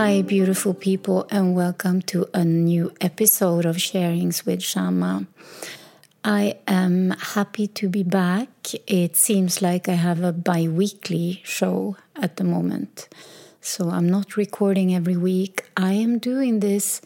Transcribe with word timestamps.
Hi, 0.00 0.22
beautiful 0.22 0.74
people, 0.74 1.26
and 1.28 1.56
welcome 1.56 2.02
to 2.02 2.28
a 2.32 2.44
new 2.44 2.92
episode 3.00 3.66
of 3.66 3.78
Sharings 3.78 4.46
with 4.46 4.62
Shama. 4.62 5.26
I 6.22 6.58
am 6.68 7.10
happy 7.18 7.66
to 7.66 7.88
be 7.88 8.04
back. 8.04 8.48
It 8.86 9.16
seems 9.16 9.60
like 9.60 9.88
I 9.88 9.94
have 9.94 10.22
a 10.22 10.32
bi 10.32 10.68
weekly 10.68 11.42
show 11.42 11.96
at 12.14 12.36
the 12.36 12.44
moment. 12.44 13.08
So 13.60 13.90
I'm 13.90 14.08
not 14.08 14.36
recording 14.36 14.94
every 14.94 15.16
week. 15.16 15.64
I 15.76 15.94
am 15.94 16.20
doing 16.20 16.60
this 16.60 17.00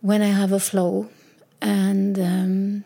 when 0.00 0.22
I 0.22 0.28
have 0.28 0.52
a 0.52 0.60
flow. 0.60 1.08
And 1.60 2.20
um, 2.20 2.84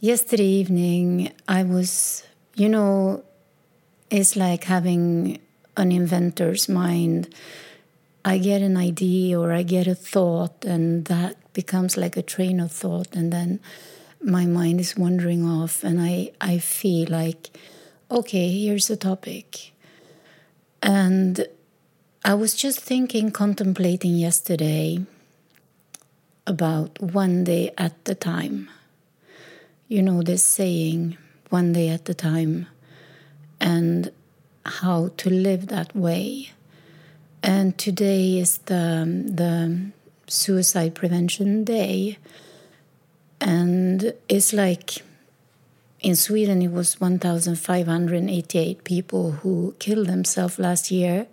yesterday 0.00 0.50
evening, 0.62 1.30
I 1.46 1.62
was, 1.62 2.24
you 2.56 2.68
know, 2.68 3.22
it's 4.10 4.34
like 4.34 4.64
having 4.64 5.38
an 5.76 5.92
inventor's 5.92 6.68
mind 6.68 7.32
I 8.26 8.38
get 8.38 8.60
an 8.60 8.76
idea 8.76 9.38
or 9.38 9.52
I 9.52 9.62
get 9.62 9.86
a 9.86 9.94
thought, 9.94 10.64
and 10.64 11.04
that 11.04 11.36
becomes 11.52 11.96
like 11.96 12.16
a 12.16 12.22
train 12.22 12.58
of 12.58 12.72
thought, 12.72 13.14
and 13.14 13.32
then 13.32 13.60
my 14.20 14.46
mind 14.46 14.80
is 14.80 14.96
wandering 14.96 15.44
off, 15.44 15.84
and 15.84 16.00
I, 16.00 16.32
I 16.40 16.58
feel 16.58 17.06
like, 17.08 17.56
okay, 18.10 18.50
here's 18.50 18.90
a 18.90 18.96
topic. 18.96 19.70
And 20.82 21.46
I 22.24 22.34
was 22.34 22.56
just 22.56 22.80
thinking, 22.80 23.30
contemplating 23.30 24.16
yesterday 24.16 25.06
about 26.48 27.00
one 27.00 27.44
day 27.44 27.72
at 27.78 28.06
the 28.06 28.16
time. 28.16 28.68
You 29.86 30.02
know, 30.02 30.22
this 30.22 30.42
saying, 30.42 31.16
one 31.50 31.72
day 31.72 31.90
at 31.90 32.08
a 32.08 32.14
time, 32.14 32.66
and 33.60 34.10
how 34.64 35.12
to 35.18 35.30
live 35.30 35.68
that 35.68 35.94
way 35.94 36.50
and 37.46 37.78
today 37.78 38.38
is 38.40 38.58
the, 38.66 39.06
the 39.24 39.92
Suicide 40.26 40.96
Prevention 40.96 41.62
Day. 41.62 42.18
And 43.40 44.12
it's 44.28 44.52
like 44.52 45.02
in 46.00 46.16
Sweden, 46.16 46.60
it 46.60 46.72
was 46.72 47.00
1,588 47.00 48.82
people 48.82 49.30
who 49.30 49.76
killed 49.78 50.08
themselves 50.08 50.58
last 50.58 50.90
year. 50.90 51.28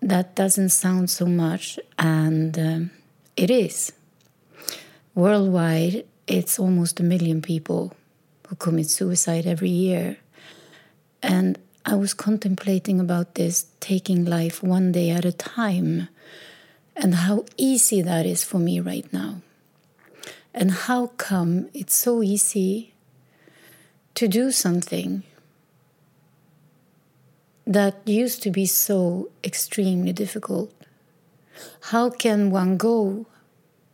That 0.00 0.36
doesn't 0.36 0.68
sound 0.68 1.10
so 1.10 1.26
much, 1.26 1.78
and 1.98 2.58
uh, 2.58 2.78
it 3.36 3.50
is. 3.50 3.92
Worldwide, 5.16 6.04
it's 6.28 6.58
almost 6.58 7.00
a 7.00 7.02
million 7.02 7.42
people 7.42 7.94
who 8.46 8.54
commit 8.56 8.88
suicide 8.88 9.46
every 9.46 9.70
year. 9.70 10.18
And 11.22 11.51
I 11.92 11.94
was 11.94 12.14
contemplating 12.14 13.00
about 13.00 13.34
this, 13.34 13.66
taking 13.78 14.24
life 14.24 14.62
one 14.62 14.92
day 14.92 15.10
at 15.10 15.26
a 15.26 15.30
time, 15.30 16.08
and 16.96 17.14
how 17.14 17.44
easy 17.58 18.00
that 18.00 18.24
is 18.24 18.42
for 18.42 18.58
me 18.58 18.80
right 18.80 19.04
now. 19.12 19.42
And 20.54 20.70
how 20.70 21.08
come 21.18 21.68
it's 21.74 21.94
so 21.94 22.22
easy 22.22 22.94
to 24.14 24.26
do 24.26 24.52
something 24.52 25.22
that 27.66 28.00
used 28.06 28.42
to 28.44 28.50
be 28.50 28.64
so 28.64 29.28
extremely 29.44 30.14
difficult? 30.14 30.72
How 31.92 32.08
can 32.08 32.50
one 32.50 32.78
go, 32.78 33.26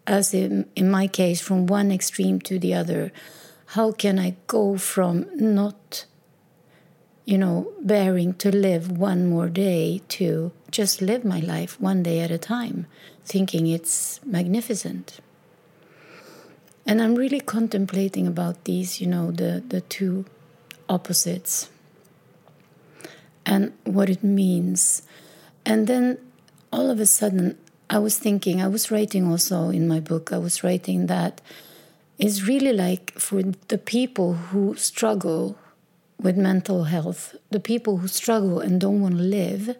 as 0.06 0.32
in, 0.32 0.70
in 0.76 0.88
my 0.88 1.08
case, 1.08 1.41
from 1.41 1.66
one 1.66 1.91
extreme 1.91 2.38
to 2.42 2.60
the 2.60 2.74
other? 2.74 3.10
How 3.74 3.91
can 3.91 4.20
I 4.20 4.36
go 4.46 4.78
from 4.78 5.26
not 5.34 6.04
you 7.28 7.37
know, 7.37 7.71
bearing 7.83 8.33
to 8.33 8.50
live 8.50 8.91
one 8.91 9.28
more 9.28 9.50
day 9.50 10.00
to 10.09 10.50
just 10.71 11.03
live 11.03 11.27
my 11.27 11.41
life 11.41 11.78
one 11.78 12.03
day 12.03 12.21
at 12.21 12.31
a 12.31 12.39
time, 12.39 12.87
thinking 13.22 13.66
it's 13.66 14.19
magnificent. 14.25 15.21
And 16.87 17.03
I'm 17.03 17.16
really 17.16 17.41
contemplating 17.41 18.27
about 18.27 18.65
these, 18.65 18.99
you 19.03 19.06
know, 19.06 19.31
the, 19.31 19.62
the 19.69 19.83
two 19.83 20.25
opposites 20.89 21.69
and 23.45 23.75
what 23.84 24.09
it 24.09 24.25
means. 24.25 25.03
And 25.66 25.87
then 25.87 26.16
all 26.72 26.89
of 26.91 26.99
a 26.99 27.05
sudden, 27.05 27.59
I 27.91 27.99
was 27.99 28.19
thinking, 28.19 28.62
I 28.62 28.69
was 28.69 28.91
writing 28.91 29.31
also 29.31 29.69
in 29.69 29.87
my 29.87 30.00
book, 30.00 30.33
I 30.33 30.39
was 30.39 30.65
writing 30.65 31.09
that 31.09 31.43
it's 32.19 32.49
really 32.49 32.72
like 32.72 33.12
for 33.19 33.43
the 33.43 33.77
people 33.77 34.33
who 34.33 34.77
struggle 34.77 35.59
with 36.20 36.36
mental 36.36 36.84
health, 36.84 37.36
the 37.50 37.60
people 37.60 37.98
who 37.98 38.08
struggle 38.08 38.60
and 38.60 38.80
don't 38.80 39.00
want 39.00 39.16
to 39.16 39.22
live, 39.22 39.76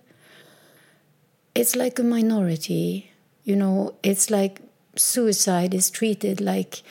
it's 1.55 1.75
like 1.75 1.99
a 1.99 2.05
minority. 2.05 3.11
You 3.45 3.57
know, 3.57 3.95
it's 4.03 4.31
like 4.31 4.61
suicide 4.95 5.75
is 5.75 5.91
treated 5.91 6.41
like, 6.41 6.83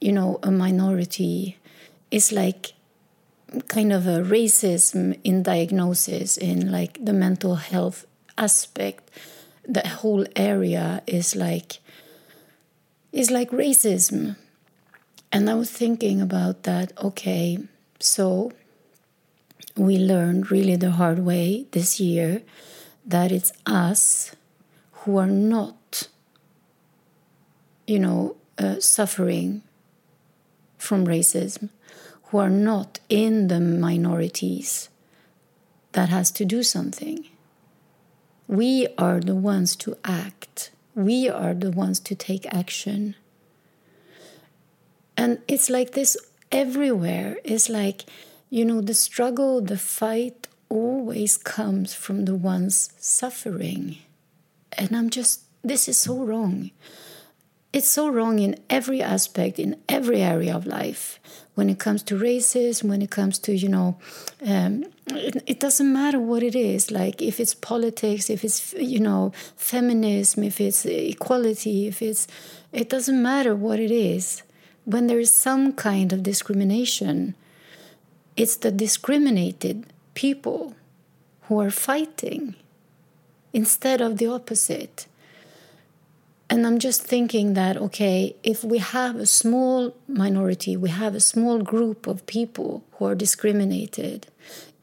you 0.00 0.12
know, 0.12 0.38
a 0.42 0.50
minority. 0.50 1.58
It's 2.10 2.30
like 2.30 2.74
kind 3.66 3.92
of 3.92 4.06
a 4.06 4.20
racism 4.22 5.18
in 5.24 5.42
diagnosis, 5.42 6.36
in 6.36 6.70
like 6.70 7.04
the 7.04 7.12
mental 7.12 7.56
health 7.56 8.06
aspect. 8.38 9.10
The 9.66 9.86
whole 9.86 10.26
area 10.36 11.02
is 11.06 11.34
like, 11.34 11.78
is 13.12 13.30
like 13.30 13.50
racism. 13.50 14.36
And 15.32 15.48
I 15.50 15.54
was 15.54 15.70
thinking 15.70 16.20
about 16.20 16.64
that, 16.64 16.92
okay, 17.02 17.58
so 18.00 18.52
we 19.80 19.96
learned 19.96 20.50
really 20.50 20.76
the 20.76 20.90
hard 20.90 21.20
way 21.20 21.64
this 21.70 21.98
year 21.98 22.42
that 23.06 23.32
it's 23.32 23.50
us 23.64 24.36
who 24.92 25.16
are 25.16 25.26
not, 25.26 26.08
you 27.86 27.98
know, 27.98 28.36
uh, 28.58 28.78
suffering 28.78 29.62
from 30.76 31.06
racism, 31.06 31.70
who 32.24 32.36
are 32.36 32.50
not 32.50 33.00
in 33.08 33.48
the 33.48 33.58
minorities 33.58 34.90
that 35.92 36.10
has 36.10 36.30
to 36.30 36.44
do 36.44 36.62
something. 36.62 37.24
We 38.46 38.86
are 38.98 39.18
the 39.18 39.34
ones 39.34 39.76
to 39.76 39.96
act. 40.04 40.72
We 40.94 41.26
are 41.30 41.54
the 41.54 41.70
ones 41.70 42.00
to 42.00 42.14
take 42.14 42.44
action. 42.52 43.14
And 45.16 45.38
it's 45.48 45.70
like 45.70 45.92
this 45.92 46.18
everywhere. 46.52 47.38
It's 47.44 47.70
like 47.70 48.04
you 48.50 48.64
know, 48.64 48.80
the 48.80 48.94
struggle, 48.94 49.60
the 49.60 49.78
fight 49.78 50.48
always 50.68 51.36
comes 51.36 51.94
from 51.94 52.24
the 52.24 52.34
ones 52.34 52.92
suffering. 52.98 53.98
And 54.72 54.94
I'm 54.94 55.08
just, 55.08 55.42
this 55.62 55.88
is 55.88 55.96
so 55.96 56.22
wrong. 56.24 56.72
It's 57.72 57.88
so 57.88 58.08
wrong 58.08 58.40
in 58.40 58.56
every 58.68 59.00
aspect, 59.00 59.60
in 59.60 59.76
every 59.88 60.20
area 60.20 60.54
of 60.56 60.66
life. 60.66 61.20
When 61.54 61.70
it 61.70 61.78
comes 61.78 62.02
to 62.04 62.16
racism, 62.16 62.84
when 62.84 63.02
it 63.02 63.10
comes 63.10 63.38
to, 63.40 63.54
you 63.54 63.68
know, 63.68 63.98
um, 64.44 64.86
it, 65.06 65.42
it, 65.46 65.60
doesn't 65.60 65.92
matter 65.92 66.18
what 66.18 66.42
it 66.42 66.56
is. 66.56 66.90
Like 66.90 67.22
if 67.22 67.38
it's 67.38 67.54
politics, 67.54 68.30
if 68.30 68.42
it's, 68.42 68.72
you 68.72 68.98
know, 68.98 69.32
feminism, 69.56 70.42
if 70.42 70.60
it's 70.60 70.84
equality, 70.84 71.86
if 71.86 72.02
it's, 72.02 72.26
it 72.72 72.88
doesn't 72.88 73.22
matter 73.22 73.54
what 73.54 73.78
it 73.78 73.92
is. 73.92 74.42
When 74.84 75.06
there 75.06 75.20
is 75.20 75.32
some 75.32 75.72
kind 75.72 76.12
of 76.12 76.24
discrimination, 76.24 77.36
it's 78.40 78.56
the 78.56 78.70
discriminated 78.70 79.84
people 80.14 80.74
who 81.42 81.60
are 81.60 81.70
fighting 81.70 82.54
instead 83.52 84.00
of 84.00 84.16
the 84.16 84.26
opposite. 84.26 85.06
And 86.48 86.66
I'm 86.66 86.78
just 86.78 87.02
thinking 87.02 87.52
that, 87.52 87.76
okay, 87.76 88.34
if 88.42 88.64
we 88.64 88.78
have 88.78 89.16
a 89.16 89.26
small 89.26 89.94
minority, 90.08 90.74
we 90.74 90.88
have 90.88 91.14
a 91.14 91.20
small 91.20 91.58
group 91.58 92.06
of 92.06 92.24
people 92.24 92.82
who 92.92 93.04
are 93.04 93.14
discriminated, 93.14 94.28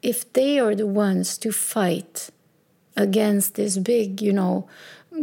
if 0.04 0.31
they 0.34 0.60
are 0.60 0.76
the 0.76 0.86
ones 0.86 1.36
to 1.40 1.52
fight 1.52 2.30
against 2.96 3.56
this 3.56 3.80
big, 3.80 4.22
you 4.22 4.34
know, 4.34 4.70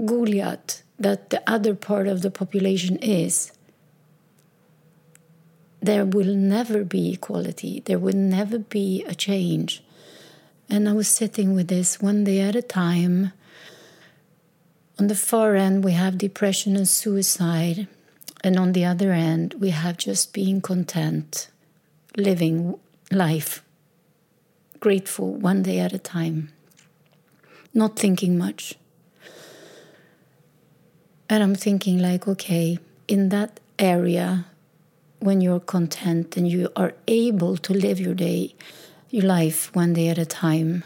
Goliath 0.05 0.83
that 0.99 1.31
the 1.31 1.41
other 1.47 1.75
part 1.77 2.09
of 2.09 2.23
the 2.23 2.33
population 2.33 2.97
is, 2.97 3.53
there 5.85 6.05
will 6.05 6.35
never 6.35 6.83
be 6.85 7.13
equality, 7.13 7.83
there 7.85 7.99
will 7.99 8.17
never 8.17 8.59
be 8.59 9.05
a 9.07 9.15
change. 9.15 9.83
And 10.71 10.89
I 10.89 10.93
was 10.93 11.09
sitting 11.09 11.55
with 11.55 11.69
this 11.69 12.01
one 12.01 12.25
day 12.25 12.41
at 12.41 12.57
a 12.57 12.63
time. 12.63 13.33
On 14.99 15.09
the 15.09 15.15
far 15.15 15.57
end, 15.57 15.85
we 15.85 15.93
have 15.93 16.17
depression 16.17 16.75
and 16.75 16.89
suicide. 16.89 17.87
And 18.43 18.59
on 18.59 18.73
the 18.73 18.85
other 18.85 19.13
end, 19.13 19.55
we 19.59 19.71
have 19.71 19.99
just 19.99 20.33
being 20.33 20.61
content, 20.61 21.49
living 22.17 22.79
life, 23.11 23.63
grateful 24.81 25.35
one 25.35 25.63
day 25.63 25.81
at 25.81 25.93
a 25.93 25.99
time, 25.99 26.51
not 27.73 27.99
thinking 27.99 28.39
much. 28.39 28.75
And 31.29 31.43
I'm 31.43 31.55
thinking, 31.55 31.99
like, 31.99 32.29
okay, 32.29 32.79
in 33.09 33.31
that 33.31 33.61
area, 33.79 34.47
when 35.21 35.41
you're 35.41 35.61
content 35.61 36.37
and 36.37 36.49
you 36.49 36.69
are 36.77 36.95
able 37.09 37.57
to 37.57 37.73
live 37.73 37.99
your 38.01 38.15
day, 38.15 38.55
your 39.11 39.25
life 39.25 39.75
one 39.75 39.93
day 39.93 40.09
at 40.09 40.19
a 40.19 40.27
time. 40.27 40.85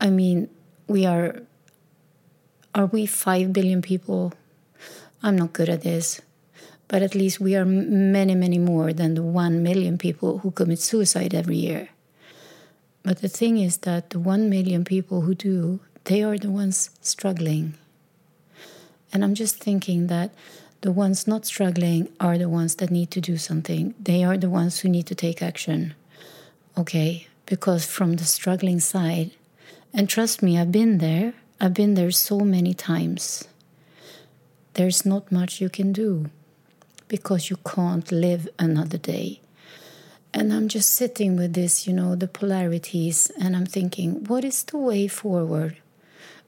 I 0.00 0.10
mean, 0.10 0.48
we 0.86 1.06
are 1.06 1.40
are 2.74 2.86
we 2.86 3.06
5 3.06 3.52
billion 3.52 3.82
people? 3.82 4.32
I'm 5.22 5.36
not 5.36 5.52
good 5.52 5.68
at 5.68 5.82
this 5.82 6.20
but 6.88 7.02
at 7.02 7.14
least 7.14 7.40
we 7.40 7.56
are 7.56 7.64
many 7.64 8.34
many 8.34 8.58
more 8.58 8.92
than 8.92 9.14
the 9.14 9.22
1 9.22 9.62
million 9.62 9.98
people 9.98 10.38
who 10.38 10.50
commit 10.50 10.78
suicide 10.78 11.34
every 11.34 11.56
year. 11.56 11.88
But 13.02 13.20
the 13.20 13.28
thing 13.28 13.58
is 13.58 13.78
that 13.78 14.10
the 14.10 14.18
1 14.18 14.48
million 14.48 14.84
people 14.84 15.22
who 15.22 15.34
do 15.34 15.80
they 16.04 16.22
are 16.22 16.38
the 16.38 16.50
ones 16.50 16.90
struggling. 17.00 17.74
And 19.12 19.24
i'm 19.24 19.34
just 19.34 19.56
thinking 19.56 20.08
that 20.08 20.34
the 20.84 20.92
ones 20.92 21.26
not 21.26 21.46
struggling 21.46 22.08
are 22.20 22.38
the 22.38 22.48
ones 22.48 22.74
that 22.76 22.90
need 22.90 23.10
to 23.10 23.20
do 23.20 23.36
something 23.36 23.94
they 23.98 24.20
are 24.22 24.38
the 24.38 24.54
ones 24.60 24.80
who 24.80 24.88
need 24.88 25.06
to 25.06 25.14
take 25.14 25.42
action 25.42 25.94
okay 26.82 27.26
because 27.46 27.84
from 27.84 28.10
the 28.16 28.24
struggling 28.24 28.80
side 28.80 29.30
and 29.96 30.08
trust 30.08 30.42
me, 30.42 30.58
I've 30.58 30.72
been 30.72 30.98
there. 30.98 31.34
I've 31.60 31.72
been 31.72 31.94
there 31.94 32.10
so 32.10 32.40
many 32.40 32.74
times. 32.74 33.46
There's 34.72 35.06
not 35.06 35.30
much 35.30 35.60
you 35.60 35.68
can 35.68 35.92
do 35.92 36.30
because 37.06 37.48
you 37.48 37.58
can't 37.58 38.10
live 38.10 38.48
another 38.58 38.98
day. 38.98 39.40
And 40.32 40.52
I'm 40.52 40.66
just 40.66 40.90
sitting 40.90 41.36
with 41.36 41.52
this, 41.52 41.86
you 41.86 41.92
know, 41.92 42.16
the 42.16 42.26
polarities, 42.26 43.30
and 43.40 43.54
I'm 43.54 43.66
thinking, 43.66 44.24
what 44.24 44.44
is 44.44 44.64
the 44.64 44.78
way 44.78 45.06
forward? 45.06 45.76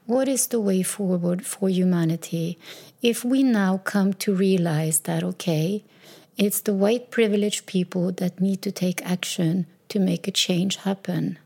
What 0.07 0.27
is 0.27 0.47
the 0.47 0.59
way 0.59 0.81
forward 0.81 1.45
for 1.45 1.69
humanity 1.69 2.57
if 3.03 3.23
we 3.23 3.43
now 3.43 3.77
come 3.77 4.13
to 4.15 4.33
realize 4.33 5.01
that, 5.01 5.23
okay, 5.23 5.83
it's 6.35 6.61
the 6.61 6.73
white 6.73 7.11
privileged 7.11 7.67
people 7.67 8.11
that 8.13 8.41
need 8.41 8.63
to 8.63 8.71
take 8.71 9.05
action 9.05 9.67
to 9.89 9.99
make 9.99 10.27
a 10.27 10.31
change 10.31 10.77
happen? 10.77 11.37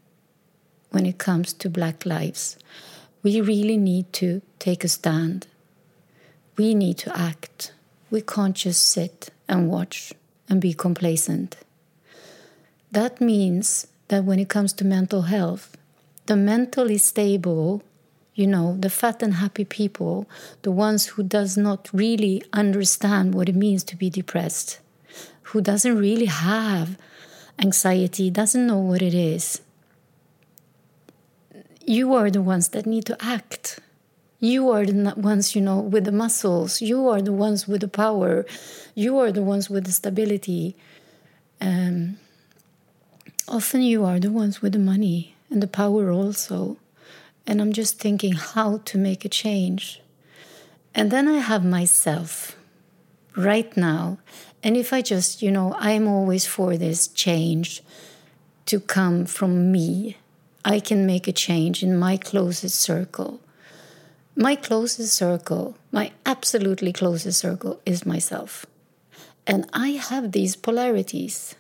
when 0.92 1.06
it 1.06 1.18
comes 1.18 1.54
to 1.54 1.70
Black 1.70 2.06
lives. 2.06 2.58
We 3.24 3.42
really 3.42 3.78
need 3.78 4.14
to 4.14 4.42
take 4.60 4.84
a 4.84 4.88
stand. 4.88 5.48
We 6.58 6.76
need 6.76 6.98
to 7.00 7.18
act. 7.18 7.74
We 8.10 8.22
can't 8.22 8.56
just 8.56 8.88
sit 8.88 9.30
and 9.48 9.70
watch 9.70 10.14
and 10.50 10.62
be 10.62 10.74
complacent. 10.74 11.58
That 12.92 13.22
means 13.22 13.88
that 14.10 14.26
when 14.26 14.40
it 14.40 14.50
comes 14.50 14.74
to 14.74 14.86
mental 14.86 15.24
health, 15.24 15.78
the 16.26 16.36
mentally 16.36 16.98
stable, 16.98 17.84
you 18.34 18.48
know, 18.48 18.78
the 18.80 18.90
fat 18.90 19.22
and 19.22 19.36
happy 19.36 19.66
people, 19.66 20.28
the 20.62 20.72
ones 20.72 21.08
who 21.08 21.24
does 21.24 21.58
not 21.58 21.90
really 21.94 22.44
understand 22.54 23.34
what 23.34 23.50
it 23.50 23.56
means 23.56 23.84
to 23.84 23.96
be 23.96 24.10
depressed, 24.10 24.80
who 25.44 25.62
doesn't 25.62 25.98
really 25.98 26.26
have 26.26 26.98
anxiety, 27.60 28.30
doesn't 28.30 28.66
know 28.66 28.78
what 28.78 29.02
it 29.02 29.14
is, 29.14 29.62
you 31.86 32.14
are 32.14 32.30
the 32.30 32.42
ones 32.42 32.70
that 32.70 32.86
need 32.86 33.06
to 33.06 33.18
act. 33.24 33.80
You 34.40 34.70
are 34.70 34.86
the 34.86 35.14
ones, 35.18 35.56
you 35.56 35.62
know, 35.62 35.80
with 35.80 36.06
the 36.06 36.12
muscles. 36.12 36.82
You 36.82 37.08
are 37.10 37.22
the 37.22 37.34
ones 37.34 37.68
with 37.68 37.82
the 37.82 37.88
power. 37.88 38.46
You 38.96 39.20
are 39.20 39.32
the 39.32 39.44
ones 39.44 39.70
with 39.70 39.86
the 39.86 39.92
stability. 39.92 40.76
Um, 41.60 42.18
often 43.48 43.82
you 43.82 44.06
are 44.06 44.20
the 44.20 44.32
ones 44.32 44.62
with 44.62 44.74
the 44.74 44.80
money 44.80 45.36
and 45.50 45.62
the 45.62 45.68
power 45.68 46.12
also. 46.12 46.78
And 47.48 47.62
I'm 47.62 47.74
just 47.74 48.00
thinking 48.00 48.34
how 48.34 48.78
to 48.86 48.98
make 48.98 49.26
a 49.26 49.30
change. 49.30 50.02
And 50.94 51.12
then 51.12 51.28
I 51.28 51.40
have 51.40 51.66
myself 51.66 52.56
right 53.36 53.76
now. 53.76 54.20
And 54.64 54.78
if 54.78 54.94
I 54.94 55.02
just, 55.02 55.42
you 55.42 55.52
know, 55.52 55.76
I'm 55.80 56.08
always 56.08 56.46
for 56.46 56.78
this 56.78 57.08
change 57.08 57.82
to 58.68 58.80
come 58.80 59.26
from 59.26 59.72
me 59.72 60.18
I 60.64 60.80
can 60.80 61.08
make 61.08 61.28
a 61.28 61.32
change 61.32 61.82
in 61.82 61.98
my 61.98 62.18
closest 62.18 62.80
circle. 62.80 63.40
My 64.36 64.56
closest 64.56 65.14
circle, 65.16 65.76
my 65.92 66.12
absolutely 66.24 66.94
closest 66.94 67.40
circle, 67.40 67.82
is 67.84 68.06
myself. 68.06 68.66
And 69.48 69.68
I 69.74 69.90
have 69.90 70.32
these 70.32 70.56
polarities. 70.56 71.56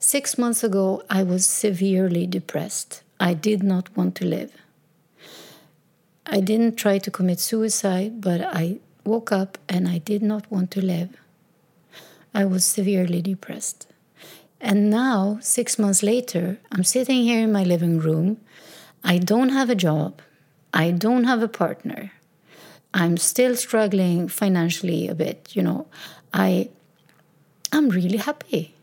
Six 0.00 0.36
months 0.36 0.64
ago, 0.64 1.04
I 1.08 1.22
was 1.22 1.46
severely 1.46 2.26
depressed. 2.26 3.02
I 3.20 3.32
did 3.32 3.62
not 3.62 3.96
want 3.96 4.16
to 4.16 4.26
live. 4.26 4.52
I 6.26 6.40
didn't 6.40 6.76
try 6.76 6.98
to 6.98 7.10
commit 7.10 7.38
suicide, 7.38 8.20
but 8.20 8.40
I 8.40 8.78
woke 9.04 9.30
up 9.30 9.58
and 9.68 9.88
I 9.88 9.98
did 9.98 10.22
not 10.22 10.50
want 10.50 10.70
to 10.72 10.84
live. 10.84 11.10
I 12.34 12.44
was 12.44 12.64
severely 12.64 13.22
depressed. 13.22 13.86
And 14.60 14.90
now, 14.90 15.38
six 15.40 15.78
months 15.78 16.02
later, 16.02 16.58
I'm 16.72 16.82
sitting 16.82 17.22
here 17.22 17.40
in 17.40 17.52
my 17.52 17.62
living 17.62 17.98
room. 17.98 18.38
I 19.04 19.18
don't 19.18 19.50
have 19.50 19.70
a 19.70 19.76
job. 19.76 20.20
I 20.74 20.90
don't 20.90 21.24
have 21.24 21.42
a 21.42 21.48
partner. 21.48 22.12
I'm 22.92 23.16
still 23.16 23.54
struggling 23.54 24.26
financially 24.26 25.06
a 25.06 25.14
bit, 25.14 25.54
you 25.54 25.62
know. 25.62 25.86
I 26.34 26.70
I'm 27.72 27.88
really 27.88 28.18
happy. 28.18 28.74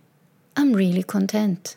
I'm 0.55 0.73
really 0.73 1.03
content. 1.03 1.75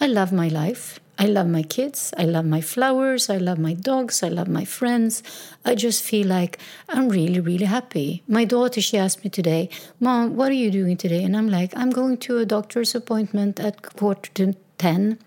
I 0.00 0.06
love 0.06 0.32
my 0.32 0.48
life. 0.48 1.00
I 1.20 1.26
love 1.26 1.48
my 1.48 1.64
kids. 1.64 2.14
I 2.16 2.24
love 2.24 2.44
my 2.44 2.60
flowers. 2.60 3.28
I 3.28 3.38
love 3.38 3.58
my 3.58 3.74
dogs. 3.74 4.22
I 4.22 4.28
love 4.28 4.46
my 4.46 4.64
friends. 4.64 5.22
I 5.64 5.74
just 5.74 6.04
feel 6.04 6.28
like 6.28 6.58
I'm 6.88 7.08
really, 7.08 7.40
really 7.40 7.64
happy. 7.64 8.22
My 8.28 8.44
daughter, 8.44 8.80
she 8.80 8.96
asked 8.96 9.24
me 9.24 9.30
today, 9.30 9.68
Mom, 9.98 10.36
what 10.36 10.50
are 10.50 10.60
you 10.64 10.70
doing 10.70 10.96
today? 10.96 11.24
And 11.24 11.36
I'm 11.36 11.48
like, 11.48 11.76
I'm 11.76 11.90
going 11.90 12.18
to 12.18 12.38
a 12.38 12.46
doctor's 12.46 12.94
appointment 12.94 13.58
at 13.58 13.82
quarter 13.82 14.30
to 14.34 14.54
10. 14.78 15.18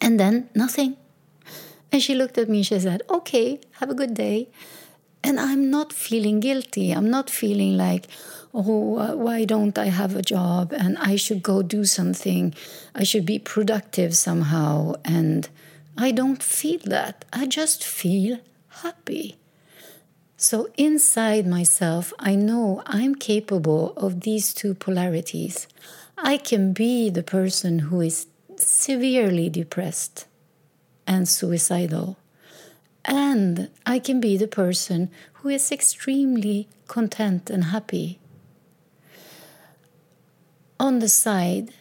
And 0.00 0.18
then 0.18 0.50
nothing. 0.56 0.96
And 1.92 2.02
she 2.02 2.16
looked 2.16 2.36
at 2.36 2.48
me 2.48 2.58
and 2.58 2.66
she 2.66 2.80
said, 2.80 3.02
Okay, 3.08 3.60
have 3.78 3.90
a 3.90 3.94
good 3.94 4.14
day. 4.14 4.48
And 5.22 5.38
I'm 5.38 5.70
not 5.70 5.92
feeling 5.92 6.40
guilty. 6.40 6.90
I'm 6.90 7.08
not 7.08 7.30
feeling 7.30 7.76
like, 7.76 8.08
oh, 8.54 9.16
why 9.16 9.44
don't 9.44 9.78
I 9.78 9.86
have 9.86 10.14
a 10.16 10.22
job 10.22 10.72
and 10.72 10.98
I 10.98 11.16
should 11.16 11.42
go 11.42 11.62
do 11.62 11.84
something? 11.84 12.54
I 12.94 13.04
should 13.04 13.26
be 13.26 13.38
productive 13.38 14.14
somehow. 14.14 14.94
And 15.04 15.48
I 15.96 16.10
don't 16.10 16.42
feel 16.42 16.80
that. 16.84 17.24
I 17.32 17.46
just 17.46 17.84
feel 17.84 18.38
happy. 18.82 19.36
So 20.36 20.68
inside 20.76 21.46
myself, 21.46 22.12
I 22.18 22.34
know 22.34 22.82
I'm 22.86 23.14
capable 23.14 23.92
of 23.96 24.22
these 24.22 24.52
two 24.52 24.74
polarities. 24.74 25.68
I 26.18 26.36
can 26.36 26.72
be 26.72 27.10
the 27.10 27.22
person 27.22 27.78
who 27.80 28.00
is 28.00 28.26
severely 28.56 29.48
depressed 29.48 30.26
and 31.06 31.28
suicidal. 31.28 32.18
And 33.04 33.70
I 33.86 33.98
can 33.98 34.20
be 34.20 34.36
the 34.36 34.48
person 34.48 35.10
who 35.34 35.48
is 35.48 35.72
extremely 35.72 36.68
content 36.86 37.50
and 37.50 37.64
happy 37.64 38.18
on 40.82 40.98
the 40.98 41.08
side 41.08 41.72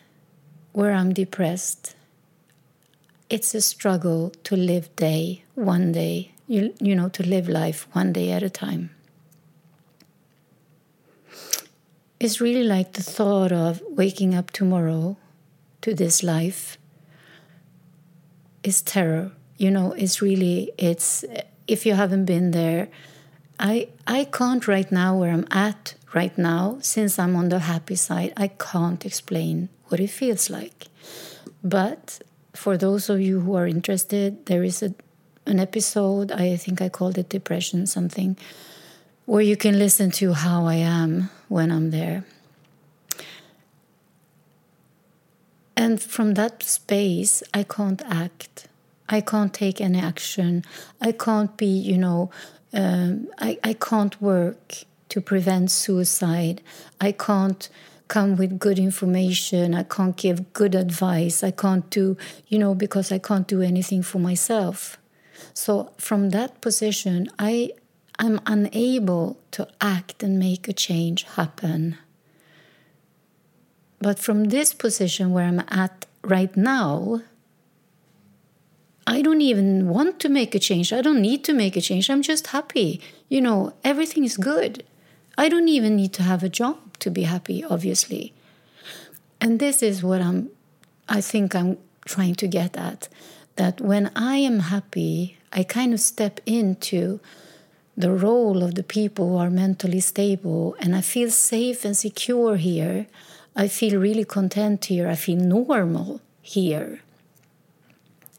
where 0.74 0.92
I'm 0.92 1.12
depressed, 1.12 1.96
it's 3.32 3.56
a 3.56 3.62
struggle 3.62 4.30
to 4.44 4.56
live 4.56 4.96
day 4.96 5.44
one 5.56 5.92
day, 5.92 6.34
you, 6.48 6.76
you 6.80 6.96
know, 6.96 7.10
to 7.10 7.24
live 7.28 7.50
life 7.50 7.88
one 7.94 8.14
day 8.14 8.32
at 8.32 8.44
a 8.44 8.50
time. 8.50 8.92
It's 12.20 12.40
really 12.40 12.64
like 12.64 12.94
the 12.94 13.02
thought 13.02 13.52
of 13.52 13.82
waking 13.90 14.36
up 14.36 14.52
tomorrow 14.52 15.18
to 15.82 15.96
this 15.96 16.22
life 16.22 16.78
is 18.64 18.84
terror. 18.84 19.32
You 19.58 19.72
know, 19.72 19.94
it's 19.94 20.22
really, 20.22 20.74
it's, 20.78 21.26
if 21.68 21.88
you 21.88 21.96
haven't 21.96 22.26
been 22.26 22.52
there, 22.52 22.90
I, 23.62 23.90
I 24.08 24.24
can't 24.26 24.68
right 24.68 24.92
now 24.92 25.16
where 25.16 25.32
I'm 25.32 25.46
at 25.52 25.94
right 26.16 26.36
now, 26.36 26.80
since 26.82 27.20
I'm 27.20 27.36
on 27.36 27.50
the 27.50 27.60
happy 27.60 27.96
side, 27.96 28.34
I 28.36 28.48
can't 28.48 29.06
explain 29.06 29.70
what 29.86 30.00
it 30.00 30.10
feels 30.10 30.50
like. 30.50 30.88
But 31.64 32.22
for 32.54 32.76
those 32.76 33.08
of 33.08 33.22
you 33.22 33.42
who 33.42 33.56
are 33.56 33.68
interested, 33.68 34.48
there 34.48 34.64
is 34.64 34.82
a, 34.82 34.96
an 35.46 35.60
episode, 35.60 36.32
I 36.32 36.58
think 36.58 36.82
I 36.82 36.90
called 36.90 37.20
it 37.20 37.30
Depression 37.30 37.86
something, 37.86 38.36
where 39.26 39.44
you 39.44 39.56
can 39.56 39.78
listen 39.78 40.10
to 40.12 40.34
how 40.34 40.66
I 40.66 40.76
am 40.76 41.30
when 41.48 41.72
I'm 41.72 41.92
there. 41.92 42.26
And 45.78 46.02
from 46.02 46.34
that 46.34 46.64
space, 46.64 47.44
I 47.54 47.62
can't 47.62 48.02
act. 48.06 48.68
I 49.08 49.22
can't 49.22 49.54
take 49.54 49.80
any 49.80 50.00
action. 50.00 50.64
I 51.00 51.12
can't 51.12 51.56
be, 51.58 51.68
you 51.68 51.98
know, 51.98 52.32
um, 52.74 53.28
I, 53.38 53.58
I 53.64 53.74
can't 53.74 54.22
work 54.22 54.84
to 55.10 55.22
prevent 55.22 55.72
suicide. 55.72 56.62
I 57.00 57.12
can't 57.12 57.68
come 58.08 58.36
with 58.36 58.60
good 58.60 58.80
information. 58.80 59.74
I 59.74 59.84
can't 59.84 60.16
give 60.16 60.54
good 60.54 60.76
advice. 60.76 61.44
I 61.44 61.52
can't 61.52 61.90
do, 61.90 62.18
you 62.48 62.60
know, 62.60 62.76
because 62.76 63.12
I 63.12 63.20
can't 63.20 63.48
do 63.48 63.62
anything 63.62 64.04
for 64.04 64.20
myself. 64.20 64.98
So 65.54 65.94
from 65.98 66.30
that 66.30 66.62
position, 66.62 67.30
I 67.40 67.72
am 68.20 68.40
unable 68.46 69.40
to 69.52 69.68
act 69.80 70.24
and 70.24 70.38
make 70.38 70.68
a 70.68 70.74
change 70.74 71.24
happen. 71.24 71.98
But 74.00 74.20
from 74.20 74.46
this 74.46 74.74
position 74.74 75.32
where 75.32 75.46
I'm 75.46 75.64
at 75.70 76.06
right 76.24 76.56
now, 76.56 77.22
I 79.08 79.22
don't 79.22 79.42
even 79.42 79.90
want 79.90 80.20
to 80.20 80.30
make 80.30 80.54
a 80.54 80.60
change. 80.60 80.94
I 80.94 81.02
don't 81.02 81.22
need 81.22 81.44
to 81.46 81.54
make 81.54 81.76
a 81.76 81.82
change. 81.82 82.10
I'm 82.10 82.22
just 82.22 82.48
happy. 82.48 83.02
You 83.30 83.42
know, 83.42 83.74
everything 83.84 84.24
is 84.24 84.38
good. 84.38 84.84
I 85.38 85.50
don't 85.50 85.68
even 85.68 85.96
need 85.96 86.14
to 86.14 86.24
have 86.24 86.44
a 86.44 86.50
job 86.50 86.78
to 87.00 87.10
be 87.10 87.24
happy, 87.24 87.64
obviously. 87.64 88.34
And 89.40 89.60
this 89.60 89.82
is 89.82 90.04
what 90.04 90.22
I'm, 90.22 90.50
I 91.10 91.22
think 91.22 91.56
I'm 91.56 91.78
trying 92.06 92.36
to 92.36 92.48
get 92.48 92.78
at. 92.78 93.10
That 93.56 93.82
when 93.82 94.12
I 94.16 94.38
am 94.38 94.60
happy, 94.60 95.38
I 95.52 95.64
kind 95.64 95.94
of 95.94 96.00
step 96.00 96.40
into 96.46 97.20
the 97.98 98.12
role 98.12 98.64
of 98.64 98.76
the 98.76 98.84
people 98.84 99.30
who 99.30 99.38
are 99.38 99.50
mentally 99.50 100.00
stable 100.00 100.76
and 100.80 100.96
I 100.96 101.02
feel 101.02 101.30
safe 101.30 101.84
and 101.84 101.98
secure 101.98 102.56
here. 102.56 103.08
I 103.56 103.68
feel 103.68 104.00
really 104.00 104.24
content 104.24 104.86
here. 104.86 105.10
I 105.10 105.16
feel 105.16 105.38
normal 105.38 106.22
here. 106.42 107.02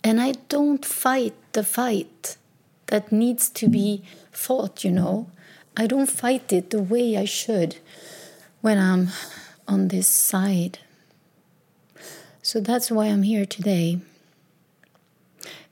And 0.05 0.21
I 0.21 0.33
don't 0.49 0.85
fight 0.85 1.35
the 1.53 1.63
fight 1.63 2.37
that 2.87 3.13
needs 3.13 3.49
to 3.51 3.69
be 3.69 4.03
fought, 4.31 4.85
you 4.85 4.91
know. 4.91 5.31
I 5.77 5.87
don't 5.87 6.11
fight 6.11 6.53
it 6.53 6.71
the 6.71 6.83
way 6.83 7.17
I 7.17 7.25
should 7.25 7.77
when 8.61 8.79
I'm 8.79 9.09
on 9.67 9.89
this 9.89 10.09
side. 10.09 10.79
So 12.43 12.61
that's 12.61 12.91
why 12.91 13.07
I'm 13.07 13.23
here 13.23 13.47
today 13.47 14.01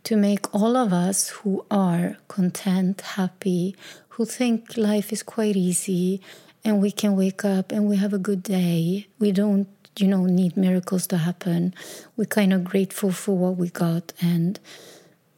to 0.04 0.16
make 0.16 0.52
all 0.54 0.76
of 0.76 0.92
us 0.92 1.28
who 1.28 1.64
are 1.70 2.16
content, 2.28 3.00
happy, 3.00 3.76
who 4.10 4.25
think 4.25 4.76
life 4.76 5.12
is 5.12 5.22
quite 5.22 5.56
easy 5.56 6.20
and 6.64 6.80
we 6.80 6.90
can 6.90 7.16
wake 7.16 7.44
up 7.44 7.72
and 7.72 7.88
we 7.88 7.96
have 7.96 8.12
a 8.12 8.18
good 8.18 8.42
day. 8.42 9.06
We 9.18 9.32
don't, 9.32 9.68
you 10.00 10.09
know, 10.09 10.25
need 10.25 10.57
miracles 10.57 11.07
to 11.09 11.19
happen. 11.19 11.75
We're 12.16 12.25
kind 12.25 12.52
of 12.52 12.64
grateful 12.64 13.12
for 13.12 13.37
what 13.37 13.57
we 13.57 13.69
got 13.71 14.12
and 14.21 14.59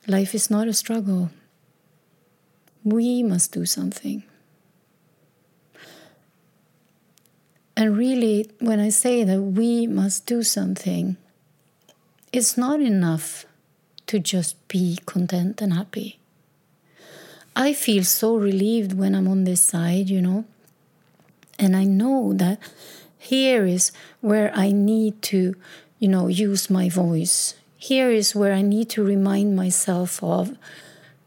life 0.06 0.34
is 0.34 0.50
not 0.50 0.68
a 0.68 0.72
struggle. 0.72 1.30
We 2.84 3.22
must 3.22 3.52
do 3.52 3.66
something. 3.66 4.24
And 7.76 7.96
really, 7.96 8.50
when 8.60 8.80
I 8.80 8.90
say 8.90 9.24
that 9.24 9.40
we 9.40 9.86
must 9.86 10.26
do 10.26 10.42
something, 10.42 11.16
it's 12.32 12.56
not 12.56 12.80
enough 12.80 13.46
to 14.06 14.18
just 14.18 14.68
be 14.68 14.98
content 15.06 15.62
and 15.62 15.72
happy. 15.72 16.18
I 17.54 17.72
feel 17.72 18.04
so 18.04 18.36
relieved 18.36 18.92
when 18.92 19.14
I'm 19.14 19.28
on 19.28 19.44
this 19.44 19.62
side, 19.62 20.08
you 20.08 20.22
know, 20.22 20.44
and 21.58 21.76
I 21.76 21.84
know 21.84 22.32
that 22.34 22.58
here 23.22 23.64
is 23.64 23.92
where 24.20 24.50
I 24.54 24.72
need 24.72 25.22
to, 25.30 25.54
you 25.98 26.08
know, 26.08 26.26
use 26.26 26.68
my 26.68 26.88
voice. 26.88 27.54
Here 27.76 28.10
is 28.10 28.34
where 28.34 28.52
I 28.52 28.62
need 28.62 28.90
to 28.90 29.04
remind 29.04 29.54
myself 29.54 30.22
of, 30.22 30.56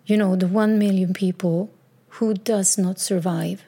you 0.05 0.17
know, 0.17 0.35
the 0.35 0.47
1 0.47 0.77
million 0.77 1.13
people 1.13 1.71
who 2.19 2.33
does 2.33 2.77
not 2.77 2.99
survive. 2.99 3.63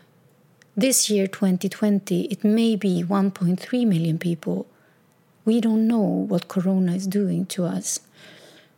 This 0.76 1.10
year 1.10 1.28
2020 1.28 2.26
it 2.26 2.44
may 2.44 2.76
be 2.76 3.04
1.3 3.04 3.88
million 3.88 4.20
people. 4.20 4.68
We 5.46 5.62
don't 5.62 5.88
know 5.88 6.02
what 6.02 6.50
corona 6.50 6.94
is 6.96 7.08
doing 7.08 7.46
to 7.48 7.64
us 7.66 8.02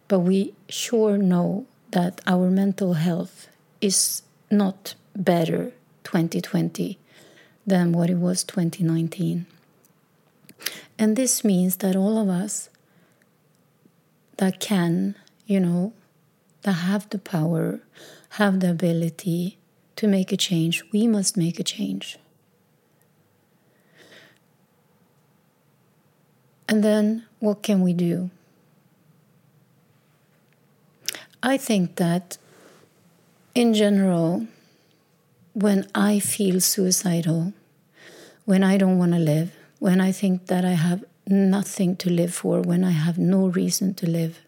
but 0.09 0.19
we 0.19 0.53
sure 0.67 1.17
know 1.17 1.65
that 1.91 2.19
our 2.27 2.49
mental 2.49 2.93
health 2.95 3.47
is 3.79 4.23
not 4.51 4.95
better 5.15 5.71
2020 6.03 6.97
than 7.69 7.91
what 7.91 8.09
it 8.09 8.17
was 8.17 8.43
2019. 8.43 9.45
And 10.97 11.15
this 11.15 11.43
means 11.43 11.77
that 11.77 11.95
all 11.95 12.17
of 12.17 12.27
us 12.27 12.69
that 14.37 14.59
can, 14.59 15.15
you 15.45 15.59
know, 15.59 15.93
that 16.63 16.73
have 16.73 17.09
the 17.09 17.19
power, 17.19 17.79
have 18.31 18.59
the 18.59 18.69
ability 18.69 19.57
to 19.95 20.07
make 20.07 20.31
a 20.31 20.37
change, 20.37 20.83
we 20.91 21.07
must 21.07 21.37
make 21.37 21.59
a 21.59 21.63
change. 21.63 22.17
And 26.67 26.83
then 26.83 27.25
what 27.39 27.63
can 27.63 27.81
we 27.81 27.93
do? 27.93 28.29
I 31.41 31.57
think 31.57 31.95
that 31.95 32.37
in 33.55 33.73
general, 33.73 34.47
when 35.53 35.87
I 35.95 36.19
feel 36.19 36.61
suicidal, 36.61 37.53
when 38.49 38.63
I 38.63 38.77
don't 38.77 38.97
want 38.97 39.11
to 39.11 39.19
live, 39.19 39.51
when 39.77 40.01
I 40.01 40.11
think 40.11 40.47
that 40.47 40.65
I 40.65 40.71
have 40.71 41.05
nothing 41.27 41.95
to 41.97 42.09
live 42.09 42.33
for, 42.33 42.61
when 42.61 42.83
I 42.83 42.89
have 42.89 43.19
no 43.19 43.45
reason 43.45 43.93
to 43.93 44.09
live, 44.09 44.39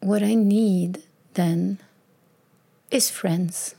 what 0.00 0.22
I 0.22 0.34
need 0.34 1.04
then 1.32 1.78
is 2.90 3.08
friends. 3.08 3.76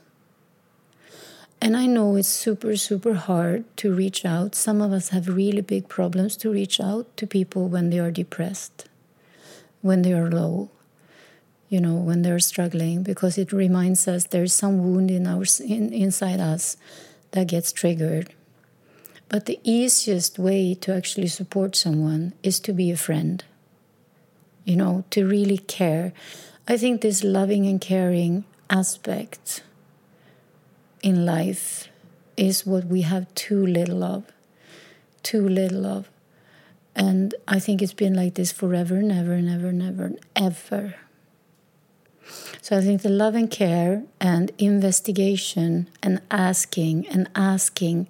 And 1.62 1.76
I 1.76 1.86
know 1.86 2.16
it's 2.16 2.26
super, 2.26 2.74
super 2.74 3.14
hard 3.14 3.64
to 3.76 3.94
reach 3.94 4.24
out. 4.24 4.56
Some 4.56 4.82
of 4.82 4.90
us 4.90 5.10
have 5.10 5.28
really 5.28 5.60
big 5.60 5.88
problems 5.88 6.36
to 6.38 6.50
reach 6.50 6.80
out 6.80 7.06
to 7.18 7.24
people 7.24 7.68
when 7.68 7.90
they 7.90 8.00
are 8.00 8.10
depressed, 8.10 8.88
when 9.80 10.02
they 10.02 10.12
are 10.12 10.28
low 10.28 10.70
you 11.70 11.80
know, 11.80 11.94
when 11.94 12.22
they're 12.22 12.40
struggling, 12.40 13.02
because 13.02 13.36
it 13.36 13.52
reminds 13.52 14.08
us 14.08 14.24
there's 14.24 14.54
some 14.54 14.78
wound 14.78 15.10
in 15.10 15.26
our 15.26 15.44
in, 15.62 15.92
inside 15.92 16.40
us 16.40 16.78
that 17.32 17.48
gets 17.48 17.72
triggered. 17.72 18.34
But 19.28 19.46
the 19.46 19.60
easiest 19.62 20.38
way 20.38 20.74
to 20.74 20.94
actually 20.94 21.28
support 21.28 21.76
someone 21.76 22.32
is 22.42 22.60
to 22.60 22.72
be 22.72 22.90
a 22.90 22.96
friend. 22.96 23.44
You 24.64 24.76
know, 24.76 25.04
to 25.10 25.26
really 25.26 25.58
care. 25.58 26.12
I 26.66 26.76
think 26.76 27.00
this 27.00 27.24
loving 27.24 27.66
and 27.66 27.80
caring 27.80 28.44
aspect 28.70 29.62
in 31.02 31.24
life 31.24 31.88
is 32.36 32.66
what 32.66 32.84
we 32.84 33.02
have 33.02 33.32
too 33.34 33.66
little 33.66 34.04
of. 34.04 34.24
Too 35.22 35.46
little 35.46 35.86
of. 35.86 36.08
And 36.94 37.34
I 37.46 37.58
think 37.58 37.80
it's 37.80 37.92
been 37.92 38.14
like 38.14 38.34
this 38.34 38.52
forever, 38.52 39.02
never, 39.02 39.40
never, 39.40 39.72
never, 39.72 40.12
ever. 40.34 40.94
So 42.60 42.76
I 42.76 42.80
think 42.82 43.02
the 43.02 43.08
love 43.08 43.34
and 43.34 43.50
care 43.50 44.02
and 44.20 44.50
investigation 44.58 45.88
and 46.02 46.20
asking 46.30 47.06
and 47.08 47.28
asking 47.34 48.08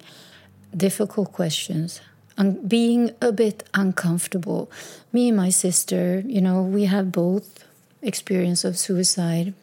difficult 0.75 1.31
questions 1.31 2.01
and 2.37 2.67
being 2.67 3.11
a 3.21 3.31
bit 3.31 3.67
uncomfortable. 3.73 4.71
Me 5.11 5.27
and 5.27 5.37
my 5.37 5.49
sister, 5.49 6.23
you 6.25 6.41
know, 6.41 6.61
we 6.61 6.85
have 6.85 7.11
both 7.11 7.65
experience 8.01 8.63
of 8.63 8.77
suicide. 8.77 9.53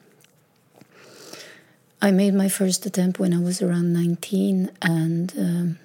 I 2.03 2.11
made 2.11 2.35
my 2.35 2.49
first 2.49 2.85
attempt 2.85 3.19
when 3.19 3.33
I 3.33 3.39
was 3.39 3.63
around 3.63 3.93
19 3.93 4.71
and 4.83 5.33
um, 5.39 5.79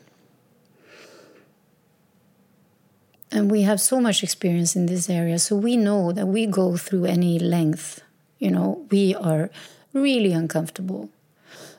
and 3.32 3.50
we 3.50 3.62
have 3.62 3.80
so 3.80 4.02
much 4.02 4.24
experience 4.24 4.76
in 4.76 4.88
this 4.88 5.10
area 5.10 5.40
so 5.40 5.56
we 5.56 5.78
know 5.78 6.12
that 6.12 6.28
we 6.28 6.46
go 6.46 6.76
through 6.76 7.06
any 7.06 7.40
length 7.40 8.02
you 8.42 8.50
know, 8.50 8.86
we 8.90 9.16
are 9.16 9.50
really 9.94 10.34
uncomfortable. 10.34 11.10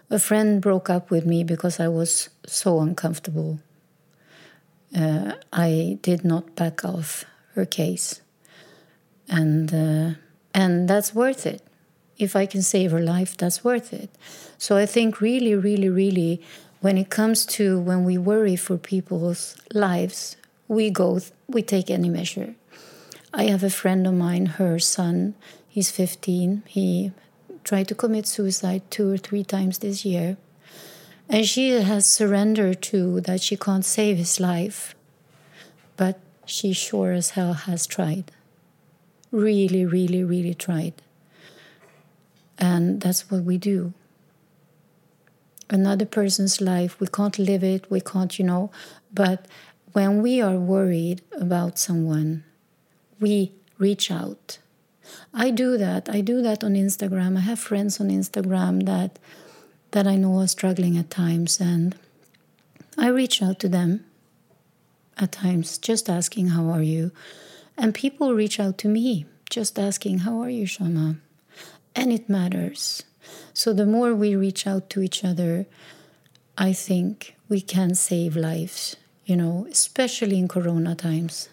A 0.08 0.18
friend 0.18 0.62
broke 0.62 0.88
up 0.88 1.10
with 1.10 1.26
me 1.26 1.42
because 1.42 1.80
I 1.80 1.88
was 1.88 2.28
so 2.46 2.80
uncomfortable. 2.80 3.58
Uh, 4.96 5.32
I 5.52 5.98
did 6.02 6.24
not 6.24 6.54
back 6.54 6.84
off 6.84 7.24
her 7.54 7.66
case, 7.66 8.20
and 9.28 9.74
uh, 9.74 10.18
and 10.54 10.88
that's 10.88 11.14
worth 11.14 11.46
it. 11.46 11.62
If 12.18 12.36
I 12.36 12.46
can 12.46 12.62
save 12.62 12.92
her 12.92 13.00
life, 13.00 13.36
that's 13.36 13.64
worth 13.64 13.92
it. 13.92 14.10
So 14.58 14.76
I 14.76 14.86
think 14.86 15.20
really, 15.20 15.54
really, 15.54 15.88
really, 15.88 16.42
when 16.80 16.96
it 16.96 17.10
comes 17.10 17.44
to 17.56 17.80
when 17.80 18.04
we 18.04 18.18
worry 18.18 18.54
for 18.54 18.76
people's 18.76 19.56
lives, 19.74 20.36
we 20.68 20.90
go, 20.90 21.20
we 21.48 21.62
take 21.62 21.90
any 21.90 22.10
measure. 22.10 22.54
I 23.34 23.44
have 23.44 23.64
a 23.64 23.70
friend 23.70 24.06
of 24.06 24.12
mine, 24.12 24.46
her 24.60 24.78
son 24.78 25.34
He's 25.72 25.90
15. 25.90 26.64
He 26.66 27.12
tried 27.64 27.88
to 27.88 27.94
commit 27.94 28.26
suicide 28.26 28.82
two 28.90 29.10
or 29.10 29.16
three 29.16 29.42
times 29.42 29.78
this 29.78 30.04
year. 30.04 30.36
And 31.30 31.46
she 31.46 31.70
has 31.70 32.04
surrendered 32.04 32.82
to 32.92 33.22
that 33.22 33.40
she 33.40 33.56
can't 33.56 33.82
save 33.82 34.18
his 34.18 34.38
life. 34.38 34.94
But 35.96 36.20
she 36.44 36.74
sure 36.74 37.12
as 37.12 37.30
hell 37.30 37.54
has 37.54 37.86
tried. 37.86 38.30
Really, 39.30 39.86
really, 39.86 40.22
really 40.22 40.52
tried. 40.52 41.00
And 42.58 43.00
that's 43.00 43.30
what 43.30 43.44
we 43.44 43.56
do. 43.56 43.94
Another 45.70 46.04
person's 46.04 46.60
life, 46.60 47.00
we 47.00 47.06
can't 47.06 47.38
live 47.38 47.64
it, 47.64 47.90
we 47.90 48.02
can't, 48.02 48.38
you 48.38 48.44
know. 48.44 48.70
But 49.10 49.46
when 49.92 50.20
we 50.20 50.42
are 50.42 50.58
worried 50.58 51.22
about 51.32 51.78
someone, 51.78 52.44
we 53.18 53.52
reach 53.78 54.10
out 54.10 54.58
I 55.34 55.50
do 55.50 55.76
that. 55.78 56.08
I 56.08 56.20
do 56.20 56.42
that 56.42 56.62
on 56.62 56.74
Instagram. 56.74 57.36
I 57.36 57.40
have 57.40 57.58
friends 57.58 58.00
on 58.00 58.08
Instagram 58.08 58.84
that 58.86 59.18
that 59.92 60.06
I 60.06 60.16
know 60.16 60.38
are 60.38 60.48
struggling 60.48 60.96
at 60.96 61.10
times 61.10 61.60
and 61.60 61.94
I 62.96 63.08
reach 63.08 63.42
out 63.42 63.58
to 63.60 63.68
them 63.68 64.04
at 65.18 65.32
times 65.32 65.76
just 65.76 66.08
asking 66.08 66.48
how 66.48 66.68
are 66.70 66.82
you? 66.82 67.12
And 67.76 67.94
people 67.94 68.34
reach 68.34 68.58
out 68.58 68.78
to 68.78 68.88
me 68.88 69.26
just 69.52 69.78
asking, 69.78 70.20
How 70.20 70.40
are 70.40 70.50
you, 70.50 70.66
Shama? 70.66 71.16
And 71.94 72.10
it 72.10 72.28
matters. 72.28 73.02
So 73.52 73.72
the 73.72 73.86
more 73.86 74.14
we 74.14 74.34
reach 74.34 74.66
out 74.66 74.88
to 74.90 75.02
each 75.02 75.24
other, 75.24 75.66
I 76.56 76.72
think 76.72 77.36
we 77.48 77.60
can 77.60 77.94
save 77.94 78.34
lives, 78.34 78.96
you 79.26 79.36
know, 79.36 79.66
especially 79.70 80.38
in 80.38 80.48
Corona 80.48 80.94
times. 80.94 81.50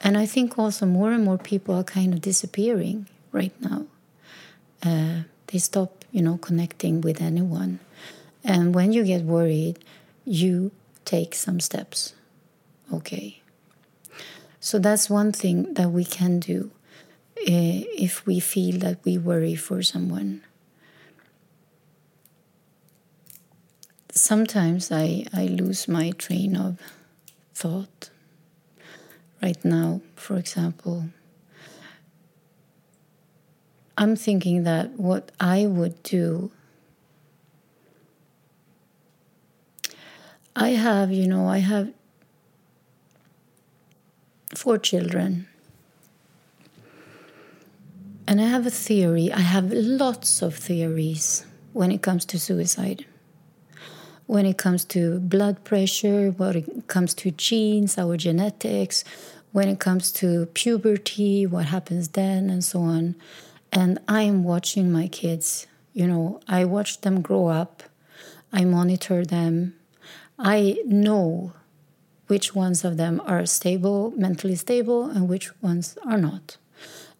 And 0.00 0.16
I 0.16 0.26
think 0.26 0.58
also 0.58 0.86
more 0.86 1.12
and 1.12 1.24
more 1.24 1.38
people 1.38 1.74
are 1.74 1.84
kind 1.84 2.12
of 2.12 2.20
disappearing 2.20 3.08
right 3.32 3.52
now. 3.60 3.86
Uh, 4.82 5.22
they 5.48 5.58
stop, 5.58 6.04
you 6.12 6.22
know, 6.22 6.36
connecting 6.38 7.00
with 7.00 7.20
anyone. 7.20 7.80
And 8.44 8.74
when 8.74 8.92
you 8.92 9.04
get 9.04 9.22
worried, 9.22 9.78
you 10.24 10.70
take 11.04 11.34
some 11.34 11.60
steps. 11.60 12.14
Okay. 12.92 13.40
So 14.60 14.78
that's 14.78 15.08
one 15.08 15.32
thing 15.32 15.74
that 15.74 15.90
we 15.90 16.04
can 16.04 16.40
do 16.40 16.70
uh, 17.38 17.86
if 17.96 18.26
we 18.26 18.40
feel 18.40 18.78
that 18.80 19.04
we 19.04 19.18
worry 19.18 19.54
for 19.54 19.82
someone. 19.82 20.42
Sometimes 24.10 24.90
I, 24.90 25.26
I 25.32 25.46
lose 25.46 25.88
my 25.88 26.10
train 26.12 26.56
of 26.56 26.78
thought. 27.54 28.10
Right 29.42 29.62
now, 29.64 30.00
for 30.14 30.36
example, 30.36 31.06
I'm 33.98 34.16
thinking 34.16 34.64
that 34.64 34.98
what 34.98 35.32
I 35.40 35.66
would 35.66 36.02
do. 36.02 36.50
I 40.54 40.70
have, 40.70 41.10
you 41.12 41.26
know, 41.26 41.48
I 41.48 41.58
have 41.58 41.92
four 44.54 44.78
children. 44.78 45.46
And 48.26 48.40
I 48.40 48.44
have 48.44 48.66
a 48.66 48.70
theory, 48.70 49.32
I 49.32 49.40
have 49.40 49.72
lots 49.72 50.42
of 50.42 50.56
theories 50.56 51.46
when 51.72 51.92
it 51.92 52.02
comes 52.02 52.24
to 52.26 52.40
suicide. 52.40 53.06
When 54.26 54.44
it 54.44 54.58
comes 54.58 54.84
to 54.86 55.20
blood 55.20 55.62
pressure, 55.64 56.30
when 56.30 56.56
it 56.56 56.86
comes 56.88 57.14
to 57.14 57.30
genes, 57.30 57.96
our 57.96 58.16
genetics, 58.16 59.04
when 59.52 59.68
it 59.68 59.78
comes 59.78 60.12
to 60.12 60.46
puberty, 60.46 61.46
what 61.46 61.66
happens 61.66 62.08
then, 62.08 62.50
and 62.50 62.64
so 62.64 62.80
on. 62.80 63.14
And 63.72 63.98
I'm 64.08 64.44
watching 64.44 64.92
my 64.92 65.08
kids. 65.08 65.66
You 65.92 66.06
know, 66.06 66.40
I 66.48 66.64
watch 66.64 67.00
them 67.00 67.22
grow 67.22 67.46
up, 67.46 67.82
I 68.52 68.64
monitor 68.64 69.24
them. 69.24 69.74
I 70.38 70.78
know 70.84 71.52
which 72.26 72.54
ones 72.54 72.84
of 72.84 72.96
them 72.96 73.22
are 73.24 73.46
stable, 73.46 74.12
mentally 74.16 74.56
stable, 74.56 75.04
and 75.08 75.28
which 75.28 75.50
ones 75.62 75.96
are 76.04 76.18
not. 76.18 76.56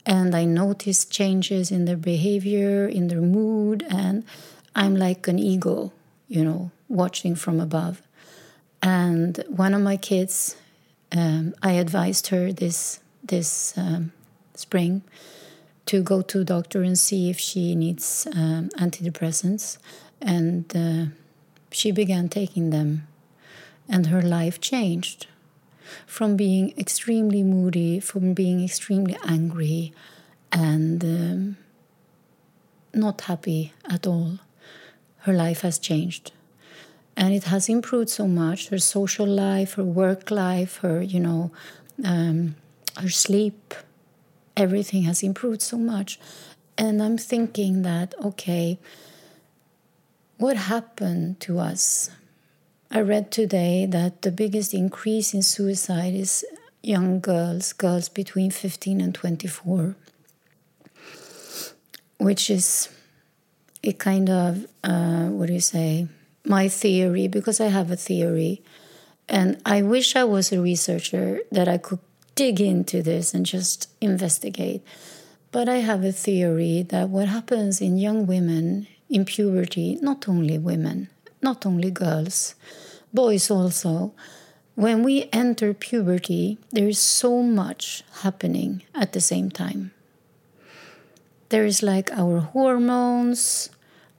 And 0.04 0.34
I 0.34 0.44
notice 0.44 1.04
changes 1.04 1.70
in 1.70 1.84
their 1.84 1.96
behavior, 1.96 2.86
in 2.86 3.08
their 3.08 3.20
mood, 3.20 3.84
and 3.88 4.24
I'm 4.74 4.96
like 4.96 5.26
an 5.26 5.38
eagle, 5.38 5.92
you 6.28 6.44
know, 6.44 6.70
watching 6.88 7.34
from 7.34 7.60
above. 7.60 8.02
And 8.82 9.42
one 9.48 9.74
of 9.74 9.82
my 9.82 9.96
kids, 9.96 10.56
um, 11.12 11.54
I 11.62 11.72
advised 11.72 12.28
her 12.28 12.52
this 12.52 13.00
this 13.22 13.76
um, 13.76 14.12
spring 14.54 15.02
to 15.86 16.02
go 16.02 16.22
to 16.22 16.44
doctor 16.44 16.82
and 16.82 16.98
see 16.98 17.30
if 17.30 17.38
she 17.38 17.74
needs 17.74 18.26
um, 18.34 18.70
antidepressants, 18.78 19.78
and 20.20 20.64
uh, 20.76 21.12
she 21.70 21.90
began 21.90 22.28
taking 22.28 22.70
them 22.70 23.08
and 23.88 24.06
her 24.06 24.22
life 24.22 24.60
changed 24.60 25.26
from 26.06 26.36
being 26.36 26.74
extremely 26.76 27.42
moody, 27.42 28.00
from 28.00 28.34
being 28.34 28.64
extremely 28.64 29.16
angry, 29.24 29.92
and 30.50 31.04
um, 31.04 31.56
not 32.92 33.22
happy 33.22 33.72
at 33.88 34.06
all. 34.06 34.38
Her 35.18 35.32
life 35.32 35.60
has 35.60 35.78
changed. 35.78 36.32
And 37.16 37.32
it 37.32 37.44
has 37.44 37.68
improved 37.68 38.10
so 38.10 38.28
much 38.28 38.68
her 38.68 38.78
social 38.78 39.26
life, 39.26 39.74
her 39.74 39.84
work 39.84 40.30
life, 40.30 40.78
her, 40.78 41.00
you 41.00 41.20
know, 41.20 41.50
um, 42.04 42.56
her 42.98 43.08
sleep, 43.08 43.74
everything 44.56 45.04
has 45.04 45.22
improved 45.22 45.62
so 45.62 45.78
much. 45.78 46.18
And 46.76 47.02
I'm 47.02 47.16
thinking 47.16 47.82
that, 47.82 48.14
okay, 48.22 48.78
what 50.36 50.56
happened 50.56 51.40
to 51.40 51.58
us? 51.58 52.10
I 52.90 53.00
read 53.00 53.30
today 53.30 53.86
that 53.86 54.22
the 54.22 54.30
biggest 54.30 54.74
increase 54.74 55.32
in 55.32 55.42
suicide 55.42 56.14
is 56.14 56.44
young 56.82 57.20
girls, 57.20 57.72
girls 57.72 58.08
between 58.08 58.50
15 58.50 59.00
and 59.00 59.14
24, 59.14 59.96
which 62.18 62.50
is 62.50 62.88
a 63.82 63.92
kind 63.92 64.30
of, 64.30 64.66
uh, 64.84 65.26
what 65.26 65.46
do 65.46 65.54
you 65.54 65.60
say, 65.60 66.06
my 66.46 66.68
theory, 66.68 67.28
because 67.28 67.60
I 67.60 67.68
have 67.68 67.90
a 67.90 67.96
theory. 67.96 68.62
And 69.28 69.60
I 69.66 69.82
wish 69.82 70.14
I 70.14 70.24
was 70.24 70.52
a 70.52 70.60
researcher 70.60 71.40
that 71.50 71.68
I 71.68 71.78
could 71.78 71.98
dig 72.34 72.60
into 72.60 73.02
this 73.02 73.34
and 73.34 73.44
just 73.44 73.88
investigate. 74.00 74.82
But 75.50 75.68
I 75.68 75.76
have 75.78 76.04
a 76.04 76.12
theory 76.12 76.82
that 76.88 77.08
what 77.08 77.28
happens 77.28 77.80
in 77.80 77.96
young 77.98 78.26
women 78.26 78.86
in 79.08 79.24
puberty, 79.24 79.98
not 80.00 80.28
only 80.28 80.58
women, 80.58 81.08
not 81.42 81.64
only 81.64 81.90
girls, 81.90 82.54
boys 83.12 83.50
also. 83.50 84.12
When 84.74 85.02
we 85.02 85.28
enter 85.32 85.72
puberty, 85.72 86.58
there 86.70 86.88
is 86.88 86.98
so 86.98 87.42
much 87.42 88.04
happening 88.20 88.82
at 88.94 89.12
the 89.12 89.20
same 89.20 89.50
time. 89.50 89.92
There 91.48 91.64
is 91.64 91.82
like 91.82 92.10
our 92.12 92.40
hormones 92.40 93.70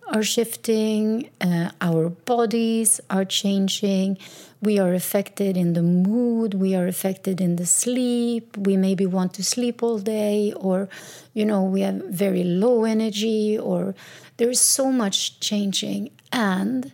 are 0.07 0.23
shifting, 0.23 1.29
uh, 1.41 1.69
our 1.81 2.09
bodies 2.09 3.01
are 3.09 3.25
changing, 3.25 4.17
we 4.61 4.79
are 4.79 4.93
affected 4.93 5.57
in 5.57 5.73
the 5.73 5.81
mood, 5.81 6.53
we 6.53 6.73
are 6.75 6.87
affected 6.87 7.41
in 7.41 7.57
the 7.57 7.65
sleep, 7.65 8.57
we 8.57 8.77
maybe 8.77 9.05
want 9.05 9.33
to 9.33 9.43
sleep 9.43 9.83
all 9.83 9.99
day, 9.99 10.53
or 10.55 10.89
you 11.33 11.45
know, 11.45 11.63
we 11.63 11.81
have 11.81 11.95
very 12.05 12.43
low 12.43 12.85
energy, 12.85 13.57
or 13.57 13.93
there 14.37 14.49
is 14.49 14.61
so 14.61 14.91
much 14.91 15.39
changing. 15.39 16.09
And 16.31 16.91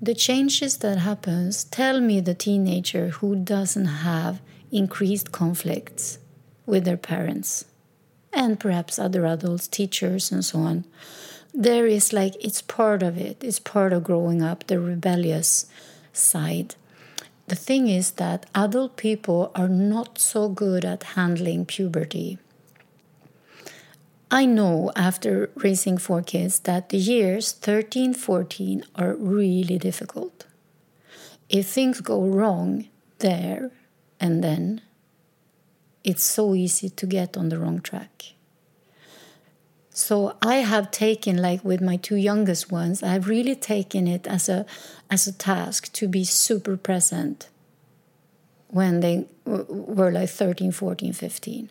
the 0.00 0.14
changes 0.14 0.78
that 0.78 0.98
happens 0.98 1.64
tell 1.64 2.00
me 2.00 2.20
the 2.20 2.34
teenager 2.34 3.08
who 3.08 3.36
doesn't 3.36 3.86
have 3.86 4.40
increased 4.70 5.32
conflicts 5.32 6.18
with 6.66 6.84
their 6.84 6.96
parents 6.96 7.64
and 8.32 8.60
perhaps 8.60 8.98
other 8.98 9.26
adults 9.26 9.66
teachers 9.66 10.30
and 10.30 10.44
so 10.44 10.60
on 10.60 10.84
there 11.52 11.86
is 11.86 12.12
like 12.12 12.34
it's 12.40 12.62
part 12.62 13.02
of 13.02 13.16
it 13.18 13.42
it's 13.42 13.58
part 13.58 13.92
of 13.92 14.04
growing 14.04 14.42
up 14.42 14.66
the 14.66 14.78
rebellious 14.78 15.66
side 16.12 16.74
the 17.48 17.56
thing 17.56 17.88
is 17.88 18.12
that 18.12 18.46
adult 18.54 18.96
people 18.96 19.50
are 19.54 19.68
not 19.68 20.18
so 20.18 20.48
good 20.48 20.84
at 20.84 21.02
handling 21.14 21.66
puberty 21.66 22.38
I 24.32 24.46
know 24.46 24.92
after 24.94 25.50
raising 25.56 25.98
four 25.98 26.22
kids 26.22 26.60
that 26.60 26.90
the 26.90 26.98
years 26.98 27.50
13, 27.50 28.14
14 28.14 28.84
are 28.94 29.14
really 29.14 29.76
difficult. 29.76 30.46
If 31.48 31.66
things 31.66 32.00
go 32.00 32.22
wrong 32.22 32.86
there 33.18 33.72
and 34.20 34.44
then, 34.44 34.82
it's 36.04 36.22
so 36.22 36.54
easy 36.54 36.90
to 36.90 37.06
get 37.06 37.36
on 37.36 37.48
the 37.48 37.58
wrong 37.58 37.80
track. 37.80 38.34
So 40.00 40.34
I 40.40 40.56
have 40.56 40.90
taken, 40.90 41.36
like 41.36 41.62
with 41.62 41.82
my 41.82 41.96
two 41.96 42.16
youngest 42.16 42.72
ones, 42.72 43.02
I've 43.02 43.28
really 43.28 43.54
taken 43.54 44.08
it 44.08 44.26
as 44.26 44.48
a 44.48 44.64
as 45.10 45.26
a 45.26 45.32
task 45.32 45.92
to 45.92 46.08
be 46.08 46.24
super 46.24 46.78
present 46.78 47.50
when 48.68 49.00
they 49.00 49.26
were 49.44 50.10
like 50.10 50.30
13, 50.30 50.72
14, 50.72 51.12
15 51.12 51.70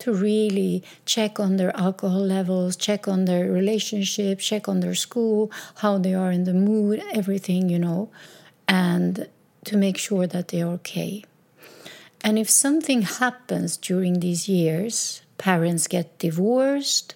to 0.00 0.12
really 0.12 0.82
check 1.06 1.40
on 1.40 1.56
their 1.56 1.74
alcohol 1.76 2.20
levels, 2.20 2.76
check 2.76 3.08
on 3.08 3.24
their 3.24 3.50
relationship, 3.50 4.40
check 4.40 4.68
on 4.68 4.80
their 4.80 4.94
school, 4.94 5.50
how 5.76 5.96
they 5.96 6.12
are 6.14 6.30
in 6.30 6.44
the 6.44 6.52
mood, 6.52 7.02
everything, 7.12 7.70
you 7.70 7.78
know, 7.78 8.10
and 8.68 9.28
to 9.64 9.76
make 9.76 9.96
sure 9.96 10.26
that 10.26 10.48
they're 10.48 10.66
okay. 10.66 11.24
And 12.20 12.38
if 12.38 12.50
something 12.50 13.02
happens 13.02 13.76
during 13.78 14.20
these 14.20 14.46
years, 14.48 15.22
parents 15.38 15.86
get 15.86 16.18
divorced, 16.18 17.14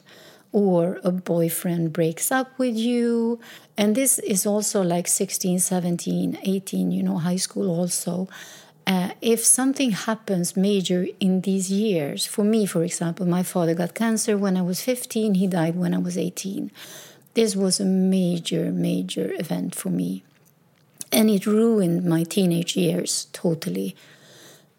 or 0.53 1.01
a 1.05 1.13
boyfriend 1.13 1.93
breaks 1.93 2.33
up 2.33 2.59
with 2.59 2.77
you, 2.77 3.39
and 3.77 3.95
this 3.95 4.19
is 4.21 4.47
also 4.47 4.83
like 4.83 5.07
16, 5.07 5.59
17, 5.59 6.39
18, 6.43 6.91
you 6.91 7.03
know, 7.03 7.19
high 7.19 7.37
school 7.37 7.69
also 7.71 8.29
uh, 8.87 9.11
if 9.21 9.45
something 9.45 9.91
happens 9.91 10.57
major 10.57 11.07
in 11.19 11.41
these 11.41 11.71
years, 11.71 12.25
for 12.25 12.45
me, 12.45 12.67
for 12.67 12.85
example, 12.85 13.27
my 13.27 13.43
father 13.43 13.75
got 13.75 13.95
cancer 13.95 14.39
when 14.39 14.57
I 14.57 14.63
was 14.63 14.81
15, 14.81 15.35
he 15.35 15.47
died 15.49 15.75
when 15.75 15.93
I 15.93 15.99
was 15.99 16.17
18. 16.17 16.71
This 17.35 17.57
was 17.57 17.81
a 17.81 17.85
major, 17.85 18.71
major 18.71 19.33
event 19.35 19.75
for 19.75 19.91
me. 19.91 20.23
And 21.11 21.29
it 21.29 21.47
ruined 21.47 22.05
my 22.05 22.23
teenage 22.23 22.77
years 22.77 23.27
totally. 23.33 23.97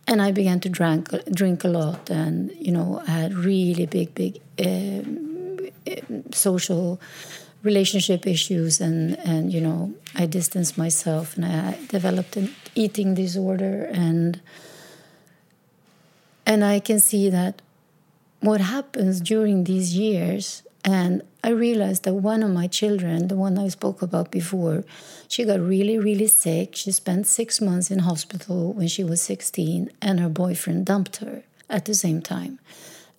and 0.07 0.21
I 0.21 0.31
began 0.31 0.59
to 0.61 0.69
drink 0.69 1.09
drink 1.31 1.63
a 1.65 1.67
lot, 1.67 2.09
and 2.09 2.51
you 2.57 2.71
know, 2.71 3.03
I 3.07 3.11
had 3.11 3.33
really 3.33 3.85
big, 3.85 4.15
big 4.15 4.39
uh, 4.57 5.03
social 6.31 6.99
relationship 7.63 8.25
issues, 8.27 8.81
and 8.81 9.17
and 9.19 9.51
you 9.53 9.61
know, 9.61 9.93
I 10.15 10.25
distanced 10.25 10.77
myself, 10.77 11.35
and 11.35 11.45
I 11.45 11.77
developed 11.87 12.37
an 12.37 12.53
eating 12.75 13.13
disorder, 13.13 13.89
and 13.91 14.39
and 16.45 16.63
I 16.63 16.79
can 16.79 16.99
see 16.99 17.29
that 17.29 17.61
what 18.39 18.61
happens 18.61 19.19
during 19.19 19.63
these 19.63 19.95
years 19.95 20.63
and 20.87 21.21
I 21.43 21.49
realized 21.49 22.03
that 22.03 22.13
one 22.13 22.43
of 22.43 22.51
my 22.51 22.67
children, 22.67 23.27
the 23.27 23.35
one 23.35 23.57
I 23.57 23.67
spoke 23.67 24.01
about 24.01 24.31
before, 24.31 24.85
she 25.27 25.43
got 25.43 25.59
really, 25.59 25.99
really 25.99 26.27
sick. 26.27 26.77
She 26.77 26.93
spent 26.93 27.27
six 27.27 27.59
months 27.59 27.91
in 27.91 27.99
hospital 27.99 28.71
when 28.71 28.87
she 28.87 29.03
was 29.03 29.21
16, 29.21 29.91
and 30.01 30.19
her 30.21 30.29
boyfriend 30.29 30.85
dumped 30.85 31.17
her 31.17 31.43
at 31.69 31.83
the 31.83 31.93
same 31.93 32.21
time. 32.21 32.59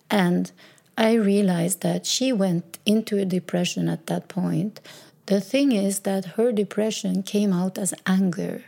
And 0.09 0.51
I 0.99 1.13
realized 1.13 1.79
that 1.81 2.05
she 2.05 2.33
went 2.33 2.77
into 2.85 3.17
a 3.17 3.23
depression 3.23 3.87
at 3.87 4.07
that 4.07 4.27
point. 4.27 4.81
The 5.27 5.39
thing 5.39 5.71
is 5.71 6.01
that 6.01 6.35
her 6.35 6.51
depression 6.51 7.23
came 7.23 7.53
out 7.53 7.77
as 7.77 7.93
anger. 8.05 8.65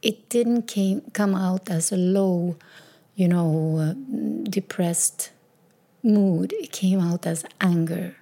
It 0.00 0.30
didn't 0.30 0.62
came, 0.62 1.02
come 1.12 1.34
out 1.34 1.70
as 1.70 1.92
a 1.92 1.96
low, 1.98 2.56
you 3.16 3.28
know, 3.28 3.76
uh, 3.76 4.44
depressed 4.44 5.30
mood. 6.02 6.54
It 6.54 6.72
came 6.72 7.00
out 7.00 7.26
as 7.26 7.44
anger. 7.60 8.16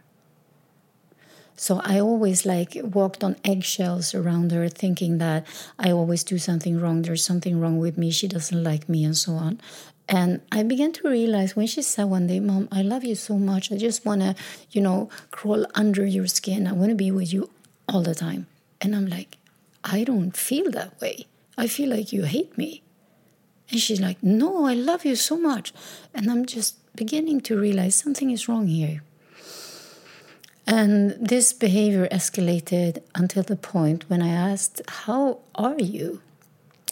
So 1.56 1.80
I 1.84 2.00
always 2.00 2.44
like 2.44 2.76
walked 2.82 3.22
on 3.22 3.36
eggshells 3.44 4.12
around 4.12 4.50
her, 4.50 4.68
thinking 4.68 5.18
that 5.18 5.46
I 5.78 5.92
always 5.92 6.24
do 6.24 6.38
something 6.38 6.80
wrong. 6.80 7.02
There's 7.02 7.24
something 7.24 7.60
wrong 7.60 7.78
with 7.78 7.96
me. 7.96 8.10
She 8.10 8.26
doesn't 8.26 8.64
like 8.64 8.88
me, 8.88 9.04
and 9.04 9.16
so 9.16 9.34
on. 9.34 9.60
And 10.08 10.40
I 10.52 10.62
began 10.62 10.92
to 10.92 11.08
realize 11.08 11.56
when 11.56 11.66
she 11.66 11.82
said 11.82 12.04
one 12.04 12.28
day, 12.28 12.38
Mom, 12.38 12.68
I 12.70 12.82
love 12.82 13.04
you 13.04 13.16
so 13.16 13.38
much. 13.38 13.72
I 13.72 13.76
just 13.76 14.06
want 14.06 14.20
to, 14.20 14.36
you 14.70 14.80
know, 14.80 15.08
crawl 15.32 15.66
under 15.74 16.06
your 16.06 16.28
skin. 16.28 16.66
I 16.66 16.72
want 16.72 16.90
to 16.90 16.94
be 16.94 17.10
with 17.10 17.32
you 17.32 17.50
all 17.88 18.02
the 18.02 18.14
time. 18.14 18.46
And 18.80 18.94
I'm 18.94 19.06
like, 19.06 19.36
I 19.82 20.04
don't 20.04 20.36
feel 20.36 20.70
that 20.70 21.00
way. 21.00 21.26
I 21.58 21.66
feel 21.66 21.90
like 21.90 22.12
you 22.12 22.24
hate 22.24 22.56
me. 22.56 22.82
And 23.70 23.80
she's 23.80 24.00
like, 24.00 24.22
No, 24.22 24.66
I 24.66 24.74
love 24.74 25.04
you 25.04 25.16
so 25.16 25.36
much. 25.36 25.72
And 26.14 26.30
I'm 26.30 26.46
just 26.46 26.76
beginning 26.94 27.40
to 27.42 27.58
realize 27.58 27.94
something 27.96 28.30
is 28.30 28.48
wrong 28.48 28.68
here. 28.68 29.02
And 30.66 31.12
this 31.20 31.52
behavior 31.52 32.08
escalated 32.10 33.02
until 33.14 33.42
the 33.42 33.56
point 33.56 34.08
when 34.08 34.22
I 34.22 34.28
asked, 34.28 34.82
How 34.88 35.38
are 35.54 35.78
you? 35.78 36.20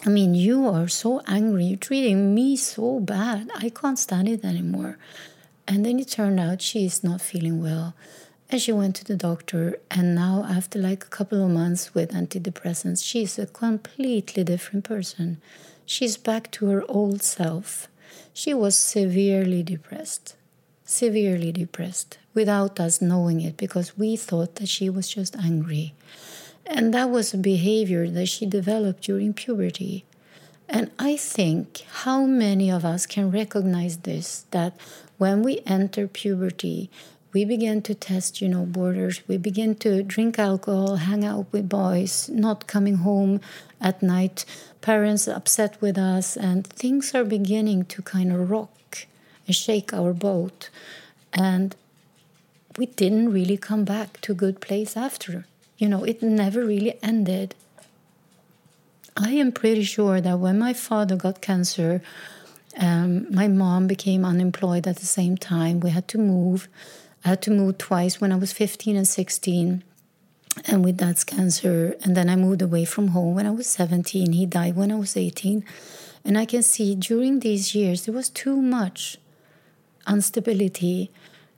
I 0.05 0.09
mean, 0.09 0.35
you 0.35 0.67
are 0.67 0.87
so 0.87 1.21
angry. 1.27 1.65
You're 1.65 1.77
treating 1.77 2.35
me 2.35 2.55
so 2.55 2.99
bad. 2.99 3.49
I 3.55 3.69
can't 3.69 3.97
stand 3.97 4.29
it 4.29 4.45
anymore. 4.45 4.99
And 5.67 5.83
then 5.83 5.99
it 5.99 6.09
turned 6.09 6.39
out 6.39 6.61
she 6.61 6.85
is 6.85 7.03
not 7.03 7.21
feeling 7.21 7.61
well. 7.61 7.95
And 8.51 8.61
she 8.61 8.71
went 8.71 8.95
to 8.97 9.03
the 9.03 9.15
doctor. 9.15 9.79
And 9.89 10.13
now, 10.13 10.45
after 10.47 10.77
like 10.77 11.03
a 11.03 11.09
couple 11.09 11.43
of 11.43 11.49
months 11.49 11.95
with 11.95 12.11
antidepressants, 12.11 13.03
she's 13.03 13.39
a 13.39 13.47
completely 13.47 14.43
different 14.43 14.85
person. 14.85 15.41
She's 15.87 16.17
back 16.17 16.51
to 16.51 16.67
her 16.67 16.83
old 16.87 17.23
self. 17.23 17.87
She 18.31 18.53
was 18.53 18.77
severely 18.77 19.63
depressed 19.63 20.35
severely 20.85 21.51
depressed 21.51 22.19
without 22.33 22.79
us 22.79 23.01
knowing 23.01 23.41
it 23.41 23.57
because 23.57 23.97
we 23.97 24.15
thought 24.15 24.55
that 24.55 24.69
she 24.69 24.89
was 24.89 25.09
just 25.09 25.35
angry. 25.35 25.93
And 26.65 26.93
that 26.93 27.09
was 27.09 27.33
a 27.33 27.37
behavior 27.37 28.09
that 28.09 28.25
she 28.27 28.45
developed 28.45 29.03
during 29.03 29.33
puberty. 29.33 30.05
And 30.67 30.89
I 30.97 31.15
think 31.15 31.85
how 32.03 32.25
many 32.25 32.71
of 32.71 32.83
us 32.83 33.05
can 33.05 33.29
recognize 33.29 33.97
this 33.97 34.45
that 34.51 34.73
when 35.17 35.43
we 35.43 35.61
enter 35.65 36.07
puberty, 36.07 36.89
we 37.33 37.45
begin 37.45 37.81
to 37.83 37.93
test, 37.93 38.41
you 38.41 38.47
know, 38.47 38.65
borders. 38.65 39.21
We 39.27 39.37
begin 39.37 39.75
to 39.83 40.01
drink 40.03 40.39
alcohol, 40.39 40.95
hang 40.95 41.25
out 41.25 41.47
with 41.51 41.67
boys, 41.67 42.29
not 42.29 42.65
coming 42.65 42.95
home 42.95 43.41
at 43.81 44.01
night, 44.01 44.45
parents 44.81 45.27
upset 45.27 45.79
with 45.81 45.97
us, 45.97 46.37
and 46.37 46.65
things 46.65 47.13
are 47.13 47.25
beginning 47.25 47.85
to 47.85 48.01
kind 48.01 48.31
of 48.31 48.49
rock 48.49 49.05
and 49.45 49.55
shake 49.55 49.93
our 49.93 50.13
boat. 50.13 50.69
And 51.33 51.75
we 52.77 52.85
didn't 52.85 53.33
really 53.33 53.57
come 53.57 53.83
back 53.83 54.21
to 54.21 54.31
a 54.31 54.35
good 54.35 54.61
place 54.61 54.95
after. 54.95 55.45
You 55.77 55.89
know, 55.89 56.03
it 56.03 56.21
never 56.21 56.65
really 56.65 56.97
ended. 57.03 57.55
I 59.17 59.31
am 59.31 59.51
pretty 59.51 59.83
sure 59.83 60.21
that 60.21 60.39
when 60.39 60.59
my 60.59 60.73
father 60.73 61.15
got 61.15 61.41
cancer, 61.41 62.01
um, 62.77 63.33
my 63.33 63.47
mom 63.47 63.87
became 63.87 64.25
unemployed 64.25 64.87
at 64.87 64.97
the 64.97 65.05
same 65.05 65.37
time. 65.37 65.79
We 65.79 65.89
had 65.91 66.07
to 66.09 66.17
move. 66.17 66.67
I 67.23 67.29
had 67.29 67.41
to 67.43 67.51
move 67.51 67.77
twice 67.77 68.19
when 68.19 68.31
I 68.31 68.35
was 68.35 68.51
15 68.51 68.95
and 68.95 69.07
16 69.07 69.83
and 70.67 70.85
with 70.85 70.97
dad's 70.97 71.23
cancer. 71.23 71.95
And 72.03 72.15
then 72.15 72.29
I 72.29 72.35
moved 72.35 72.61
away 72.61 72.85
from 72.85 73.09
home 73.09 73.35
when 73.35 73.45
I 73.45 73.51
was 73.51 73.67
17. 73.67 74.33
He 74.33 74.45
died 74.45 74.75
when 74.75 74.91
I 74.91 74.95
was 74.95 75.17
18. 75.17 75.63
And 76.23 76.37
I 76.37 76.45
can 76.45 76.63
see 76.63 76.95
during 76.95 77.39
these 77.39 77.75
years, 77.75 78.05
there 78.05 78.13
was 78.13 78.29
too 78.29 78.61
much 78.61 79.17
instability, 80.07 81.11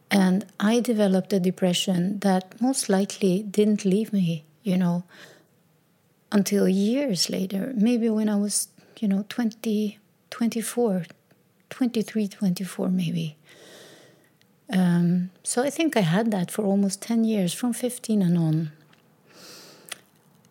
and 0.09 0.45
I 0.59 0.79
developed 0.79 1.33
a 1.33 1.39
depression 1.39 2.19
that 2.19 2.59
most 2.61 2.89
likely 2.89 3.43
didn't 3.43 3.83
leave 3.83 4.13
me, 4.13 4.45
you 4.63 4.77
know, 4.77 5.03
until 6.31 6.67
years 6.67 7.29
later, 7.29 7.73
maybe 7.75 8.09
when 8.09 8.29
I 8.29 8.35
was, 8.35 8.69
you 8.99 9.07
know, 9.07 9.25
20, 9.29 9.97
24, 10.29 11.05
23, 11.69 12.27
24, 12.27 12.89
maybe. 12.89 13.37
Um, 14.71 15.31
so 15.43 15.63
I 15.63 15.69
think 15.69 15.95
I 15.95 16.01
had 16.01 16.31
that 16.31 16.51
for 16.51 16.65
almost 16.65 17.01
10 17.01 17.23
years, 17.23 17.53
from 17.53 17.73
15 17.73 18.21
and 18.21 18.37
on. 18.37 18.71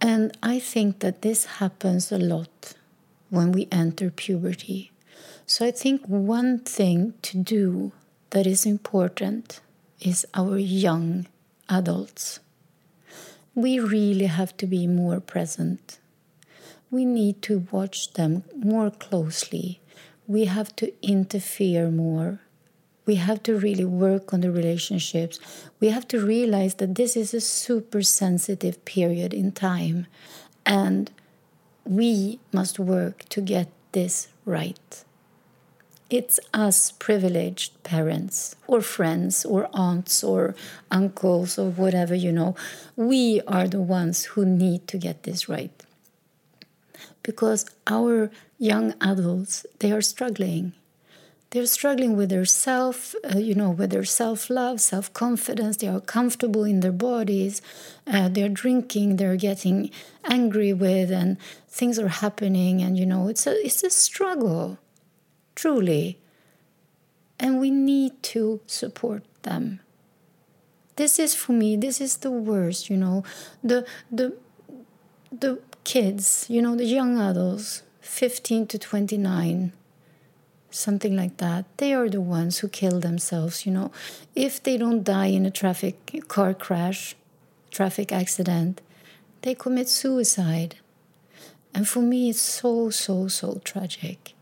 And 0.00 0.36
I 0.42 0.58
think 0.58 1.00
that 1.00 1.22
this 1.22 1.46
happens 1.46 2.12
a 2.12 2.18
lot 2.18 2.74
when 3.30 3.52
we 3.52 3.68
enter 3.72 4.10
puberty. 4.10 4.92
So 5.46 5.64
I 5.64 5.70
think 5.70 6.06
one 6.06 6.58
thing 6.58 7.14
to 7.22 7.38
do 7.38 7.92
that 8.30 8.46
is 8.46 8.66
important 8.66 9.60
is 10.00 10.26
our 10.34 10.58
young 10.58 11.26
adults. 11.68 12.40
We 13.54 13.78
really 13.80 14.26
have 14.26 14.56
to 14.58 14.66
be 14.66 14.86
more 14.86 15.20
present. 15.20 15.98
We 16.90 17.04
need 17.04 17.42
to 17.42 17.66
watch 17.70 18.12
them 18.12 18.44
more 18.54 18.90
closely. 18.90 19.80
We 20.26 20.44
have 20.44 20.74
to 20.76 20.92
interfere 21.06 21.90
more. 21.90 22.40
We 23.06 23.14
have 23.14 23.42
to 23.44 23.56
really 23.56 23.84
work 23.84 24.34
on 24.34 24.40
the 24.40 24.50
relationships. 24.50 25.38
We 25.80 25.88
have 25.88 26.08
to 26.08 26.20
realize 26.20 26.74
that 26.74 26.96
this 26.96 27.16
is 27.16 27.32
a 27.32 27.40
super 27.40 28.02
sensitive 28.02 28.84
period 28.84 29.32
in 29.32 29.52
time 29.52 30.06
and 30.64 31.10
we 31.84 32.40
must 32.52 32.78
work 32.78 33.24
to 33.30 33.40
get 33.40 33.68
this 33.92 34.28
right. 34.44 35.04
It's 36.08 36.38
us 36.54 36.92
privileged 36.92 37.82
parents 37.82 38.54
or 38.68 38.80
friends 38.80 39.44
or 39.44 39.68
aunts 39.72 40.22
or 40.22 40.54
uncles 40.88 41.58
or 41.58 41.70
whatever, 41.70 42.14
you 42.14 42.30
know. 42.30 42.54
We 42.94 43.40
are 43.48 43.66
the 43.66 43.80
ones 43.80 44.24
who 44.24 44.46
need 44.46 44.86
to 44.88 44.98
get 44.98 45.24
this 45.24 45.48
right. 45.48 45.72
Because 47.24 47.66
our 47.88 48.30
young 48.56 48.94
adults, 49.00 49.66
they 49.80 49.90
are 49.90 50.00
struggling. 50.00 50.74
They're 51.50 51.66
struggling 51.66 52.16
with 52.16 52.28
their 52.28 52.44
self, 52.44 53.16
uh, 53.24 53.38
you 53.38 53.56
know, 53.56 53.70
with 53.70 53.90
their 53.90 54.04
self 54.04 54.48
love, 54.48 54.80
self 54.80 55.12
confidence. 55.12 55.78
They 55.78 55.88
are 55.88 56.00
comfortable 56.00 56.62
in 56.62 56.80
their 56.80 56.92
bodies. 56.92 57.62
Uh, 58.06 58.28
they're 58.28 58.48
drinking. 58.48 59.16
They're 59.16 59.36
getting 59.36 59.90
angry 60.24 60.72
with, 60.72 61.10
and 61.10 61.36
things 61.68 61.98
are 61.98 62.08
happening. 62.08 62.82
And 62.82 62.96
you 62.96 63.06
know, 63.06 63.26
it's 63.28 63.46
a 63.46 63.54
it's 63.64 63.82
a 63.82 63.90
struggle 63.90 64.78
truly. 65.56 66.18
And 67.40 67.58
we 67.58 67.70
need 67.70 68.22
to 68.34 68.60
support 68.66 69.24
them. 69.42 69.80
This 70.94 71.18
is 71.18 71.34
for 71.34 71.52
me, 71.52 71.76
this 71.76 72.00
is 72.00 72.18
the 72.18 72.30
worst, 72.30 72.88
you 72.88 72.96
know. 72.96 73.24
The 73.62 73.84
the 74.10 74.36
the 75.30 75.60
kids, 75.84 76.46
you 76.48 76.62
know, 76.62 76.74
the 76.74 76.84
young 76.84 77.18
adults, 77.18 77.82
15 78.00 78.66
to 78.68 78.78
29, 78.78 79.72
something 80.70 81.16
like 81.16 81.36
that, 81.36 81.64
they 81.76 81.92
are 81.92 82.08
the 82.08 82.20
ones 82.20 82.58
who 82.58 82.68
kill 82.68 83.00
themselves, 83.00 83.66
you 83.66 83.72
know. 83.72 83.92
If 84.34 84.62
they 84.62 84.78
don't 84.78 85.04
die 85.04 85.26
in 85.26 85.44
a 85.44 85.50
traffic 85.50 86.24
car 86.28 86.54
crash, 86.54 87.14
traffic 87.70 88.10
accident, 88.12 88.80
they 89.42 89.54
commit 89.54 89.88
suicide. 89.88 90.76
And 91.74 91.86
for 91.86 92.00
me, 92.00 92.30
it's 92.30 92.40
so, 92.40 92.88
so, 92.88 93.28
so 93.28 93.60
tragic. 93.62 94.35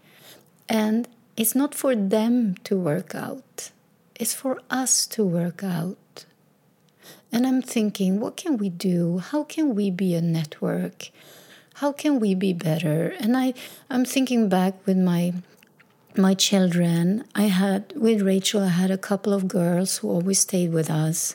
And 0.69 1.09
it's 1.37 1.55
not 1.55 1.75
for 1.75 1.95
them 1.95 2.55
to 2.65 2.77
work 2.77 3.15
out, 3.15 3.71
it's 4.15 4.35
for 4.35 4.61
us 4.71 5.07
to 5.09 5.25
work 5.25 5.63
out. 5.63 6.25
And 7.33 7.47
I'm 7.47 7.63
thinking, 7.63 8.21
what 8.21 8.37
can 8.37 8.57
we 8.59 8.69
do? 8.69 9.19
How 9.19 9.43
can 9.43 9.75
we 9.75 9.91
be 9.91 10.15
a 10.15 10.23
network? 10.23 11.11
How 11.75 11.91
can 11.91 12.21
we 12.21 12.35
be 12.37 12.53
better? 12.53 13.15
And 13.19 13.37
I, 13.37 13.55
I'm 13.91 14.05
thinking 14.05 14.49
back 14.49 14.75
with 14.87 14.97
my 14.97 15.35
my 16.17 16.35
children, 16.35 17.25
I 17.35 17.45
had 17.45 17.93
with 17.97 18.23
Rachel, 18.23 18.63
I 18.63 18.69
had 18.69 18.91
a 18.91 18.99
couple 18.99 19.33
of 19.33 19.49
girls 19.49 19.99
who 19.99 20.09
always 20.09 20.41
stayed 20.41 20.73
with 20.73 20.89
us. 20.89 21.35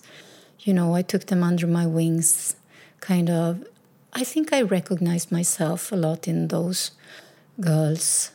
You 0.62 0.74
know, 0.74 0.96
I 0.96 1.02
took 1.02 1.26
them 1.26 1.44
under 1.44 1.68
my 1.68 1.86
wings, 1.86 2.56
kind 3.02 3.30
of. 3.30 3.66
I 4.14 4.24
think 4.24 4.54
I 4.54 4.62
recognized 4.62 5.32
myself 5.32 5.92
a 5.92 5.96
lot 5.96 6.28
in 6.28 6.48
those 6.48 6.92
girls. 7.60 8.32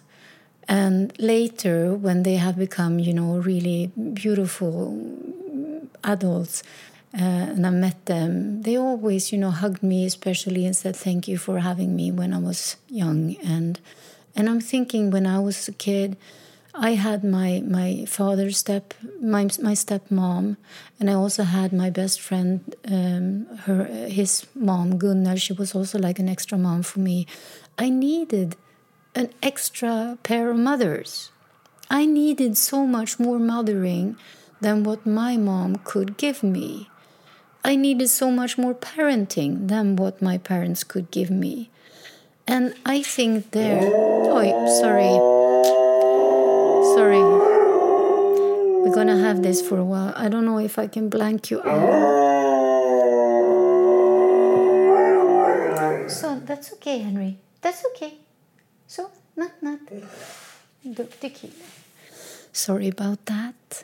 And 0.69 1.13
later, 1.19 1.95
when 1.95 2.23
they 2.23 2.37
have 2.37 2.57
become, 2.57 2.99
you 2.99 3.13
know, 3.13 3.37
really 3.37 3.91
beautiful 4.15 4.99
adults, 6.03 6.63
uh, 7.15 7.53
and 7.55 7.67
I 7.67 7.71
met 7.71 8.07
them, 8.07 8.63
they 8.63 8.77
always, 8.77 9.31
you 9.31 9.39
know, 9.39 9.51
hugged 9.51 9.83
me, 9.83 10.05
especially, 10.05 10.67
and 10.67 10.77
said 10.77 10.97
thank 10.97 11.29
you 11.29 11.39
for 11.39 11.61
having 11.61 11.95
me 11.95 12.11
when 12.11 12.33
I 12.33 12.39
was 12.39 12.77
young. 12.89 13.37
And 13.45 13.79
and 14.37 14.49
I'm 14.49 14.61
thinking 14.61 15.11
when 15.13 15.27
I 15.27 15.39
was 15.39 15.69
a 15.69 15.73
kid, 15.73 16.17
I 16.75 16.95
had 16.95 17.23
my 17.23 17.63
my 17.65 18.05
father's 18.07 18.59
step 18.59 18.95
my 19.21 19.45
my 19.63 19.75
stepmom, 19.75 20.57
and 20.99 21.09
I 21.09 21.15
also 21.15 21.45
had 21.45 21.73
my 21.73 21.89
best 21.89 22.21
friend, 22.21 22.75
um, 22.91 23.47
her 23.59 23.85
his 24.09 24.47
mom 24.57 24.99
Gunnar. 24.99 25.37
She 25.37 25.53
was 25.53 25.75
also 25.75 25.99
like 26.01 26.19
an 26.19 26.29
extra 26.29 26.59
mom 26.59 26.83
for 26.83 26.99
me. 26.99 27.29
I 27.79 27.91
needed 27.91 28.57
an 29.15 29.31
extra 29.43 30.19
pair 30.23 30.51
of 30.51 30.57
mothers. 30.57 31.31
I 31.89 32.05
needed 32.05 32.57
so 32.57 32.87
much 32.87 33.21
more 33.21 33.39
mothering 33.39 34.17
than 34.61 34.83
what 34.83 35.07
my 35.07 35.37
mom 35.37 35.77
could 35.85 36.17
give 36.17 36.43
me. 36.43 36.89
I 37.65 37.77
needed 37.77 38.09
so 38.09 38.31
much 38.31 38.59
more 38.59 38.75
parenting 38.75 39.69
than 39.69 39.97
what 39.97 40.21
my 40.21 40.39
parents 40.39 40.83
could 40.85 41.11
give 41.11 41.31
me. 41.31 41.71
And 42.47 42.75
I 42.85 43.03
think 43.03 43.53
there. 43.53 43.81
Oh, 43.83 44.43
sorry. 44.81 45.15
Sorry. 46.95 47.23
We're 48.83 48.95
gonna 48.95 49.19
have 49.19 49.43
this 49.43 49.67
for 49.67 49.79
a 49.79 49.85
while. 49.85 50.13
I 50.17 50.29
don't 50.29 50.45
know 50.45 50.59
if 50.59 50.79
I 50.79 50.87
can 50.89 51.09
blank 51.09 51.51
you 51.51 51.63
out. 51.63 52.25
So 56.11 56.39
that's 56.45 56.73
okay, 56.75 56.99
Henry. 56.99 57.39
That's 57.63 57.85
okay. 57.93 58.24
So, 58.95 59.11
not, 59.35 59.61
not. 59.61 59.81
The, 60.85 61.03
the. 61.21 61.51
Sorry 62.53 62.87
about 62.87 63.27
that. 63.27 63.83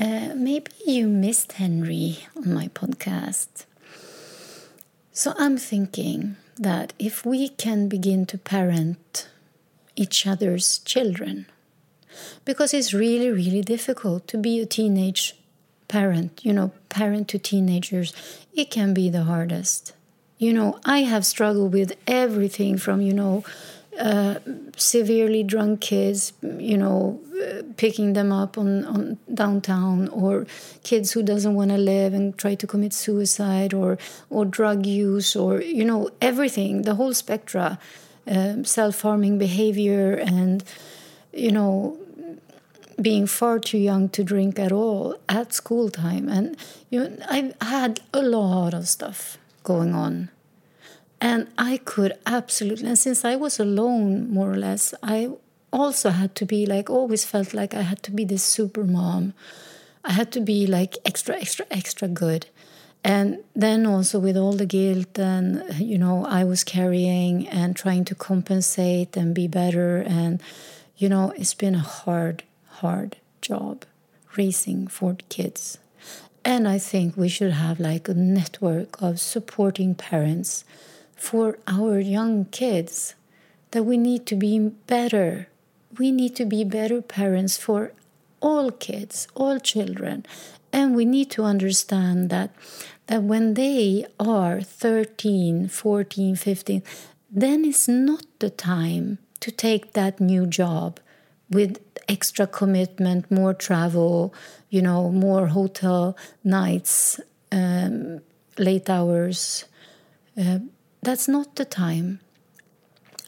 Uh, 0.00 0.34
maybe 0.36 0.70
you 0.86 1.08
missed 1.08 1.50
Henry 1.54 2.18
on 2.36 2.54
my 2.54 2.68
podcast. 2.68 3.64
So 5.12 5.34
I'm 5.36 5.56
thinking 5.56 6.36
that 6.56 6.92
if 7.00 7.26
we 7.26 7.48
can 7.48 7.88
begin 7.88 8.24
to 8.26 8.38
parent 8.38 9.28
each 9.96 10.24
other's 10.24 10.78
children, 10.84 11.46
because 12.44 12.72
it's 12.72 12.94
really, 12.94 13.28
really 13.28 13.62
difficult 13.62 14.28
to 14.28 14.38
be 14.38 14.60
a 14.60 14.66
teenage 14.66 15.34
parent, 15.88 16.44
you 16.44 16.52
know, 16.52 16.70
parent 16.90 17.26
to 17.30 17.40
teenagers, 17.40 18.14
it 18.54 18.70
can 18.70 18.94
be 18.94 19.10
the 19.10 19.24
hardest. 19.24 19.94
You 20.38 20.52
know, 20.52 20.78
I 20.84 21.02
have 21.02 21.26
struggled 21.26 21.72
with 21.72 21.96
everything 22.06 22.78
from, 22.78 23.00
you 23.00 23.12
know, 23.12 23.42
uh, 23.98 24.38
severely 24.76 25.42
drunk 25.42 25.80
kids, 25.80 26.32
you 26.42 26.76
know, 26.76 27.20
uh, 27.42 27.62
picking 27.76 28.14
them 28.14 28.32
up 28.32 28.56
on, 28.56 28.84
on 28.84 29.18
downtown, 29.32 30.08
or 30.08 30.46
kids 30.82 31.12
who 31.12 31.22
doesn't 31.22 31.54
want 31.54 31.70
to 31.70 31.76
live 31.76 32.14
and 32.14 32.36
try 32.38 32.54
to 32.54 32.66
commit 32.66 32.92
suicide, 32.92 33.74
or 33.74 33.98
or 34.30 34.44
drug 34.44 34.86
use, 34.86 35.36
or 35.36 35.60
you 35.60 35.84
know 35.84 36.10
everything, 36.20 36.82
the 36.82 36.94
whole 36.94 37.12
spectra, 37.12 37.78
um, 38.26 38.64
self-harming 38.64 39.38
behavior, 39.38 40.14
and 40.14 40.64
you 41.32 41.52
know 41.52 41.98
being 43.00 43.26
far 43.26 43.58
too 43.58 43.78
young 43.78 44.08
to 44.08 44.22
drink 44.22 44.58
at 44.58 44.72
all 44.72 45.16
at 45.28 45.52
school 45.52 45.90
time, 45.90 46.28
and 46.28 46.56
you 46.88 47.00
know 47.00 47.16
I've 47.28 47.54
had 47.60 48.00
a 48.14 48.22
lot 48.22 48.72
of 48.72 48.88
stuff 48.88 49.36
going 49.64 49.94
on 49.94 50.30
and 51.22 51.46
I 51.56 51.76
could 51.76 52.14
absolutely, 52.26 52.88
and 52.88 52.98
since 52.98 53.24
I 53.24 53.36
was 53.36 53.60
alone 53.60 54.28
more 54.28 54.50
or 54.50 54.56
less, 54.56 54.92
I 55.04 55.30
also 55.72 56.10
had 56.10 56.34
to 56.34 56.44
be 56.44 56.66
like, 56.66 56.90
always 56.90 57.24
felt 57.24 57.54
like 57.54 57.74
I 57.74 57.82
had 57.82 58.02
to 58.02 58.10
be 58.10 58.24
this 58.24 58.42
super 58.42 58.82
mom. 58.82 59.32
I 60.04 60.10
had 60.14 60.32
to 60.32 60.40
be 60.40 60.66
like 60.66 60.98
extra, 61.04 61.36
extra, 61.36 61.64
extra 61.70 62.08
good. 62.08 62.46
And 63.04 63.38
then 63.54 63.86
also 63.86 64.18
with 64.18 64.36
all 64.36 64.52
the 64.54 64.66
guilt 64.66 65.16
and, 65.16 65.62
you 65.78 65.96
know, 65.96 66.26
I 66.26 66.42
was 66.42 66.64
carrying 66.64 67.46
and 67.46 67.76
trying 67.76 68.04
to 68.06 68.16
compensate 68.16 69.16
and 69.16 69.32
be 69.32 69.46
better. 69.46 69.98
And, 69.98 70.42
you 70.96 71.08
know, 71.08 71.32
it's 71.36 71.54
been 71.54 71.76
a 71.76 71.88
hard, 72.02 72.42
hard 72.66 73.14
job 73.40 73.84
raising 74.36 74.88
four 74.88 75.16
kids. 75.28 75.78
And 76.44 76.66
I 76.66 76.78
think 76.78 77.16
we 77.16 77.28
should 77.28 77.52
have 77.52 77.78
like 77.78 78.08
a 78.08 78.14
network 78.14 79.00
of 79.00 79.20
supporting 79.20 79.94
parents 79.94 80.64
for 81.22 81.56
our 81.68 82.00
young 82.00 82.44
kids 82.46 83.14
that 83.70 83.84
we 83.84 83.96
need 83.96 84.26
to 84.26 84.34
be 84.34 84.58
better. 84.58 85.46
We 85.96 86.10
need 86.10 86.34
to 86.34 86.44
be 86.44 86.64
better 86.64 87.00
parents 87.00 87.56
for 87.56 87.92
all 88.40 88.72
kids, 88.72 89.28
all 89.36 89.60
children. 89.60 90.26
And 90.72 90.96
we 90.96 91.04
need 91.04 91.30
to 91.30 91.44
understand 91.44 92.28
that 92.30 92.50
that 93.06 93.22
when 93.22 93.54
they 93.54 94.04
are 94.18 94.60
13, 94.62 95.68
14, 95.68 96.34
15, 96.34 96.82
then 97.30 97.64
it's 97.64 97.86
not 97.86 98.26
the 98.40 98.50
time 98.50 99.18
to 99.40 99.52
take 99.52 99.92
that 99.92 100.18
new 100.18 100.44
job 100.46 100.98
with 101.48 101.78
extra 102.08 102.48
commitment, 102.48 103.30
more 103.30 103.54
travel, 103.54 104.34
you 104.70 104.82
know, 104.82 105.10
more 105.10 105.46
hotel 105.46 106.16
nights, 106.42 107.20
um, 107.52 108.20
late 108.58 108.90
hours. 108.90 109.66
Uh, 110.36 110.58
that's 111.02 111.26
not 111.28 111.56
the 111.56 111.64
time. 111.64 112.20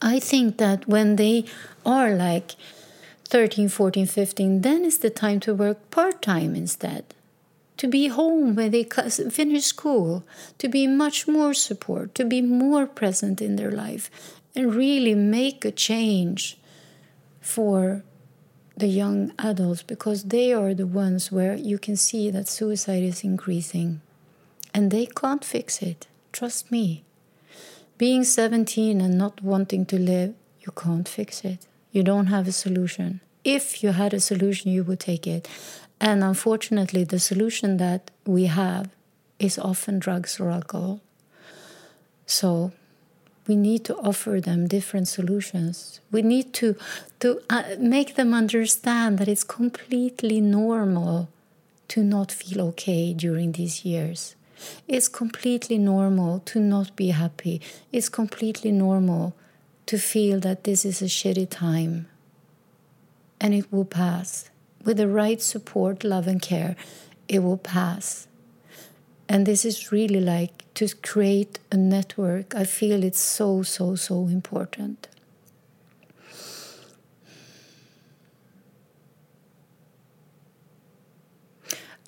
I 0.01 0.21
think 0.21 0.59
that 0.59 0.87
when 0.87 1.17
they 1.17 1.45
are 1.85 2.15
like 2.15 2.53
13, 3.29 3.69
14, 3.69 4.07
15, 4.07 4.61
then 4.61 4.85
is 4.85 4.99
the 4.99 5.11
time 5.11 5.41
to 5.41 5.55
work 5.55 5.91
part 5.91 6.23
time 6.23 6.55
instead. 6.55 7.05
To 7.79 7.89
be 7.89 8.07
home 8.07 8.55
when 8.55 8.71
they 8.71 8.85
finish 8.85 9.65
school, 9.65 10.25
to 10.59 10.69
be 10.69 10.87
much 10.87 11.27
more 11.27 11.53
support, 11.53 12.15
to 12.15 12.25
be 12.25 12.41
more 12.41 12.87
present 12.87 13.43
in 13.43 13.57
their 13.57 13.73
life, 13.73 14.11
and 14.55 14.75
really 14.75 15.15
make 15.15 15.65
a 15.65 15.73
change 15.73 16.57
for 17.41 18.05
the 18.77 18.87
young 18.87 19.33
adults 19.39 19.83
because 19.83 20.25
they 20.25 20.53
are 20.53 20.75
the 20.75 20.87
ones 20.87 21.33
where 21.33 21.55
you 21.55 21.79
can 21.79 21.97
see 21.97 22.31
that 22.31 22.49
suicide 22.49 23.03
is 23.03 23.25
increasing 23.25 24.01
and 24.73 24.91
they 24.91 25.07
can't 25.07 25.45
fix 25.45 25.81
it. 25.83 26.07
Trust 26.33 26.71
me. 26.71 27.04
Being 27.97 28.25
17 28.25 29.01
and 29.01 29.17
not 29.17 29.43
wanting 29.43 29.87
to 29.87 29.99
live, 29.99 30.35
you 30.61 30.73
can't 30.73 31.09
fix 31.09 31.45
it. 31.45 31.67
You 31.93 32.03
don't 32.03 32.27
have 32.27 32.49
a 32.49 32.53
solution. 32.53 33.21
If 33.45 33.83
you 33.83 33.93
had 33.93 34.13
a 34.13 34.21
solution, 34.21 34.73
you 34.73 34.83
would 34.83 35.01
take 35.01 35.27
it. 35.27 35.49
And 36.01 36.25
unfortunately, 36.25 37.05
the 37.05 37.21
solution 37.21 37.77
that 37.77 38.11
we 38.27 38.47
have 38.47 38.89
is 39.39 39.59
often 39.59 39.99
drugs 40.01 40.41
or 40.41 40.51
alcohol. 40.51 41.01
So 42.27 42.73
we 43.47 43.55
need 43.55 43.85
to 43.85 43.97
offer 43.97 44.41
them 44.41 44.67
different 44.67 45.07
solutions. 45.07 46.01
We 46.11 46.23
need 46.23 46.53
to, 46.55 46.77
to 47.21 47.41
uh, 47.51 47.77
make 47.79 48.17
them 48.17 48.33
understand 48.35 49.19
that 49.19 49.29
it's 49.29 49.45
completely 49.45 50.41
normal 50.41 51.29
to 51.89 52.03
not 52.03 52.33
feel 52.33 52.61
okay 52.69 53.13
during 53.13 53.53
these 53.53 53.85
years. 53.85 54.35
It's 54.87 55.09
completely 55.09 55.79
normal 55.79 56.41
to 56.41 56.61
not 56.61 56.95
be 56.97 57.09
happy. 57.09 57.61
It's 57.93 58.09
completely 58.09 58.73
normal 58.73 59.35
to 59.87 59.99
feel 59.99 60.41
that 60.41 60.65
this 60.65 60.85
is 60.85 61.03
a 61.03 61.07
shitty 61.07 61.49
time. 61.51 62.09
And 63.41 63.55
it 63.55 63.73
will 63.73 63.85
pass. 63.85 64.51
With 64.85 64.97
the 64.99 65.09
right 65.09 65.41
support, 65.41 66.05
love, 66.05 66.27
and 66.27 66.41
care, 66.41 66.77
it 67.29 67.41
will 67.41 67.59
pass. 67.59 68.27
And 69.29 69.47
this 69.47 69.65
is 69.65 69.91
really 69.91 70.21
like 70.21 70.73
to 70.75 70.89
create 71.03 71.59
a 71.73 71.77
network. 71.77 72.55
I 72.55 72.65
feel 72.65 73.03
it's 73.03 73.21
so, 73.21 73.63
so, 73.63 73.95
so 73.97 74.27
important. 74.29 75.09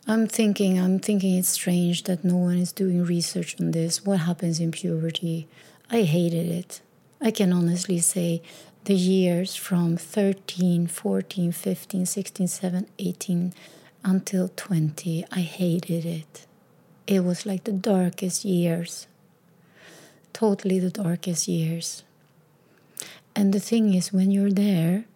I'm 0.09 0.29
thinking, 0.29 0.79
I'm 0.79 1.01
thinking 1.01 1.37
it's 1.37 1.49
strange 1.49 2.05
that 2.05 2.23
no 2.25 2.37
one 2.37 2.59
is 2.59 2.71
doing 2.73 3.05
research 3.05 3.61
on 3.61 3.73
this. 3.73 4.05
What 4.05 4.21
happens 4.21 4.61
in 4.61 4.71
puberty? 4.71 5.49
I 5.91 6.03
hated 6.03 6.47
it. 6.47 6.81
I 7.21 7.33
can 7.33 7.53
honestly 7.53 7.99
say 7.99 8.41
the 8.85 8.95
years 8.95 9.57
from 9.57 9.97
13, 9.97 10.87
14, 10.87 11.51
15, 11.51 12.07
16, 12.07 12.47
17, 12.47 12.89
18 13.01 13.53
until 14.05 14.51
20, 14.55 15.25
I 15.33 15.41
hated 15.41 16.05
it. 16.05 16.47
It 17.09 17.25
was 17.25 17.45
like 17.45 17.65
the 17.65 17.73
darkest 17.73 18.45
years. 18.45 19.09
Totally 20.33 20.79
the 20.79 20.91
darkest 20.91 21.49
years. 21.49 22.05
And 23.35 23.53
the 23.53 23.61
thing 23.61 23.93
is, 23.93 24.13
when 24.13 24.31
you're 24.31 24.53
there, 24.53 25.07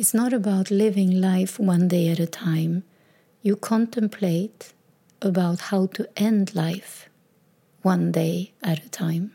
It's 0.00 0.14
not 0.14 0.32
about 0.32 0.70
living 0.70 1.20
life 1.20 1.60
one 1.60 1.86
day 1.86 2.08
at 2.08 2.18
a 2.18 2.26
time. 2.26 2.84
You 3.42 3.56
contemplate 3.56 4.74
about 5.22 5.60
how 5.60 5.86
to 5.86 6.06
end 6.14 6.54
life 6.54 7.08
one 7.80 8.12
day 8.12 8.52
at 8.62 8.84
a 8.84 8.88
time. 8.90 9.32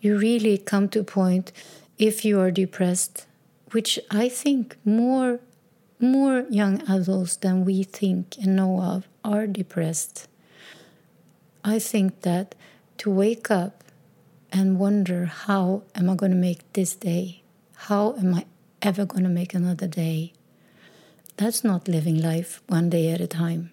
You 0.00 0.18
really 0.18 0.58
come 0.58 0.88
to 0.88 1.00
a 1.00 1.04
point 1.04 1.52
if 1.96 2.24
you 2.24 2.40
are 2.40 2.50
depressed, 2.50 3.26
which 3.70 4.00
I 4.10 4.28
think 4.28 4.76
more 4.84 5.40
more 5.98 6.44
young 6.50 6.82
adults 6.90 7.36
than 7.36 7.64
we 7.64 7.82
think 7.82 8.36
and 8.36 8.54
know 8.56 8.82
of 8.82 9.08
are 9.24 9.46
depressed. 9.46 10.28
I 11.64 11.78
think 11.78 12.20
that 12.22 12.54
to 12.98 13.10
wake 13.10 13.50
up 13.50 13.84
and 14.52 14.78
wonder 14.78 15.26
how 15.26 15.84
am 15.94 16.10
I 16.10 16.14
going 16.14 16.32
to 16.32 16.36
make 16.36 16.70
this 16.74 16.94
day? 16.94 17.42
How 17.74 18.14
am 18.16 18.34
I 18.34 18.44
ever 18.82 19.06
going 19.06 19.24
to 19.24 19.30
make 19.30 19.54
another 19.54 19.86
day? 19.86 20.32
That's 21.36 21.62
not 21.62 21.86
living 21.86 22.18
life 22.18 22.62
one 22.66 22.88
day 22.88 23.10
at 23.10 23.20
a 23.20 23.26
time. 23.26 23.70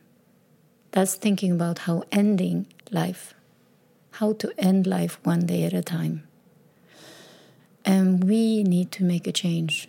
That's 0.91 1.15
thinking 1.15 1.53
about 1.53 1.79
how 1.79 2.03
ending 2.11 2.67
life, 2.91 3.33
how 4.11 4.33
to 4.33 4.51
end 4.57 4.85
life 4.85 5.17
one 5.23 5.45
day 5.45 5.63
at 5.63 5.73
a 5.73 5.81
time. 5.81 6.27
And 7.85 8.23
we 8.25 8.63
need 8.63 8.91
to 8.93 9.03
make 9.03 9.27
a 9.27 9.31
change. 9.31 9.87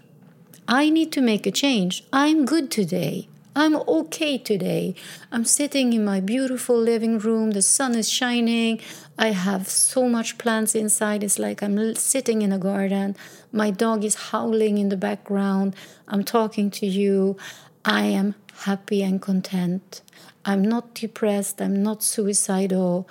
I 0.69 0.89
need 0.89 1.11
to 1.13 1.21
make 1.21 1.47
a 1.47 1.51
change. 1.51 2.05
I'm 2.13 2.45
good 2.45 2.71
today. 2.71 3.29
I'm 3.57 3.77
okay 3.77 4.37
today. 4.37 4.97
I'm 5.31 5.45
sitting 5.45 5.93
in 5.93 6.05
my 6.05 6.19
beautiful 6.19 6.77
living 6.77 7.19
room. 7.21 7.53
The 7.53 7.63
sun 7.63 7.95
is 7.95 8.11
shining. 8.11 8.81
I 9.17 9.29
have 9.29 9.69
so 9.69 10.09
much 10.09 10.39
plants 10.39 10.75
inside. 10.75 11.23
It's 11.23 11.39
like 11.39 11.63
I'm 11.63 11.95
sitting 11.95 12.43
in 12.43 12.51
a 12.51 12.59
garden. 12.59 13.15
My 13.53 13.71
dog 13.71 14.03
is 14.03 14.17
howling 14.17 14.79
in 14.79 14.89
the 14.89 14.97
background. 14.97 15.77
I'm 16.09 16.25
talking 16.25 16.69
to 16.73 16.87
you. 16.87 17.37
I 17.85 18.07
am 18.07 18.35
happy 18.63 19.05
and 19.05 19.23
content. 19.23 20.03
I'm 20.45 20.63
not 20.63 20.93
depressed. 20.93 21.63
I'm 21.63 21.81
not 21.81 22.03
suicidal, 22.03 23.09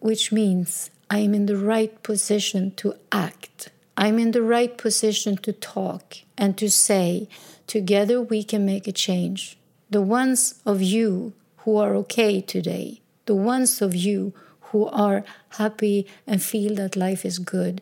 which 0.00 0.30
means 0.32 0.90
I 1.08 1.20
am 1.20 1.32
in 1.32 1.46
the 1.46 1.56
right 1.56 2.02
position 2.02 2.72
to 2.76 2.94
act. 3.10 3.70
I'm 3.96 4.18
in 4.18 4.32
the 4.32 4.42
right 4.42 4.76
position 4.76 5.38
to 5.38 5.54
talk 5.54 6.18
and 6.36 6.58
to 6.58 6.68
say, 6.68 7.28
together 7.66 8.20
we 8.20 8.42
can 8.42 8.64
make 8.64 8.86
a 8.86 8.92
change. 8.92 9.56
The 9.90 10.02
ones 10.02 10.60
of 10.64 10.82
you 10.82 11.32
who 11.58 11.76
are 11.76 11.94
okay 11.96 12.40
today, 12.40 13.00
the 13.26 13.34
ones 13.34 13.82
of 13.82 13.94
you 13.94 14.32
who 14.70 14.86
are 14.86 15.24
happy 15.50 16.06
and 16.26 16.42
feel 16.42 16.74
that 16.76 16.96
life 16.96 17.24
is 17.24 17.38
good, 17.38 17.80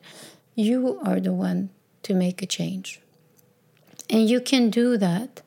you 0.54 1.00
are 1.04 1.20
the 1.20 1.32
one 1.32 1.70
to 2.02 2.14
make 2.14 2.42
a 2.42 2.46
change. 2.46 3.00
And 4.10 4.28
you 4.28 4.40
can 4.40 4.70
do 4.70 4.96
that 4.98 5.42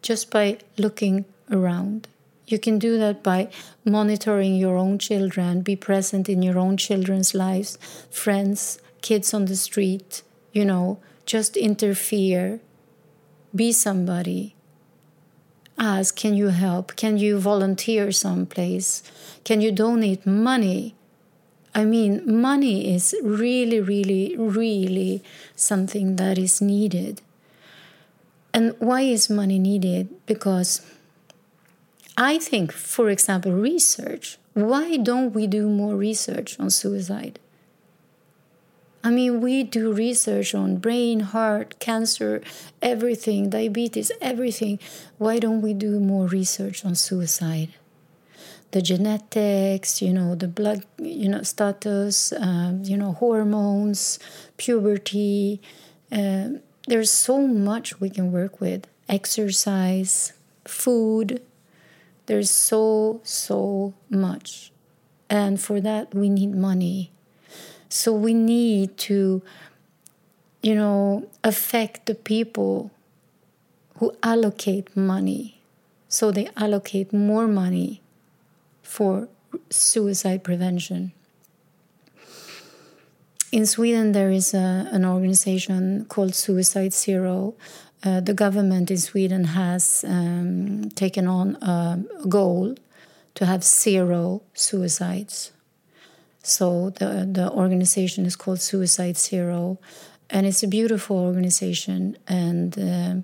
just 0.00 0.30
by 0.30 0.58
looking 0.76 1.24
around. 1.50 2.08
You 2.46 2.58
can 2.58 2.78
do 2.78 2.98
that 2.98 3.22
by 3.22 3.50
monitoring 3.84 4.56
your 4.56 4.76
own 4.76 4.98
children, 4.98 5.62
be 5.62 5.76
present 5.76 6.28
in 6.28 6.42
your 6.42 6.58
own 6.58 6.76
children's 6.76 7.34
lives, 7.34 7.78
friends, 8.10 8.78
kids 9.00 9.32
on 9.32 9.46
the 9.46 9.56
street, 9.56 10.22
you 10.52 10.64
know, 10.64 10.98
just 11.24 11.56
interfere, 11.56 12.60
be 13.54 13.72
somebody. 13.72 14.54
Ask, 15.78 16.16
can 16.16 16.34
you 16.34 16.48
help? 16.48 16.96
Can 16.96 17.18
you 17.18 17.38
volunteer 17.38 18.12
someplace? 18.12 19.02
Can 19.44 19.60
you 19.60 19.72
donate 19.72 20.26
money? 20.26 20.94
I 21.74 21.84
mean, 21.84 22.22
money 22.40 22.94
is 22.94 23.14
really, 23.22 23.80
really, 23.80 24.36
really 24.36 25.22
something 25.56 26.16
that 26.16 26.38
is 26.38 26.60
needed. 26.60 27.22
And 28.52 28.74
why 28.78 29.02
is 29.02 29.30
money 29.30 29.58
needed? 29.58 30.10
Because 30.26 30.82
I 32.16 32.38
think, 32.38 32.72
for 32.72 33.08
example, 33.08 33.52
research. 33.52 34.38
Why 34.52 34.98
don't 34.98 35.32
we 35.32 35.46
do 35.46 35.68
more 35.68 35.96
research 35.96 36.60
on 36.60 36.68
suicide? 36.68 37.38
I 39.04 39.10
mean, 39.10 39.40
we 39.40 39.64
do 39.64 39.92
research 39.92 40.54
on 40.54 40.76
brain, 40.76 41.20
heart, 41.20 41.78
cancer, 41.80 42.40
everything, 42.80 43.50
diabetes, 43.50 44.12
everything. 44.20 44.78
Why 45.18 45.38
don't 45.40 45.60
we 45.60 45.74
do 45.74 45.98
more 45.98 46.26
research 46.26 46.84
on 46.84 46.94
suicide? 46.94 47.70
The 48.70 48.80
genetics, 48.80 50.00
you 50.00 50.12
know, 50.12 50.34
the 50.34 50.48
blood, 50.48 50.84
you 50.98 51.28
know, 51.28 51.42
status, 51.42 52.32
um, 52.38 52.82
you 52.84 52.96
know, 52.96 53.12
hormones, 53.12 54.18
puberty. 54.56 55.60
Uh, 56.10 56.60
there's 56.86 57.10
so 57.10 57.46
much 57.46 58.00
we 58.00 58.08
can 58.08 58.30
work 58.32 58.60
with. 58.60 58.86
Exercise, 59.08 60.32
food. 60.64 61.42
There's 62.26 62.50
so, 62.50 63.20
so 63.24 63.94
much. 64.08 64.72
And 65.28 65.60
for 65.60 65.80
that, 65.80 66.14
we 66.14 66.28
need 66.28 66.54
money 66.54 67.11
so 67.92 68.10
we 68.10 68.32
need 68.32 68.96
to, 68.96 69.42
you 70.62 70.74
know, 70.74 71.28
affect 71.44 72.06
the 72.06 72.14
people 72.14 72.90
who 73.98 74.16
allocate 74.22 74.96
money. 74.96 75.60
So 76.08 76.30
they 76.30 76.48
allocate 76.56 77.12
more 77.12 77.46
money 77.46 78.00
for 78.82 79.28
suicide 79.68 80.42
prevention. 80.42 81.12
In 83.52 83.66
Sweden, 83.66 84.12
there 84.12 84.30
is 84.30 84.54
a, 84.54 84.88
an 84.90 85.04
organization 85.04 86.06
called 86.06 86.34
Suicide 86.34 86.94
Zero. 86.94 87.54
Uh, 88.02 88.20
the 88.20 88.32
government 88.32 88.90
in 88.90 88.96
Sweden 88.96 89.44
has 89.44 90.02
um, 90.08 90.88
taken 90.94 91.28
on 91.28 91.56
a 91.56 92.02
goal 92.26 92.74
to 93.34 93.44
have 93.44 93.62
zero 93.62 94.40
suicides 94.54 95.51
so 96.42 96.90
the 96.90 97.28
the 97.30 97.50
organization 97.50 98.26
is 98.26 98.36
called 98.36 98.60
Suicide 98.60 99.16
Zero, 99.16 99.78
and 100.28 100.46
it's 100.46 100.62
a 100.62 100.68
beautiful 100.68 101.18
organization. 101.18 102.16
And 102.26 102.78
uh, 102.78 103.14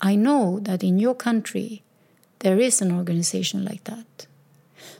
I 0.00 0.14
know 0.14 0.60
that 0.60 0.84
in 0.84 0.98
your 0.98 1.14
country 1.14 1.82
there 2.40 2.60
is 2.60 2.80
an 2.80 2.92
organization 2.92 3.64
like 3.64 3.84
that. 3.84 4.26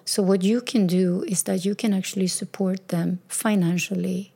So 0.05 0.23
what 0.23 0.43
you 0.43 0.61
can 0.61 0.87
do 0.87 1.25
is 1.29 1.45
that 1.45 1.65
you 1.65 1.75
can 1.75 1.93
actually 1.95 2.27
support 2.27 2.89
them 2.89 3.21
financially 3.29 4.33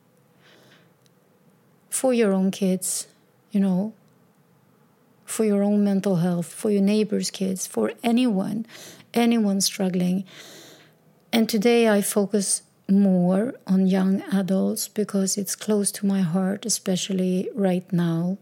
for 1.89 2.13
your 2.13 2.31
own 2.31 2.51
kids, 2.51 3.07
you 3.51 3.59
know, 3.59 3.93
for 5.25 5.43
your 5.45 5.63
own 5.63 5.83
mental 5.83 6.17
health, 6.17 6.45
for 6.45 6.69
your 6.69 6.81
neighbors' 6.81 7.31
kids, 7.31 7.67
for 7.67 7.91
anyone, 8.03 8.65
anyone 9.13 9.61
struggling. 9.61 10.23
And 11.31 11.49
today 11.49 11.89
I 11.89 12.01
focus 12.01 12.61
more 12.89 13.53
on 13.65 13.87
young 13.87 14.21
adults 14.33 14.87
because 14.87 15.37
it's 15.37 15.55
close 15.55 15.91
to 15.93 16.05
my 16.05 16.21
heart, 16.21 16.65
especially 16.65 17.49
right 17.55 17.91
now, 17.91 18.37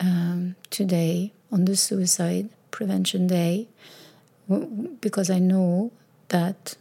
um, 0.00 0.56
today 0.70 1.32
on 1.50 1.64
the 1.64 1.76
Suicide 1.76 2.48
Prevention 2.70 3.26
Day, 3.26 3.68
because 5.00 5.30
I 5.30 5.38
know 5.38 5.92
that 6.28 6.76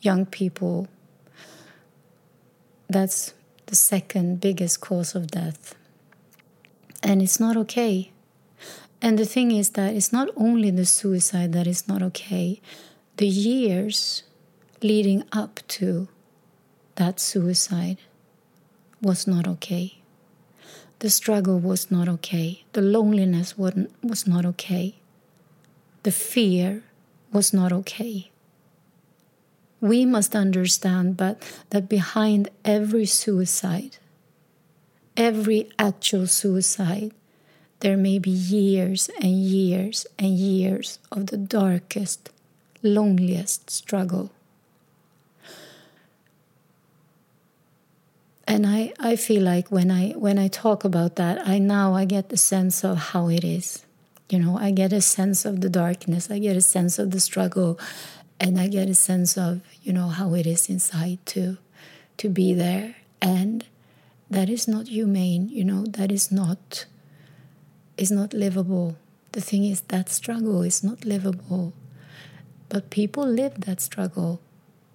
young 0.00 0.26
people, 0.26 0.88
that's 2.88 3.34
the 3.66 3.74
second 3.74 4.40
biggest 4.40 4.80
cause 4.80 5.14
of 5.14 5.28
death. 5.28 5.74
And 7.02 7.20
it's 7.20 7.40
not 7.40 7.56
okay. 7.56 8.10
And 9.02 9.18
the 9.18 9.26
thing 9.26 9.50
is 9.50 9.70
that 9.70 9.94
it's 9.94 10.12
not 10.12 10.28
only 10.36 10.70
the 10.70 10.86
suicide 10.86 11.52
that 11.52 11.66
is 11.66 11.86
not 11.86 12.02
okay, 12.02 12.60
the 13.16 13.26
years 13.26 14.22
leading 14.82 15.24
up 15.32 15.60
to 15.68 16.08
that 16.96 17.20
suicide 17.20 17.98
was 19.00 19.26
not 19.26 19.46
okay. 19.46 19.98
The 21.00 21.10
struggle 21.10 21.58
was 21.58 21.90
not 21.90 22.08
okay. 22.08 22.64
The 22.72 22.80
loneliness 22.80 23.58
was 23.58 24.26
not 24.26 24.46
okay. 24.46 24.94
The 26.02 26.12
fear 26.12 26.82
was 27.32 27.52
not 27.52 27.72
okay. 27.72 28.30
We 29.80 30.06
must 30.06 30.34
understand 30.34 31.16
but 31.16 31.42
that 31.70 31.88
behind 31.88 32.48
every 32.64 33.04
suicide, 33.04 33.98
every 35.16 35.68
actual 35.78 36.26
suicide, 36.26 37.12
there 37.80 37.96
may 37.98 38.18
be 38.18 38.30
years 38.30 39.10
and 39.20 39.32
years 39.32 40.06
and 40.18 40.30
years 40.38 40.98
of 41.12 41.26
the 41.26 41.36
darkest, 41.36 42.30
loneliest 42.82 43.68
struggle. 43.68 44.30
And 48.46 48.66
I, 48.66 48.92
I 48.98 49.16
feel 49.16 49.42
like 49.42 49.70
when 49.70 49.90
I 49.90 50.10
when 50.10 50.38
I 50.38 50.48
talk 50.48 50.84
about 50.84 51.16
that, 51.16 51.46
I 51.46 51.58
now 51.58 51.94
I 51.94 52.04
get 52.04 52.28
the 52.28 52.36
sense 52.36 52.84
of 52.84 52.96
how 53.12 53.28
it 53.28 53.44
is. 53.44 53.84
You 54.28 54.38
know, 54.38 54.58
I 54.58 54.70
get 54.70 54.92
a 54.92 55.00
sense 55.00 55.44
of 55.44 55.60
the 55.60 55.68
darkness, 55.70 56.30
I 56.30 56.38
get 56.38 56.56
a 56.56 56.60
sense 56.60 56.98
of 56.98 57.10
the 57.10 57.20
struggle, 57.20 57.78
and 58.40 58.58
I 58.58 58.68
get 58.68 58.88
a 58.88 58.94
sense 58.94 59.36
of, 59.38 59.60
you 59.82 59.92
know, 59.92 60.08
how 60.08 60.34
it 60.34 60.46
is 60.46 60.68
inside 60.68 61.24
to 61.26 61.56
to 62.18 62.28
be 62.28 62.52
there. 62.54 62.96
And 63.20 63.64
that 64.30 64.48
is 64.50 64.68
not 64.68 64.88
humane, 64.88 65.48
you 65.48 65.64
know, 65.64 65.84
that 65.86 66.12
is 66.12 66.30
not 66.30 66.86
is 67.96 68.10
not 68.10 68.34
livable. 68.34 68.96
The 69.32 69.40
thing 69.40 69.64
is 69.64 69.80
that 69.82 70.08
struggle 70.08 70.62
is 70.62 70.84
not 70.84 71.04
livable. 71.04 71.72
But 72.68 72.90
people 72.90 73.26
live 73.26 73.62
that 73.62 73.80
struggle 73.80 74.40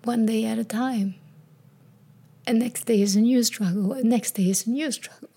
one 0.03 0.25
day 0.25 0.45
at 0.45 0.59
a 0.59 0.63
time. 0.63 1.15
And 2.49 2.57
next 2.57 2.85
day 2.85 2.99
is 2.99 3.15
a 3.15 3.21
new 3.21 3.43
struggle, 3.43 3.93
and 3.93 4.09
next 4.09 4.31
day 4.31 4.49
is 4.49 4.65
a 4.65 4.71
new 4.71 4.91
struggle. 4.91 5.29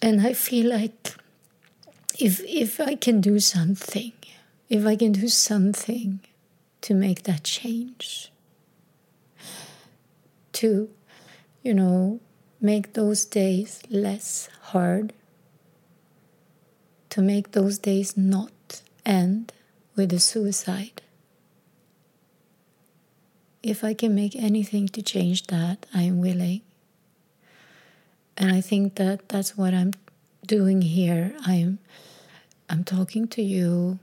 And 0.00 0.22
I 0.22 0.32
feel 0.32 0.70
like 0.70 1.12
if 2.18 2.40
if 2.44 2.80
I 2.80 2.94
can 2.94 3.20
do 3.20 3.38
something, 3.38 4.14
if 4.70 4.86
I 4.86 4.96
can 4.96 5.12
do 5.12 5.28
something 5.28 6.20
to 6.80 6.94
make 6.94 7.24
that 7.24 7.44
change, 7.44 8.32
to, 10.52 10.88
you 11.62 11.74
know, 11.74 12.20
make 12.58 12.94
those 12.94 13.26
days 13.26 13.82
less 13.90 14.48
hard, 14.72 15.12
to 17.10 17.20
make 17.20 17.52
those 17.52 17.76
days 17.78 18.16
not 18.16 18.80
end 19.04 19.52
with 19.96 20.14
a 20.14 20.18
suicide. 20.18 21.02
If 23.66 23.82
I 23.82 23.94
can 23.94 24.14
make 24.14 24.36
anything 24.36 24.86
to 24.94 25.02
change 25.02 25.48
that, 25.48 25.86
I 25.92 26.02
am 26.02 26.20
willing. 26.20 26.60
And 28.36 28.52
I 28.52 28.60
think 28.60 28.94
that 28.94 29.28
that's 29.28 29.56
what 29.56 29.74
I'm 29.74 29.90
doing 30.46 30.82
here. 30.82 31.34
I'm 31.44 31.80
I'm 32.70 32.84
talking 32.84 33.26
to 33.26 33.42
you. 33.42 33.98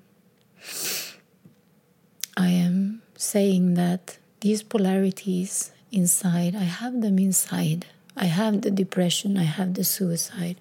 I 2.36 2.50
am 2.50 3.04
saying 3.16 3.76
that 3.76 4.18
these 4.42 4.64
polarities 4.64 5.72
inside, 5.94 6.58
I 6.58 6.68
have 6.68 7.00
them 7.00 7.18
inside. 7.18 7.86
I 8.18 8.26
have 8.26 8.64
the 8.64 8.72
depression, 8.72 9.38
I 9.38 9.44
have 9.44 9.76
the 9.76 9.86
suicide, 9.86 10.58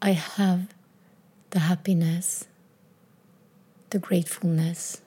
I 0.00 0.12
have 0.12 0.68
the 1.50 1.58
happiness, 1.66 2.46
the 3.90 3.98
gratefulness. 3.98 5.02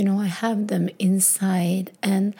You 0.00 0.06
know, 0.06 0.18
I 0.18 0.28
have 0.28 0.68
them 0.68 0.88
inside, 0.98 1.90
and 2.02 2.34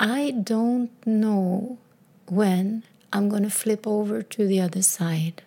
I 0.00 0.32
don't 0.32 0.90
know 1.06 1.78
when 2.26 2.82
I'm 3.12 3.28
going 3.28 3.44
to 3.44 3.50
flip 3.50 3.86
over 3.86 4.20
to 4.20 4.48
the 4.48 4.60
other 4.60 4.82
side 4.82 5.44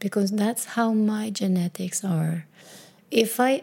because 0.00 0.32
that's 0.32 0.74
how 0.74 0.92
my 0.92 1.30
genetics 1.30 2.04
are. 2.04 2.46
If 3.12 3.38
I 3.38 3.62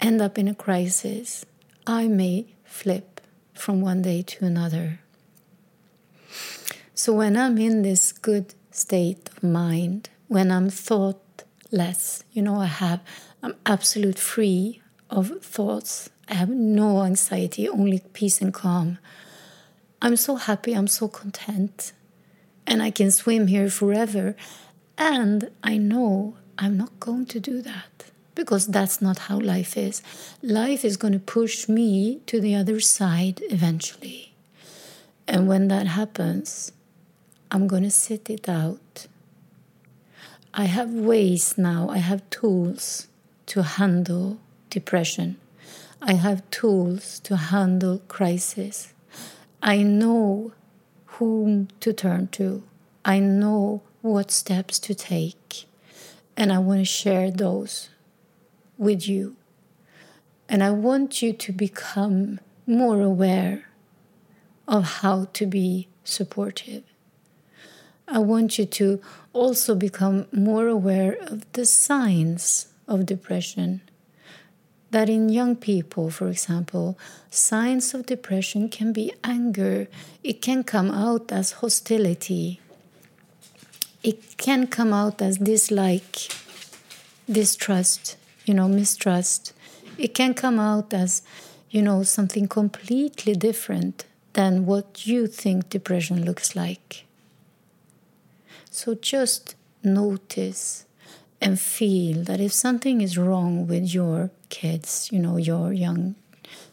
end 0.00 0.20
up 0.20 0.38
in 0.38 0.48
a 0.48 0.54
crisis, 0.54 1.46
I 1.86 2.08
may 2.08 2.44
flip 2.62 3.22
from 3.54 3.80
one 3.80 4.02
day 4.02 4.20
to 4.20 4.44
another. 4.44 5.00
So 6.94 7.14
when 7.14 7.38
I'm 7.38 7.56
in 7.56 7.80
this 7.80 8.12
good 8.12 8.52
state 8.70 9.30
of 9.34 9.42
mind, 9.42 10.10
when 10.28 10.50
I'm 10.50 10.68
thoughtless, 10.68 12.22
you 12.34 12.42
know, 12.42 12.56
I 12.56 12.66
have, 12.66 13.00
I'm 13.42 13.54
absolute 13.64 14.18
free 14.18 14.82
of 15.12 15.42
thoughts. 15.42 16.10
I 16.28 16.34
have 16.34 16.48
no 16.48 17.02
anxiety, 17.02 17.68
only 17.68 18.02
peace 18.12 18.40
and 18.40 18.52
calm. 18.52 18.98
I'm 20.00 20.16
so 20.16 20.36
happy, 20.36 20.72
I'm 20.72 20.88
so 20.88 21.06
content, 21.06 21.92
and 22.66 22.82
I 22.82 22.90
can 22.90 23.10
swim 23.10 23.46
here 23.46 23.68
forever. 23.68 24.34
And 24.96 25.50
I 25.62 25.76
know 25.76 26.36
I'm 26.58 26.76
not 26.76 26.98
going 26.98 27.26
to 27.26 27.40
do 27.40 27.60
that 27.62 28.10
because 28.34 28.66
that's 28.66 29.02
not 29.02 29.18
how 29.18 29.38
life 29.38 29.76
is. 29.76 30.02
Life 30.42 30.84
is 30.84 30.96
going 30.96 31.12
to 31.12 31.18
push 31.18 31.68
me 31.68 32.20
to 32.26 32.40
the 32.40 32.54
other 32.54 32.80
side 32.80 33.40
eventually. 33.50 34.34
And 35.28 35.46
when 35.46 35.68
that 35.68 35.86
happens, 35.86 36.72
I'm 37.50 37.66
going 37.68 37.82
to 37.82 37.90
sit 37.90 38.30
it 38.30 38.48
out. 38.48 39.06
I 40.54 40.64
have 40.64 40.90
ways 40.92 41.56
now, 41.58 41.88
I 41.88 41.98
have 41.98 42.28
tools 42.30 43.08
to 43.46 43.62
handle 43.62 44.38
depression. 44.72 45.36
I 46.00 46.14
have 46.14 46.48
tools 46.50 47.20
to 47.20 47.36
handle 47.36 48.00
crisis. 48.08 48.92
I 49.62 49.82
know 49.82 50.52
whom 51.04 51.68
to 51.80 51.92
turn 51.92 52.28
to. 52.38 52.64
I 53.04 53.20
know 53.20 53.82
what 54.00 54.30
steps 54.30 54.78
to 54.80 54.94
take. 54.94 55.66
And 56.36 56.50
I 56.50 56.58
want 56.58 56.80
to 56.80 56.84
share 56.84 57.30
those 57.30 57.90
with 58.78 59.06
you. 59.06 59.36
And 60.48 60.64
I 60.64 60.70
want 60.70 61.22
you 61.22 61.32
to 61.34 61.52
become 61.52 62.40
more 62.66 63.00
aware 63.00 63.66
of 64.66 64.84
how 65.02 65.26
to 65.34 65.46
be 65.46 65.88
supportive. 66.02 66.82
I 68.08 68.18
want 68.18 68.58
you 68.58 68.66
to 68.66 69.00
also 69.32 69.74
become 69.74 70.26
more 70.32 70.66
aware 70.66 71.16
of 71.20 71.50
the 71.52 71.66
signs 71.66 72.68
of 72.88 73.06
depression. 73.06 73.82
That 74.92 75.08
in 75.08 75.28
young 75.30 75.56
people, 75.56 76.10
for 76.10 76.28
example, 76.28 76.98
signs 77.30 77.94
of 77.94 78.06
depression 78.06 78.68
can 78.68 78.92
be 78.92 79.12
anger, 79.24 79.88
it 80.22 80.40
can 80.42 80.62
come 80.62 80.90
out 80.90 81.32
as 81.32 81.52
hostility, 81.60 82.60
it 84.02 84.36
can 84.36 84.66
come 84.66 84.92
out 84.92 85.22
as 85.22 85.38
dislike, 85.38 86.28
distrust, 87.30 88.16
you 88.44 88.54
know, 88.54 88.68
mistrust. 88.68 89.52
It 89.96 90.14
can 90.14 90.34
come 90.34 90.58
out 90.58 90.92
as, 90.92 91.22
you 91.70 91.82
know, 91.82 92.02
something 92.02 92.48
completely 92.48 93.34
different 93.34 94.04
than 94.32 94.66
what 94.66 95.06
you 95.06 95.26
think 95.26 95.68
depression 95.68 96.24
looks 96.24 96.56
like. 96.56 97.04
So 98.70 98.94
just 98.94 99.54
notice 99.82 100.86
and 101.40 101.60
feel 101.60 102.24
that 102.24 102.40
if 102.40 102.52
something 102.52 103.00
is 103.00 103.18
wrong 103.18 103.66
with 103.66 103.92
your 103.94 104.30
kids, 104.52 105.08
you 105.10 105.18
know, 105.18 105.36
your 105.38 105.72
young 105.72 106.14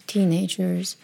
teenagers, 0.05 0.97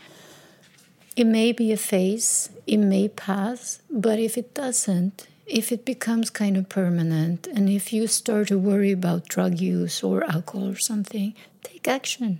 it 1.15 1.25
may 1.25 1.53
be 1.53 1.71
a 1.71 1.77
phase, 1.77 2.49
it 2.67 2.77
may 2.77 3.07
pass, 3.07 3.79
but 3.89 4.19
if 4.19 4.37
it 4.37 4.53
doesn't, 4.53 5.27
if 5.47 5.71
it 5.71 5.85
becomes 5.85 6.29
kind 6.29 6.57
of 6.57 6.67
permanent 6.67 7.47
and 7.47 7.69
if 7.69 7.93
you 7.93 8.07
start 8.07 8.49
to 8.49 8.57
worry 8.59 8.91
about 8.91 9.29
drug 9.29 9.59
use 9.59 10.03
or 10.03 10.23
alcohol 10.25 10.69
or 10.71 10.75
something, 10.77 11.33
take 11.63 11.87
action. 11.87 12.39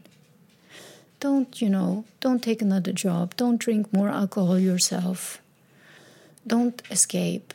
Don't, 1.21 1.61
you 1.61 1.69
know, 1.69 2.03
don't 2.19 2.43
take 2.43 2.61
another 2.61 2.91
job. 2.91 3.35
Don't 3.37 3.57
drink 3.57 3.93
more 3.93 4.09
alcohol 4.09 4.59
yourself. 4.59 5.39
Don't 6.45 6.81
escape. 6.91 7.53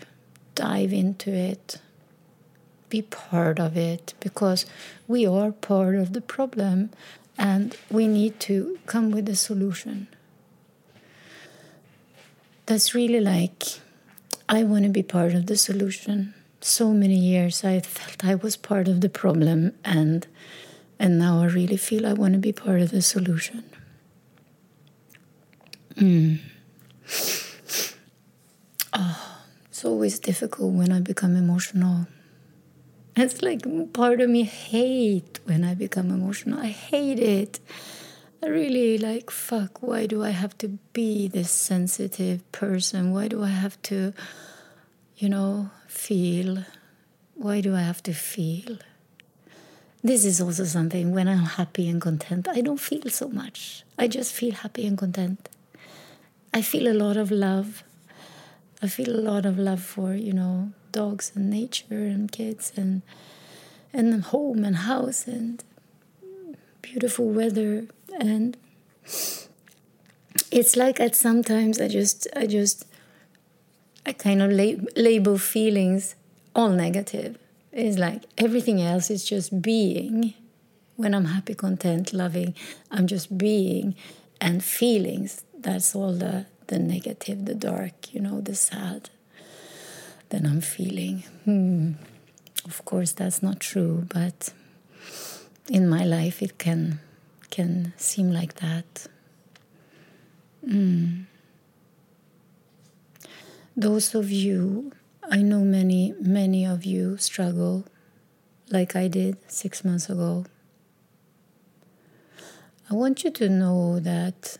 Dive 0.54 0.92
into 0.92 1.30
it. 1.30 1.78
Be 2.90 3.02
part 3.02 3.58
of 3.58 3.76
it 3.76 4.14
because 4.20 4.66
we 5.06 5.24
are 5.26 5.52
part 5.52 5.94
of 5.94 6.12
the 6.12 6.20
problem 6.20 6.90
and 7.38 7.76
we 7.90 8.06
need 8.06 8.38
to 8.40 8.78
come 8.86 9.10
with 9.12 9.28
a 9.28 9.36
solution. 9.36 10.08
That's 12.66 12.94
really 12.94 13.20
like 13.20 13.80
I 14.48 14.64
want 14.64 14.82
to 14.84 14.90
be 14.90 15.04
part 15.04 15.34
of 15.34 15.46
the 15.46 15.56
solution. 15.56 16.34
So 16.60 16.92
many 16.92 17.16
years 17.16 17.64
I 17.64 17.78
felt 17.78 18.24
I 18.24 18.34
was 18.34 18.56
part 18.56 18.88
of 18.88 19.00
the 19.00 19.08
problem 19.08 19.72
and 19.84 20.26
and 20.98 21.18
now 21.18 21.40
I 21.40 21.46
really 21.46 21.78
feel 21.78 22.06
I 22.06 22.12
want 22.12 22.34
to 22.34 22.38
be 22.38 22.52
part 22.52 22.82
of 22.82 22.90
the 22.90 23.00
solution. 23.00 23.64
Mm. 25.94 26.40
Oh, 28.92 29.38
it's 29.68 29.84
always 29.84 30.18
difficult 30.18 30.72
when 30.74 30.92
I 30.92 31.00
become 31.00 31.36
emotional. 31.36 32.06
It's 33.16 33.42
like 33.42 33.62
part 33.92 34.20
of 34.20 34.30
me 34.30 34.44
hate 34.44 35.40
when 35.44 35.64
I 35.64 35.74
become 35.74 36.10
emotional. 36.10 36.60
I 36.60 36.68
hate 36.68 37.18
it. 37.18 37.58
I 38.42 38.46
really 38.46 38.96
like 38.96 39.30
fuck 39.30 39.82
why 39.82 40.06
do 40.06 40.24
I 40.24 40.30
have 40.30 40.56
to 40.58 40.68
be 40.92 41.28
this 41.28 41.50
sensitive 41.50 42.50
person? 42.52 43.12
Why 43.12 43.28
do 43.28 43.42
I 43.42 43.48
have 43.48 43.80
to 43.82 44.14
you 45.16 45.28
know 45.28 45.70
feel? 45.88 46.64
Why 47.34 47.60
do 47.60 47.74
I 47.74 47.82
have 47.82 48.02
to 48.04 48.14
feel? 48.14 48.78
This 50.02 50.24
is 50.24 50.40
also 50.40 50.64
something 50.64 51.12
when 51.12 51.28
I'm 51.28 51.44
happy 51.60 51.88
and 51.88 52.00
content 52.00 52.48
I 52.48 52.60
don't 52.62 52.80
feel 52.80 53.10
so 53.10 53.28
much. 53.28 53.84
I 53.98 54.08
just 54.08 54.32
feel 54.32 54.54
happy 54.54 54.86
and 54.86 54.96
content. 54.96 55.48
I 56.54 56.62
feel 56.62 56.90
a 56.90 56.96
lot 56.96 57.16
of 57.16 57.30
love. 57.30 57.82
I 58.82 58.88
feel 58.88 59.14
a 59.14 59.20
lot 59.20 59.44
of 59.44 59.58
love 59.58 59.82
for 59.82 60.14
you 60.14 60.32
know 60.32 60.72
dogs 60.92 61.32
and 61.34 61.50
nature 61.50 61.84
and 61.90 62.30
kids 62.32 62.72
and 62.76 63.02
and 63.92 64.22
home 64.24 64.64
and 64.64 64.76
house 64.76 65.26
and 65.26 65.64
beautiful 66.82 67.28
weather 67.28 67.86
and 68.18 68.56
it's 70.50 70.76
like 70.76 71.00
at 71.00 71.14
sometimes 71.16 71.80
I 71.80 71.88
just 71.88 72.26
I 72.34 72.46
just 72.46 72.86
I 74.06 74.12
kind 74.12 74.42
of 74.42 74.50
lab- 74.50 74.88
label 74.96 75.38
feelings 75.38 76.14
all 76.54 76.70
negative. 76.70 77.38
It's 77.72 77.98
like 77.98 78.24
everything 78.36 78.80
else 78.80 79.10
is 79.10 79.24
just 79.24 79.62
being. 79.62 80.34
When 80.96 81.14
I'm 81.14 81.26
happy, 81.26 81.54
content, 81.54 82.12
loving, 82.12 82.54
I'm 82.90 83.06
just 83.06 83.38
being, 83.38 83.94
and 84.40 84.62
feelings. 84.62 85.44
That's 85.58 85.94
all 85.94 86.12
the 86.12 86.46
the 86.66 86.78
negative, 86.78 87.46
the 87.46 87.54
dark, 87.54 88.12
you 88.12 88.20
know, 88.20 88.40
the 88.40 88.54
sad 88.54 89.10
that 90.30 90.44
I'm 90.44 90.60
feeling. 90.60 91.24
Hmm. 91.44 91.92
Of 92.64 92.84
course, 92.84 93.12
that's 93.12 93.42
not 93.42 93.60
true, 93.60 94.06
but 94.12 94.52
in 95.68 95.88
my 95.88 96.04
life, 96.04 96.42
it 96.42 96.58
can 96.58 97.00
can 97.50 97.92
seem 97.96 98.30
like 98.30 98.54
that. 98.56 99.06
Mm. 100.66 101.24
Those 103.76 104.14
of 104.14 104.30
you, 104.30 104.92
I 105.30 105.42
know 105.42 105.60
many, 105.60 106.14
many 106.20 106.64
of 106.64 106.84
you 106.84 107.16
struggle 107.16 107.86
like 108.70 108.94
I 108.94 109.08
did 109.08 109.36
six 109.50 109.84
months 109.84 110.08
ago. 110.08 110.44
I 112.90 112.94
want 112.94 113.24
you 113.24 113.30
to 113.30 113.48
know 113.48 114.00
that 114.00 114.58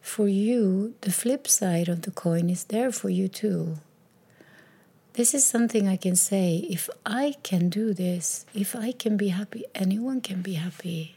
for 0.00 0.28
you, 0.28 0.94
the 1.00 1.12
flip 1.12 1.46
side 1.48 1.88
of 1.88 2.02
the 2.02 2.10
coin 2.10 2.50
is 2.50 2.64
there 2.64 2.92
for 2.92 3.08
you 3.08 3.28
too. 3.28 3.78
This 5.14 5.34
is 5.34 5.44
something 5.44 5.88
I 5.88 5.96
can 5.96 6.16
say. 6.16 6.66
If 6.70 6.88
I 7.04 7.34
can 7.42 7.68
do 7.68 7.92
this, 7.92 8.46
if 8.54 8.74
I 8.74 8.92
can 8.92 9.18
be 9.18 9.28
happy, 9.28 9.66
anyone 9.74 10.22
can 10.22 10.40
be 10.40 10.54
happy. 10.54 11.16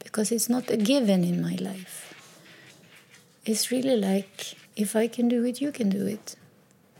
Because 0.00 0.32
it's 0.32 0.48
not 0.48 0.70
a 0.70 0.76
given 0.76 1.22
in 1.22 1.40
my 1.40 1.54
life. 1.60 2.12
It's 3.44 3.70
really 3.70 3.96
like 3.96 4.56
if 4.74 4.96
I 4.96 5.06
can 5.06 5.28
do 5.28 5.44
it, 5.44 5.60
you 5.60 5.70
can 5.70 5.88
do 5.88 6.04
it. 6.04 6.34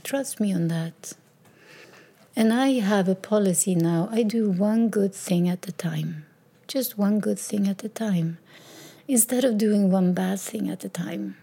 Trust 0.05 0.39
me 0.39 0.55
on 0.55 0.69
that. 0.69 1.15
And 2.37 2.53
I 2.53 2.79
have 2.79 3.09
a 3.09 3.17
policy 3.17 3.75
now 3.75 4.09
I 4.13 4.23
do 4.23 4.49
one 4.49 4.89
good 4.89 5.13
thing 5.13 5.49
at 5.49 5.67
a 5.67 5.73
time, 5.73 6.27
just 6.69 6.97
one 6.97 7.19
good 7.19 7.39
thing 7.39 7.67
at 7.67 7.83
a 7.83 7.89
time. 7.89 8.39
Instead 9.09 9.45
of 9.45 9.59
doing 9.59 9.91
one 9.91 10.13
bad 10.13 10.39
thing 10.39 10.69
at 10.69 10.85
a 10.85 10.89
time, 10.89 11.37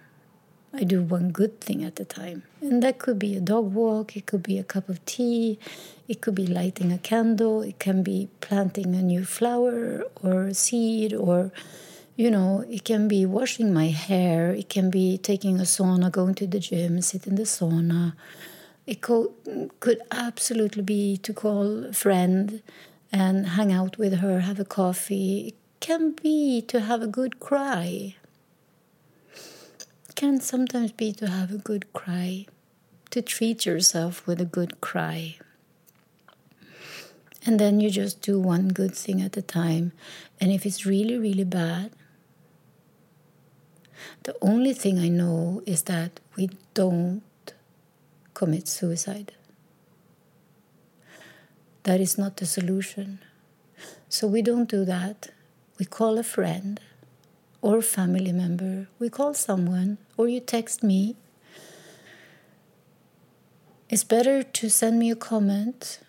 I 0.76 0.84
do 0.84 1.04
one 1.04 1.30
good 1.30 1.62
thing 1.62 1.84
at 1.84 2.00
a 2.00 2.06
time. 2.06 2.44
And 2.62 2.82
that 2.82 2.98
could 2.98 3.20
be 3.20 3.36
a 3.36 3.40
dog 3.40 3.74
walk, 3.74 4.18
it 4.18 4.26
could 4.26 4.42
be 4.42 4.58
a 4.58 4.64
cup 4.64 4.90
of 4.90 5.06
tea, 5.06 5.60
it 6.08 6.22
could 6.22 6.34
be 6.34 6.48
lighting 6.48 6.92
a 6.92 6.98
candle, 6.98 7.62
it 7.62 7.78
can 7.78 8.02
be 8.02 8.28
planting 8.42 8.96
a 8.96 9.02
new 9.04 9.24
flower 9.24 10.04
or 10.24 10.52
seed, 10.54 11.14
or, 11.14 11.52
you 12.16 12.32
know, 12.32 12.66
it 12.68 12.84
can 12.86 13.08
be 13.08 13.24
washing 13.24 13.72
my 13.72 13.90
hair, 13.90 14.52
it 14.52 14.70
can 14.70 14.90
be 14.90 15.20
taking 15.20 15.60
a 15.60 15.64
sauna, 15.64 16.12
going 16.12 16.34
to 16.36 16.48
the 16.48 16.60
gym, 16.60 17.02
sit 17.02 17.28
in 17.28 17.36
the 17.36 17.44
sauna. 17.44 18.14
It 18.88 19.02
could, 19.02 19.30
could 19.80 20.02
absolutely 20.12 20.82
be 20.82 21.18
to 21.18 21.34
call 21.34 21.86
a 21.86 21.94
friend 21.94 22.64
and 23.12 23.48
hang 23.50 23.72
out 23.72 24.00
with 24.00 24.16
her, 24.16 24.40
have 24.40 24.60
a 24.60 24.66
coffee 24.66 25.50
It 25.50 25.56
can 25.80 26.12
be 26.12 26.64
to 26.64 26.80
have 26.80 27.04
a 27.04 27.08
good 27.08 27.40
cry. 27.40 28.16
Can 30.24 30.40
sometimes 30.40 30.94
be 30.94 31.12
to 31.12 31.28
have 31.28 31.52
a 31.52 31.58
good 31.58 31.92
cry, 31.92 32.46
to 33.10 33.22
treat 33.22 33.66
yourself 33.66 34.26
with 34.26 34.40
a 34.40 34.46
good 34.46 34.80
cry. 34.80 35.36
And 37.46 37.60
then 37.60 37.82
you 37.82 37.90
just 37.90 38.22
do 38.22 38.40
one 38.40 38.70
good 38.70 38.96
thing 38.96 39.22
at 39.22 39.36
a 39.36 39.42
time. 39.42 39.92
And 40.40 40.50
if 40.50 40.66
it's 40.66 40.86
really, 40.86 41.18
really 41.18 41.44
bad, 41.44 41.92
the 44.24 44.34
only 44.42 44.74
thing 44.74 44.98
I 44.98 45.10
know 45.10 45.62
is 45.66 45.82
that 45.92 46.22
we 46.38 46.52
don't 46.74 47.22
commit 48.34 48.70
suicide. 48.70 49.34
That 51.84 52.00
is 52.00 52.18
not 52.18 52.38
the 52.38 52.46
solution. 52.46 53.20
So 54.08 54.28
we 54.28 54.42
don't 54.42 54.70
do 54.70 54.86
that 54.86 55.32
we 55.80 55.86
call 55.86 56.18
a 56.18 56.24
friend 56.24 56.80
or 57.64 57.82
family 57.82 58.34
member, 58.34 58.88
we 59.00 59.10
call 59.10 59.34
someone, 59.34 59.98
or 60.18 60.28
you 60.28 60.42
text 60.42 60.84
me. 60.84 61.16
It's 63.90 64.04
better 64.04 64.44
to 64.44 64.70
send 64.70 65.00
me 65.00 65.10
a 65.10 65.16
comment. 65.16 66.00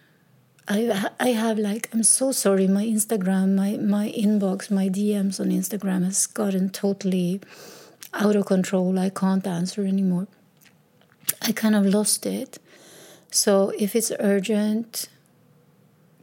I, 0.66 1.10
I 1.20 1.28
have 1.28 1.58
like 1.58 1.88
I'm 1.92 2.02
so 2.02 2.32
sorry. 2.32 2.66
My 2.66 2.84
Instagram 2.84 3.54
my 3.54 3.76
my 3.76 4.10
inbox 4.10 4.70
my 4.70 4.88
DMs 4.88 5.38
on 5.38 5.48
Instagram 5.50 6.04
has 6.04 6.26
gotten 6.26 6.70
totally 6.70 7.40
out 8.12 8.34
of 8.34 8.46
control. 8.46 8.98
I 8.98 9.10
can't 9.10 9.46
answer 9.46 9.86
anymore. 9.86 10.26
I 11.40 11.52
kind 11.52 11.76
of 11.76 11.86
lost 11.86 12.26
it. 12.26 12.58
So 13.30 13.72
if 13.78 13.94
it's 13.94 14.10
urgent 14.18 15.08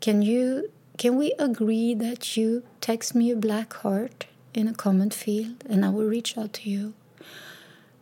can 0.02 0.24
you 0.24 0.72
can 0.98 1.16
we 1.16 1.34
agree 1.40 1.94
that 1.94 2.36
you 2.36 2.64
text 2.82 3.16
me 3.16 3.32
a 3.32 3.36
black 3.36 3.74
heart 3.76 4.26
in 4.54 4.68
a 4.68 4.74
comment 4.74 5.14
field 5.14 5.64
and 5.70 5.86
I 5.86 5.90
will 5.90 6.08
reach 6.08 6.38
out 6.38 6.54
to 6.54 6.70
you? 6.70 6.94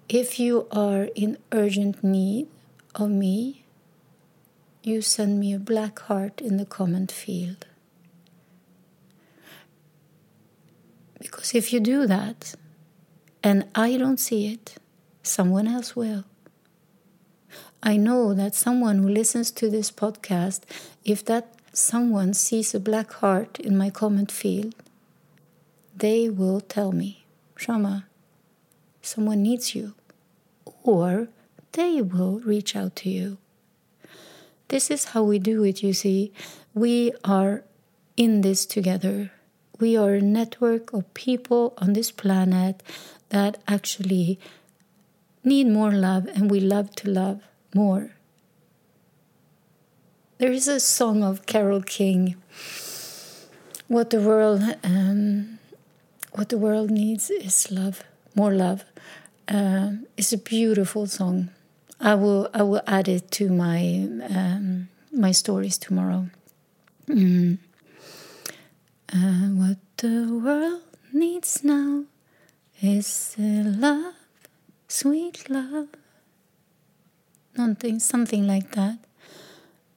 If 0.08 0.40
you 0.40 0.68
are 0.72 1.10
in 1.16 1.38
urgent 1.52 2.04
need 2.04 2.48
of 2.96 3.10
me, 3.10 3.64
you 4.82 5.02
send 5.02 5.40
me 5.40 5.54
a 5.54 5.60
black 5.60 6.00
heart 6.00 6.42
in 6.42 6.58
the 6.58 6.66
comment 6.66 7.12
field. 7.12 7.68
Because 11.20 11.54
if 11.54 11.72
you 11.72 11.80
do 11.80 12.08
that 12.08 12.56
and 13.44 13.68
I 13.76 13.98
don't 13.98 14.20
see 14.20 14.52
it, 14.52 14.76
someone 15.22 15.68
else 15.68 15.96
will. 15.96 16.24
I 17.84 17.98
know 17.98 18.34
that 18.34 18.56
someone 18.56 19.00
who 19.00 19.10
listens 19.10 19.52
to 19.52 19.70
this 19.70 19.92
podcast, 19.92 20.62
if 21.06 21.24
that 21.26 21.54
someone 21.72 22.34
sees 22.34 22.74
a 22.74 22.80
black 22.80 23.14
heart 23.14 23.60
in 23.60 23.78
my 23.78 23.90
comment 23.90 24.32
field, 24.32 24.76
they 26.00 26.30
will 26.30 26.62
tell 26.62 26.92
me, 26.92 27.26
Shama, 27.56 28.06
someone 29.02 29.44
needs 29.44 29.76
you. 29.76 29.94
Or 30.84 31.28
they 31.74 32.02
will 32.02 32.40
reach 32.40 32.76
out 32.76 32.96
to 32.98 33.10
you. 33.10 33.38
This 34.70 34.90
is 34.90 35.06
how 35.06 35.24
we 35.24 35.40
do 35.40 35.64
it, 35.64 35.84
you 35.84 35.94
see. 35.94 36.32
We 36.74 37.12
are 37.24 37.64
in 38.18 38.42
this 38.42 38.66
together. 38.66 39.32
We 39.80 39.98
are 39.98 40.16
a 40.16 40.22
network 40.22 40.94
of 40.94 41.14
people 41.14 41.74
on 41.78 41.94
this 41.94 42.12
planet 42.12 42.84
that 43.30 43.62
actually 43.68 44.40
need 45.44 45.68
more 45.68 45.92
love, 45.92 46.28
and 46.28 46.50
we 46.52 46.60
love 46.60 46.96
to 46.96 47.10
love 47.10 47.42
more. 47.74 48.12
There 50.38 50.52
is 50.52 50.68
a 50.68 50.80
song 50.80 51.24
of 51.24 51.46
Carole 51.46 51.82
King. 51.82 52.36
What 53.88 54.10
the 54.10 54.22
world, 54.22 54.64
um, 54.84 55.59
what 56.40 56.48
the 56.48 56.58
world 56.58 56.90
needs 56.90 57.30
is 57.30 57.70
love, 57.70 58.02
more 58.34 58.54
love. 58.54 58.86
Uh, 59.50 59.92
it's 60.16 60.32
a 60.32 60.38
beautiful 60.38 61.06
song. 61.06 61.50
I 62.00 62.16
will, 62.16 62.48
I 62.54 62.64
will 62.64 62.82
add 62.88 63.10
it 63.10 63.30
to 63.32 63.50
my 63.50 64.08
um, 64.34 64.88
my 65.12 65.34
stories 65.34 65.78
tomorrow. 65.78 66.30
Mm. 67.10 67.58
Uh, 69.12 69.48
what 69.60 69.80
the 69.98 70.40
world 70.42 70.82
needs 71.12 71.62
now 71.62 72.06
is 72.82 73.36
love, 73.38 74.14
sweet 74.88 75.50
love. 75.50 75.90
Something, 77.58 78.00
something 78.00 78.48
like 78.48 78.72
that. 78.72 78.98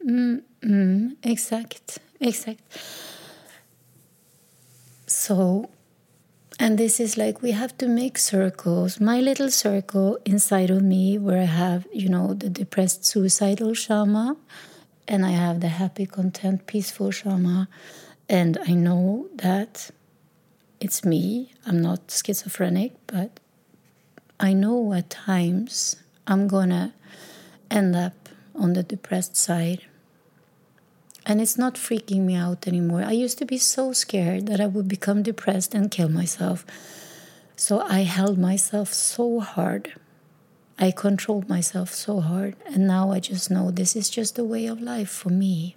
Mm, 0.04 0.42
mm, 0.60 1.16
exact, 1.22 2.00
exact. 2.18 2.62
So, 5.06 5.70
and 6.58 6.78
this 6.78 7.00
is 7.00 7.16
like 7.16 7.42
we 7.42 7.52
have 7.52 7.76
to 7.78 7.88
make 7.88 8.18
circles. 8.18 9.00
My 9.00 9.20
little 9.20 9.50
circle 9.50 10.18
inside 10.24 10.70
of 10.70 10.82
me, 10.82 11.18
where 11.18 11.40
I 11.40 11.44
have, 11.44 11.86
you 11.92 12.08
know, 12.08 12.34
the 12.34 12.50
depressed, 12.50 13.04
suicidal 13.04 13.74
Shama, 13.74 14.36
and 15.08 15.24
I 15.24 15.30
have 15.30 15.60
the 15.60 15.68
happy, 15.68 16.06
content, 16.06 16.66
peaceful 16.66 17.10
Shama, 17.10 17.68
and 18.28 18.58
I 18.66 18.74
know 18.74 19.28
that 19.36 19.90
it's 20.80 21.04
me. 21.04 21.52
I'm 21.66 21.80
not 21.80 22.10
schizophrenic, 22.10 22.92
but 23.06 23.40
I 24.38 24.52
know 24.52 24.92
at 24.92 25.10
times 25.10 25.96
I'm 26.26 26.48
gonna 26.48 26.94
end 27.70 27.96
up 27.96 28.28
on 28.54 28.74
the 28.74 28.82
depressed 28.82 29.36
side 29.36 29.82
and 31.24 31.40
it's 31.40 31.56
not 31.56 31.74
freaking 31.74 32.20
me 32.22 32.34
out 32.34 32.66
anymore. 32.66 33.02
I 33.02 33.12
used 33.12 33.38
to 33.38 33.44
be 33.44 33.58
so 33.58 33.92
scared 33.92 34.46
that 34.46 34.60
I 34.60 34.66
would 34.66 34.88
become 34.88 35.22
depressed 35.22 35.74
and 35.74 35.90
kill 35.90 36.08
myself. 36.08 36.66
So 37.56 37.80
I 37.80 38.00
held 38.00 38.38
myself 38.38 38.92
so 38.92 39.40
hard. 39.40 39.94
I 40.78 40.90
controlled 40.90 41.48
myself 41.48 41.94
so 41.94 42.20
hard. 42.20 42.56
And 42.66 42.88
now 42.88 43.12
I 43.12 43.20
just 43.20 43.50
know 43.50 43.70
this 43.70 43.94
is 43.94 44.10
just 44.10 44.38
a 44.38 44.44
way 44.44 44.66
of 44.66 44.80
life 44.80 45.10
for 45.10 45.28
me. 45.28 45.76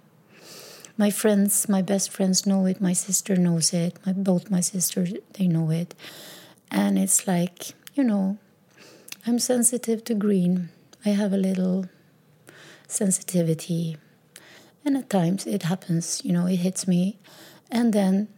My 0.98 1.10
friends, 1.10 1.68
my 1.68 1.82
best 1.82 2.10
friends 2.10 2.46
know 2.46 2.66
it. 2.66 2.80
My 2.80 2.94
sister 2.94 3.36
knows 3.36 3.72
it. 3.72 3.98
My, 4.04 4.12
both 4.12 4.50
my 4.50 4.60
sisters, 4.60 5.12
they 5.34 5.46
know 5.46 5.70
it. 5.70 5.94
And 6.70 6.98
it's 6.98 7.28
like, 7.28 7.74
you 7.94 8.02
know, 8.02 8.38
I'm 9.26 9.38
sensitive 9.38 10.02
to 10.04 10.14
green. 10.14 10.70
I 11.04 11.10
have 11.10 11.32
a 11.32 11.36
little 11.36 11.86
sensitivity 12.88 13.96
and 14.86 14.96
at 14.96 15.10
times 15.10 15.46
it 15.46 15.64
happens 15.64 16.22
you 16.24 16.32
know 16.32 16.46
it 16.46 16.56
hits 16.56 16.88
me 16.88 17.18
and 17.70 17.92
then 17.92 18.28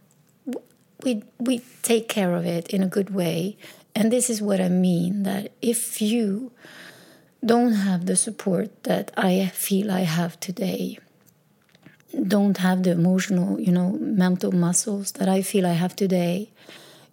we 1.05 1.23
we 1.39 1.61
take 1.81 2.09
care 2.09 2.35
of 2.35 2.45
it 2.45 2.67
in 2.67 2.83
a 2.83 2.87
good 2.87 3.11
way 3.11 3.55
And 3.95 4.11
this 4.11 4.29
is 4.29 4.41
what 4.41 4.61
I 4.61 4.69
mean 4.69 5.23
that 5.23 5.51
if 5.61 6.01
you 6.01 6.51
don't 7.45 7.73
have 7.73 8.05
the 8.05 8.15
support 8.15 8.83
that 8.83 9.11
I 9.17 9.47
feel 9.47 9.91
I 9.91 10.01
have 10.01 10.39
today, 10.39 10.99
don't 12.27 12.57
have 12.57 12.83
the 12.83 12.91
emotional, 12.91 13.59
you 13.59 13.71
know, 13.71 13.97
mental 13.99 14.51
muscles 14.51 15.11
that 15.13 15.27
I 15.27 15.41
feel 15.41 15.65
I 15.65 15.73
have 15.73 15.95
today, 15.95 16.49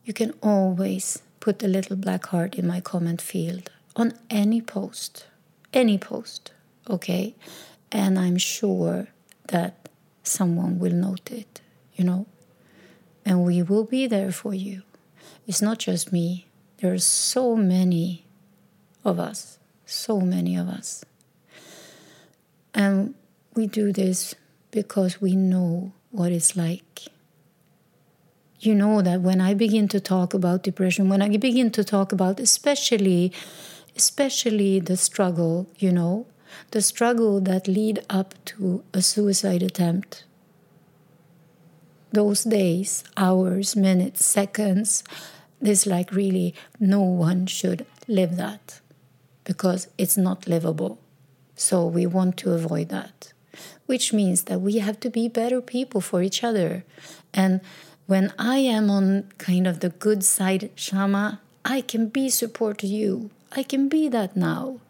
you 0.04 0.12
can 0.12 0.32
always 0.42 1.22
put 1.40 1.62
a 1.62 1.68
little 1.68 1.96
black 1.96 2.26
heart 2.26 2.54
in 2.54 2.66
my 2.66 2.80
comment 2.80 3.20
field 3.20 3.70
on 3.94 4.12
any 4.30 4.60
post, 4.60 5.26
any 5.72 5.98
post, 5.98 6.52
okay? 6.88 7.34
And 7.90 8.18
I'm 8.18 8.36
sure 8.36 9.08
that 9.48 9.88
someone 10.22 10.78
will 10.78 10.92
note 10.92 11.30
it, 11.30 11.60
you 11.94 12.04
know? 12.04 12.26
And 13.24 13.44
we 13.44 13.62
will 13.62 13.84
be 13.84 14.06
there 14.06 14.30
for 14.30 14.54
you. 14.54 14.82
It's 15.46 15.62
not 15.62 15.78
just 15.78 16.12
me, 16.12 16.46
there 16.78 16.92
are 16.92 16.98
so 16.98 17.56
many 17.56 18.26
of 19.04 19.18
us, 19.18 19.58
so 19.84 20.20
many 20.20 20.56
of 20.56 20.68
us. 20.68 21.04
And 22.74 23.14
we 23.54 23.66
do 23.66 23.92
this 23.92 24.34
because 24.70 25.20
we 25.20 25.34
know 25.34 25.92
what 26.10 26.32
it's 26.32 26.56
like. 26.56 27.02
You 28.60 28.74
know 28.74 29.00
that 29.02 29.20
when 29.20 29.40
I 29.40 29.54
begin 29.54 29.88
to 29.88 30.00
talk 30.00 30.34
about 30.34 30.62
depression, 30.62 31.08
when 31.08 31.22
I 31.22 31.36
begin 31.36 31.70
to 31.72 31.84
talk 31.84 32.12
about 32.12 32.40
especially 32.40 33.32
especially 33.96 34.78
the 34.78 34.96
struggle, 34.96 35.66
you 35.78 35.90
know, 35.90 36.26
the 36.70 36.82
struggle 36.82 37.40
that 37.40 37.68
lead 37.68 38.04
up 38.10 38.34
to 38.46 38.82
a 38.92 39.02
suicide 39.02 39.62
attempt. 39.62 40.24
Those 42.12 42.44
days, 42.44 43.04
hours, 43.16 43.76
minutes, 43.76 44.24
seconds, 44.24 45.04
this 45.60 45.86
like 45.86 46.12
really 46.12 46.54
no 46.78 47.02
one 47.02 47.46
should 47.46 47.86
live 48.08 48.36
that 48.36 48.80
because 49.44 49.88
it's 49.98 50.16
not 50.16 50.46
livable. 50.46 50.98
So 51.56 51.86
we 51.86 52.06
want 52.06 52.36
to 52.38 52.52
avoid 52.52 52.88
that 52.90 53.32
which 53.86 54.12
means 54.12 54.42
that 54.42 54.60
we 54.60 54.78
have 54.78 55.00
to 55.00 55.10
be 55.10 55.28
better 55.28 55.60
people 55.60 56.00
for 56.00 56.22
each 56.22 56.42
other. 56.44 56.84
And 57.32 57.60
when 58.06 58.32
I 58.38 58.58
am 58.58 58.90
on 58.90 59.30
kind 59.38 59.66
of 59.66 59.80
the 59.80 59.88
good 59.88 60.24
side, 60.24 60.70
Shama, 60.74 61.40
I 61.64 61.80
can 61.80 62.08
be 62.08 62.28
support 62.28 62.78
to 62.78 62.86
you. 62.86 63.30
I 63.52 63.62
can 63.62 63.88
be 63.88 64.08
that 64.08 64.36
now. 64.36 64.80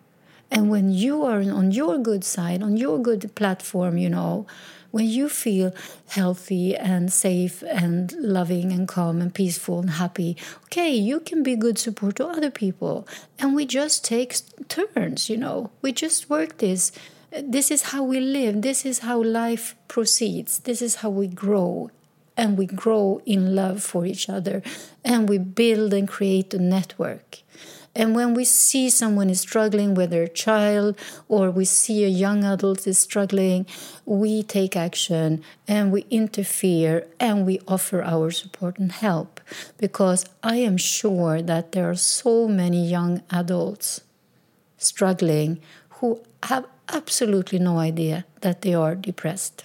And 0.51 0.71
when 0.71 0.91
you 0.91 1.25
are 1.25 1.41
on 1.41 1.73
your 1.73 1.99
good 1.99 2.25
side, 2.25 2.63
on 2.63 2.77
your 2.77 2.99
good 2.99 3.35
platform, 3.35 3.99
you 3.99 4.09
know, 4.09 4.47
when 4.93 5.07
you 5.07 5.29
feel 5.29 5.75
healthy 6.09 6.77
and 6.77 7.13
safe 7.13 7.63
and 7.69 8.13
loving 8.13 8.73
and 8.73 8.87
calm 8.89 9.21
and 9.21 9.35
peaceful 9.35 9.81
and 9.81 9.91
happy, 9.91 10.37
okay, 10.65 10.95
you 10.95 11.21
can 11.21 11.43
be 11.43 11.57
good 11.57 11.79
support 11.79 12.17
to 12.17 12.27
other 12.27 12.51
people. 12.51 13.07
And 13.39 13.55
we 13.55 13.67
just 13.67 14.05
take 14.05 14.37
turns, 14.69 15.29
you 15.29 15.37
know, 15.37 15.71
we 15.83 15.93
just 15.93 16.31
work 16.31 16.59
this 16.59 16.93
this 17.43 17.71
is 17.71 17.83
how 17.83 18.03
we 18.03 18.21
live, 18.21 18.63
this 18.63 18.87
is 18.87 19.01
how 19.01 19.23
life 19.23 19.75
proceeds, 19.89 20.61
this 20.61 20.81
is 20.81 20.97
how 20.97 21.11
we 21.11 21.27
grow. 21.27 21.91
And 22.39 22.59
we 22.59 22.67
grow 22.67 23.23
in 23.25 23.55
love 23.55 23.83
for 23.83 24.05
each 24.05 24.29
other, 24.29 24.63
and 25.03 25.27
we 25.27 25.39
build 25.39 25.95
and 25.95 26.07
create 26.07 26.53
a 26.53 26.59
network. 26.59 27.39
And 27.97 28.15
when 28.15 28.35
we 28.35 28.45
see 28.45 28.91
someone 28.91 29.31
is 29.31 29.41
struggling 29.41 29.95
with 29.95 30.11
their 30.11 30.29
child, 30.29 30.99
or 31.29 31.51
we 31.51 31.65
see 31.65 32.05
a 32.05 32.09
young 32.09 32.45
adult 32.45 32.87
is 32.87 32.99
struggling, 32.99 33.65
we 34.05 34.43
take 34.43 34.77
action 34.77 35.43
and 35.67 35.91
we 35.91 36.05
interfere 36.11 37.07
and 37.19 37.47
we 37.47 37.59
offer 37.67 38.03
our 38.03 38.31
support 38.31 38.79
and 38.79 38.93
help. 38.93 39.41
Because 39.79 40.27
I 40.43 40.57
am 40.57 40.77
sure 40.77 41.41
that 41.41 41.73
there 41.73 41.89
are 41.89 41.97
so 41.97 42.47
many 42.47 42.87
young 42.87 43.23
adults 43.31 44.03
struggling 44.77 45.59
who 45.89 46.21
have 46.43 46.67
absolutely 46.93 47.59
no 47.59 47.79
idea 47.79 48.27
that 48.43 48.61
they 48.61 48.75
are 48.75 48.95
depressed. 48.95 49.65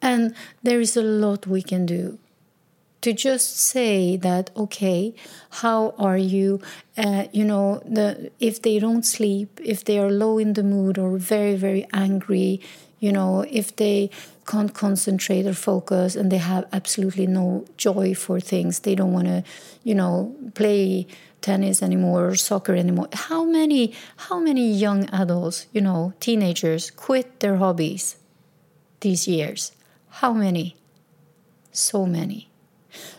And 0.00 0.34
there 0.62 0.80
is 0.80 0.96
a 0.96 1.02
lot 1.02 1.46
we 1.46 1.60
can 1.60 1.84
do 1.84 2.18
to 3.08 3.14
just 3.14 3.58
say 3.58 4.16
that 4.16 4.50
okay 4.54 5.14
how 5.62 5.94
are 5.98 6.18
you? 6.18 6.60
Uh, 6.96 7.24
you 7.32 7.44
know 7.44 7.80
the 7.84 8.30
if 8.38 8.60
they 8.62 8.78
don't 8.78 9.04
sleep 9.04 9.60
if 9.64 9.84
they 9.84 9.98
are 9.98 10.10
low 10.10 10.38
in 10.38 10.52
the 10.54 10.62
mood 10.62 10.98
or 10.98 11.16
very 11.16 11.54
very 11.54 11.86
angry 11.92 12.60
you 12.98 13.12
know 13.12 13.44
if 13.60 13.74
they 13.76 14.10
can't 14.46 14.74
concentrate 14.74 15.46
or 15.46 15.54
focus 15.54 16.16
and 16.16 16.32
they 16.32 16.38
have 16.38 16.66
absolutely 16.72 17.26
no 17.26 17.64
joy 17.76 18.14
for 18.14 18.40
things 18.40 18.80
they 18.80 18.94
don't 18.94 19.12
want 19.12 19.28
to 19.28 19.42
you 19.84 19.94
know 19.94 20.34
play 20.54 21.06
tennis 21.40 21.82
anymore 21.82 22.28
or 22.28 22.34
soccer 22.34 22.74
anymore. 22.74 23.08
How 23.12 23.44
many 23.44 23.94
how 24.28 24.38
many 24.40 24.72
young 24.72 25.08
adults 25.10 25.66
you 25.72 25.80
know 25.80 26.12
teenagers 26.20 26.90
quit 26.90 27.40
their 27.40 27.56
hobbies 27.56 28.16
these 29.00 29.28
years? 29.28 29.72
How 30.20 30.32
many? 30.32 30.76
So 31.70 32.06
many 32.06 32.48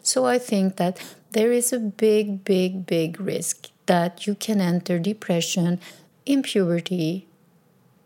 so 0.02 0.26
i 0.26 0.38
think 0.38 0.78
that 0.78 1.00
there 1.32 1.52
is 1.52 1.72
a 1.72 1.80
big 1.80 2.44
big 2.44 2.86
big 2.86 3.20
risk 3.20 3.70
that 3.86 4.26
you 4.28 4.36
can 4.36 4.62
enter 4.62 5.00
depression 5.00 5.80
in 6.26 6.42
puberty 6.42 7.28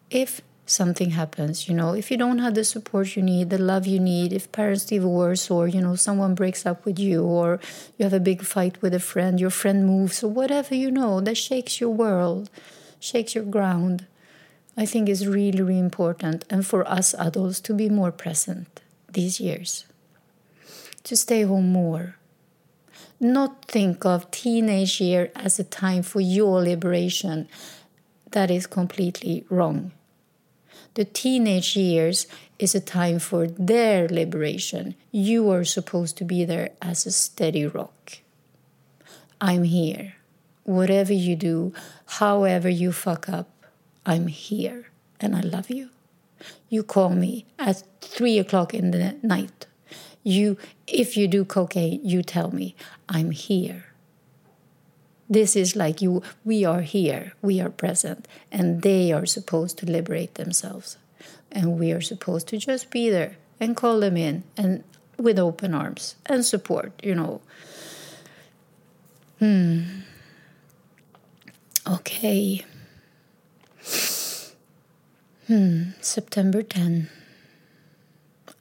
if 0.10 0.42
something 0.66 1.12
happens 1.12 1.68
you 1.68 1.74
know. 1.76 1.94
If 1.94 2.10
you 2.10 2.18
don't 2.18 2.40
have 2.40 2.56
the 2.56 2.64
support 2.64 3.16
you 3.16 3.22
need 3.22 3.50
the 3.50 3.58
love 3.58 3.86
you 3.86 4.00
need 4.00 4.32
if 4.32 4.52
parents 4.52 4.86
divorce 4.86 5.52
or 5.52 5.68
you 5.68 5.82
know 5.82 5.96
someone 5.96 6.36
breaks 6.36 6.66
up 6.66 6.86
with 6.86 7.00
you 7.00 7.24
or 7.24 7.60
you 7.98 8.04
have 8.04 8.14
a 8.14 8.20
big 8.20 8.42
fight 8.44 8.82
with 8.82 8.94
a 8.94 9.00
friend 9.00 9.40
your 9.40 9.50
friend 9.50 9.86
moves 9.86 10.24
or 10.24 10.30
whatever 10.30 10.74
you 10.76 10.90
know 10.90 11.20
that 11.20 11.36
shakes 11.36 11.82
your 11.82 11.90
world 11.90 12.50
shakes 13.00 13.36
your 13.36 13.44
ground 13.44 14.06
i 14.78 14.86
think 14.86 15.10
is 15.10 15.28
really 15.28 15.62
really 15.62 15.80
important 15.80 16.46
and 16.50 16.66
for 16.66 16.88
us 16.90 17.14
adults 17.16 17.60
to 17.60 17.74
be 17.74 17.90
more 17.90 18.12
present 18.12 18.82
these 19.12 19.40
years 19.40 19.86
to 21.04 21.16
stay 21.16 21.44
home 21.44 21.72
more 21.72 22.16
not 23.20 23.66
think 23.66 24.06
of 24.06 24.30
teenage 24.32 25.00
year 25.00 25.32
as 25.36 25.60
a 25.60 25.64
time 25.64 26.04
for 26.04 26.20
your 26.20 26.62
liberation 26.62 27.48
that 28.32 28.52
is 28.52 28.68
completely 28.68 29.46
wrong 29.50 29.92
the 30.96 31.06
teenage 31.06 31.76
years 31.76 32.28
is 32.60 32.76
a 32.76 32.80
time 32.80 33.18
for 33.18 33.48
their 33.48 34.08
liberation. 34.08 34.96
You 35.12 35.50
are 35.50 35.64
supposed 35.64 36.18
to 36.18 36.24
be 36.24 36.46
there 36.46 36.70
as 36.82 37.06
a 37.06 37.12
steady 37.12 37.66
rock. 37.66 38.20
I'm 39.42 39.64
here. 39.64 40.16
Whatever 40.64 41.14
you 41.14 41.36
do, 41.36 41.74
however 42.06 42.70
you 42.70 42.92
fuck 42.92 43.28
up, 43.28 43.50
I'm 44.06 44.28
here 44.28 44.86
and 45.20 45.36
I 45.36 45.42
love 45.42 45.70
you. 45.70 45.90
You 46.70 46.84
call 46.84 47.10
me 47.10 47.48
at 47.58 47.84
three 48.02 48.38
o'clock 48.38 48.74
in 48.74 48.92
the 48.92 49.18
night. 49.24 49.66
You, 50.24 50.58
if 50.88 51.18
you 51.18 51.28
do 51.28 51.44
cocaine, 51.46 52.00
you 52.04 52.24
tell 52.24 52.52
me 52.52 52.76
I'm 53.10 53.32
here. 53.32 53.86
This 55.30 55.56
is 55.56 55.76
like 55.76 56.02
you, 56.02 56.22
we 56.44 56.64
are 56.66 56.82
here, 56.82 57.34
we 57.42 57.60
are 57.60 57.70
present, 57.70 58.28
and 58.52 58.82
they 58.82 59.12
are 59.12 59.26
supposed 59.26 59.78
to 59.80 59.86
liberate 59.86 60.36
themselves. 60.36 60.98
And 61.52 61.80
we 61.80 61.92
are 61.92 62.02
supposed 62.02 62.48
to 62.50 62.58
just 62.58 62.90
be 62.90 63.10
there 63.10 63.38
and 63.60 63.76
call 63.76 64.00
them 64.00 64.18
in 64.18 64.44
and 64.58 64.84
with 65.18 65.40
open 65.40 65.74
arms 65.74 66.16
and 66.26 66.46
support, 66.46 66.92
you 67.04 67.16
know. 67.16 67.42
Hmm. 69.40 69.84
Okay. 71.88 72.66
Hmm. 75.48 75.84
September 76.02 76.64
10. 76.64 77.10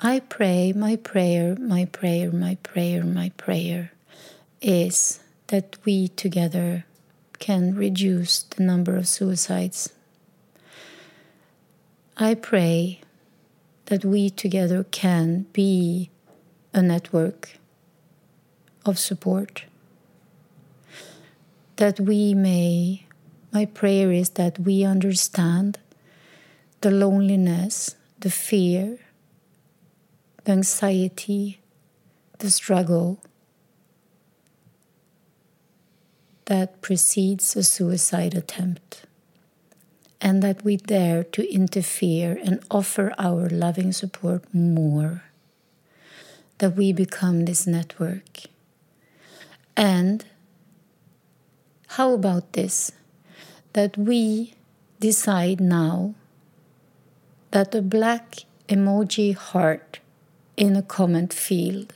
I 0.04 0.18
pray, 0.18 0.72
my 0.72 0.96
prayer, 0.96 1.54
my 1.60 1.84
prayer, 1.84 2.32
my 2.32 2.56
prayer, 2.64 3.04
my 3.04 3.28
prayer 3.36 3.92
is 4.60 5.20
that 5.46 5.76
we 5.84 6.08
together 6.08 6.84
can 7.38 7.76
reduce 7.76 8.42
the 8.42 8.64
number 8.64 8.96
of 8.96 9.06
suicides. 9.06 9.92
I 12.16 12.34
pray 12.34 13.00
that 13.86 14.04
we 14.04 14.28
together 14.28 14.82
can 14.90 15.46
be 15.52 16.10
a 16.74 16.82
network 16.82 17.56
of 18.84 18.98
support. 18.98 19.66
That 21.76 22.00
we 22.00 22.34
may, 22.34 23.06
my 23.52 23.66
prayer 23.66 24.10
is 24.10 24.30
that 24.30 24.58
we 24.58 24.82
understand 24.82 25.78
the 26.80 26.90
loneliness, 26.90 27.94
the 28.18 28.30
fear, 28.30 28.98
the 30.44 30.52
anxiety, 30.52 31.60
the 32.38 32.50
struggle 32.50 33.20
that 36.46 36.80
precedes 36.82 37.56
a 37.56 37.62
suicide 37.62 38.34
attempt, 38.34 39.04
and 40.20 40.42
that 40.42 40.64
we 40.64 40.76
dare 40.76 41.24
to 41.24 41.52
interfere 41.52 42.38
and 42.44 42.60
offer 42.70 43.12
our 43.18 43.48
loving 43.48 43.92
support 43.92 44.42
more, 44.52 45.22
that 46.58 46.76
we 46.76 46.92
become 46.92 47.44
this 47.44 47.66
network, 47.66 48.40
and 49.76 50.24
How 51.92 52.14
about 52.14 52.54
this? 52.54 52.92
That 53.74 53.98
we 53.98 54.54
decide 54.98 55.60
now 55.60 56.14
that 57.50 57.74
a 57.74 57.82
black 57.82 58.48
emoji 58.66 59.34
heart 59.36 60.00
in 60.62 60.76
a 60.76 60.82
comment 60.96 61.32
field 61.32 61.92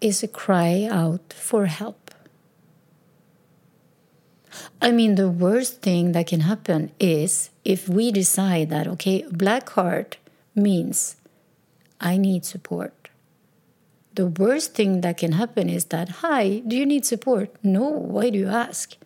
is 0.00 0.22
a 0.22 0.28
cry 0.42 0.88
out 0.90 1.34
for 1.34 1.66
help. 1.66 2.10
I 4.80 4.90
mean, 4.90 5.16
the 5.16 5.28
worst 5.28 5.82
thing 5.82 6.12
that 6.12 6.26
can 6.26 6.40
happen 6.40 6.90
is 6.98 7.50
if 7.66 7.86
we 7.86 8.10
decide 8.10 8.70
that, 8.70 8.86
okay, 8.94 9.26
black 9.30 9.68
heart 9.76 10.16
means 10.54 11.16
I 12.00 12.16
need 12.16 12.46
support. 12.46 13.10
The 14.14 14.28
worst 14.28 14.72
thing 14.72 15.02
that 15.02 15.18
can 15.18 15.32
happen 15.32 15.68
is 15.68 15.84
that, 15.92 16.08
hi, 16.24 16.60
do 16.66 16.74
you 16.76 16.86
need 16.86 17.04
support? 17.04 17.54
No, 17.62 17.90
why 17.90 18.30
do 18.30 18.38
you 18.38 18.48
ask? 18.48 18.96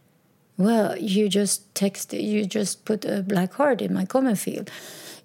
Well, 0.62 0.96
you 0.96 1.28
just 1.28 1.74
text, 1.74 2.12
you 2.12 2.46
just 2.46 2.84
put 2.84 3.04
a 3.04 3.20
black 3.20 3.54
heart 3.54 3.82
in 3.82 3.92
my 3.92 4.04
comment 4.04 4.38
field. 4.38 4.70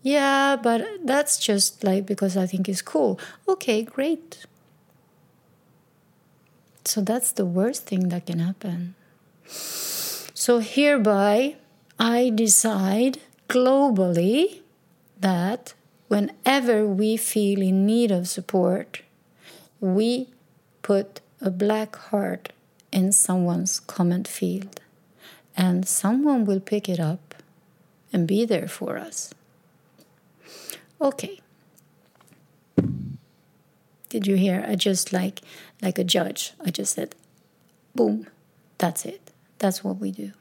Yeah, 0.01 0.55
but 0.55 0.83
that's 1.05 1.37
just 1.37 1.83
like 1.83 2.07
because 2.07 2.35
I 2.35 2.47
think 2.47 2.67
it's 2.67 2.81
cool. 2.81 3.19
Okay, 3.47 3.83
great. 3.83 4.47
So 6.85 7.01
that's 7.01 7.31
the 7.31 7.45
worst 7.45 7.85
thing 7.85 8.09
that 8.09 8.25
can 8.25 8.39
happen. 8.39 8.95
So 9.45 10.57
hereby, 10.57 11.57
I 11.99 12.31
decide 12.33 13.19
globally 13.47 14.61
that 15.19 15.75
whenever 16.07 16.87
we 16.87 17.15
feel 17.15 17.61
in 17.61 17.85
need 17.85 18.09
of 18.09 18.27
support, 18.27 19.03
we 19.79 20.29
put 20.81 21.21
a 21.39 21.51
black 21.51 21.95
heart 22.09 22.53
in 22.91 23.11
someone's 23.11 23.79
comment 23.79 24.27
field 24.27 24.81
and 25.57 25.87
someone 25.87 26.45
will 26.45 26.59
pick 26.59 26.87
it 26.87 26.99
up 26.99 27.35
and 28.13 28.27
be 28.27 28.45
there 28.45 28.67
for 28.67 28.97
us. 28.97 29.33
Okay. 31.01 31.41
Did 34.09 34.25
you 34.25 34.35
hear? 34.37 34.63
I 34.65 34.75
just 34.75 35.11
like 35.11 35.41
like 35.81 35.99
a 35.99 36.03
judge. 36.03 36.53
I 36.63 36.69
just 36.69 36.93
said, 36.93 37.15
boom, 37.93 38.27
that's 38.77 39.05
it. 39.05 39.31
That's 39.57 39.83
what 39.83 39.97
we 39.97 40.11
do. 40.11 40.31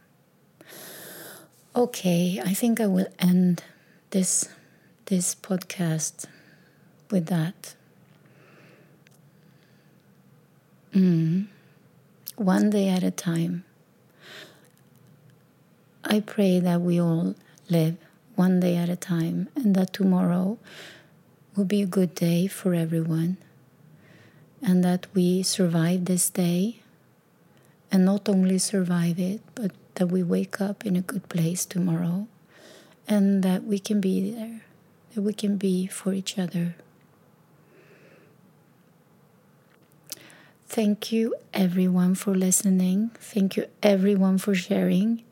Okay, 1.75 2.41
I 2.45 2.55
think 2.55 2.81
I 2.81 2.87
will 2.87 3.09
end 3.19 3.65
this 4.11 4.49
this 5.07 5.35
podcast 5.35 6.27
with 7.11 7.27
that. 7.27 7.75
Mm. 10.95 11.47
One 12.37 12.71
day 12.71 12.89
at 12.89 13.03
a 13.03 13.11
time. 13.11 13.66
I 16.09 16.21
pray 16.21 16.61
that 16.61 16.83
we 16.83 17.01
all 17.01 17.35
live 17.69 17.97
one 18.37 18.61
day 18.61 18.77
at 18.77 18.89
a 18.89 18.95
time 18.95 19.49
and 19.57 19.75
that 19.75 19.93
tomorrow 19.93 20.57
will 21.57 21.65
be 21.65 21.83
a 21.83 21.87
good 21.87 22.15
day 22.15 22.47
for 22.47 22.75
everyone 22.75 23.39
and 24.63 24.85
that 24.85 25.09
we 25.15 25.43
survive 25.43 26.05
this 26.05 26.31
day 26.31 26.79
and 27.91 28.05
not 28.05 28.29
only 28.29 28.59
survive 28.59 29.19
it 29.19 29.41
but 29.57 29.73
that 29.97 30.07
we 30.07 30.23
wake 30.23 30.61
up 30.61 30.87
in 30.87 30.95
a 30.95 31.01
good 31.01 31.29
place 31.29 31.67
tomorrow 31.67 32.29
and 33.09 33.43
that 33.43 33.65
we 33.65 33.81
can 33.81 34.01
be 34.01 34.31
there 34.31 34.61
that 35.15 35.23
we 35.23 35.33
can 35.33 35.57
be 35.57 35.89
for 35.89 36.13
each 36.13 36.39
other. 36.39 36.77
Thank 40.69 41.11
you 41.11 41.35
everyone 41.53 42.15
for 42.15 42.33
listening. 42.33 43.11
Thank 43.19 43.57
you 43.57 43.67
everyone 43.83 44.39
for 44.39 44.55
sharing 44.55 45.25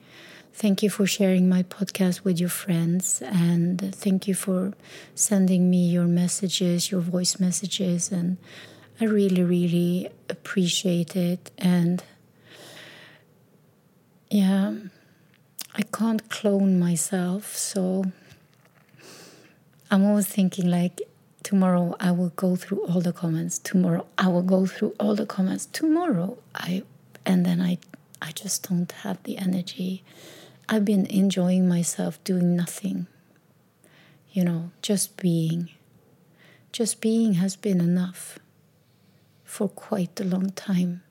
Thank 0.56 0.84
you 0.84 0.88
for 0.88 1.04
sharing 1.04 1.48
my 1.48 1.64
podcast 1.64 2.22
with 2.22 2.38
your 2.38 2.48
friends, 2.48 3.20
and 3.22 3.92
thank 3.92 4.28
you 4.28 4.34
for 4.34 4.72
sending 5.12 5.68
me 5.68 5.88
your 5.88 6.06
messages, 6.06 6.92
your 6.92 7.00
voice 7.00 7.40
messages, 7.40 8.12
and 8.12 8.36
I 9.00 9.06
really, 9.06 9.42
really 9.42 10.08
appreciate 10.30 11.16
it. 11.16 11.50
And 11.58 12.04
yeah, 14.30 14.74
I 15.74 15.82
can't 15.82 16.30
clone 16.30 16.78
myself, 16.78 17.56
so 17.56 18.04
I'm 19.90 20.04
always 20.04 20.28
thinking 20.28 20.70
like 20.70 21.00
tomorrow 21.42 21.96
I 21.98 22.12
will 22.12 22.30
go 22.36 22.54
through 22.54 22.86
all 22.86 23.00
the 23.00 23.12
comments. 23.12 23.58
Tomorrow 23.58 24.06
I 24.16 24.28
will 24.28 24.42
go 24.42 24.66
through 24.66 24.94
all 25.00 25.16
the 25.16 25.26
comments. 25.26 25.66
Tomorrow 25.66 26.38
I, 26.54 26.84
and 27.26 27.44
then 27.44 27.60
I, 27.60 27.78
I 28.22 28.30
just 28.30 28.68
don't 28.68 28.92
have 29.02 29.20
the 29.24 29.36
energy 29.36 30.04
I've 30.68 30.84
been 30.84 31.06
enjoying 31.06 31.68
myself 31.68 32.22
doing 32.24 32.56
nothing. 32.56 33.06
You 34.32 34.44
know, 34.44 34.70
just 34.82 35.16
being. 35.16 35.70
Just 36.72 37.00
being 37.00 37.34
has 37.34 37.54
been 37.54 37.80
enough 37.80 38.38
for 39.44 39.68
quite 39.68 40.18
a 40.20 40.24
long 40.24 40.50
time. 40.50 41.02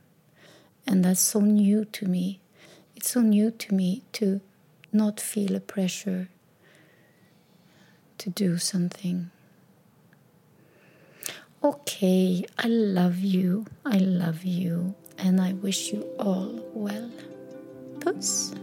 And 0.87 1.05
that's 1.05 1.21
so 1.21 1.39
new 1.39 1.85
to 1.85 2.05
me. 2.05 2.41
It's 2.95 3.11
so 3.11 3.21
new 3.21 3.51
to 3.51 3.73
me 3.73 4.03
to 4.13 4.41
not 4.91 5.19
feel 5.19 5.55
a 5.55 5.59
pressure 5.59 6.29
to 8.17 8.29
do 8.29 8.57
something. 8.57 9.29
Okay, 11.63 12.45
I 12.57 12.67
love 12.67 13.19
you. 13.19 13.65
I 13.85 13.97
love 13.97 14.43
you. 14.43 14.95
And 15.17 15.39
I 15.39 15.53
wish 15.53 15.93
you 15.93 16.01
all 16.19 16.59
well. 16.73 17.09
Puss. 18.01 18.53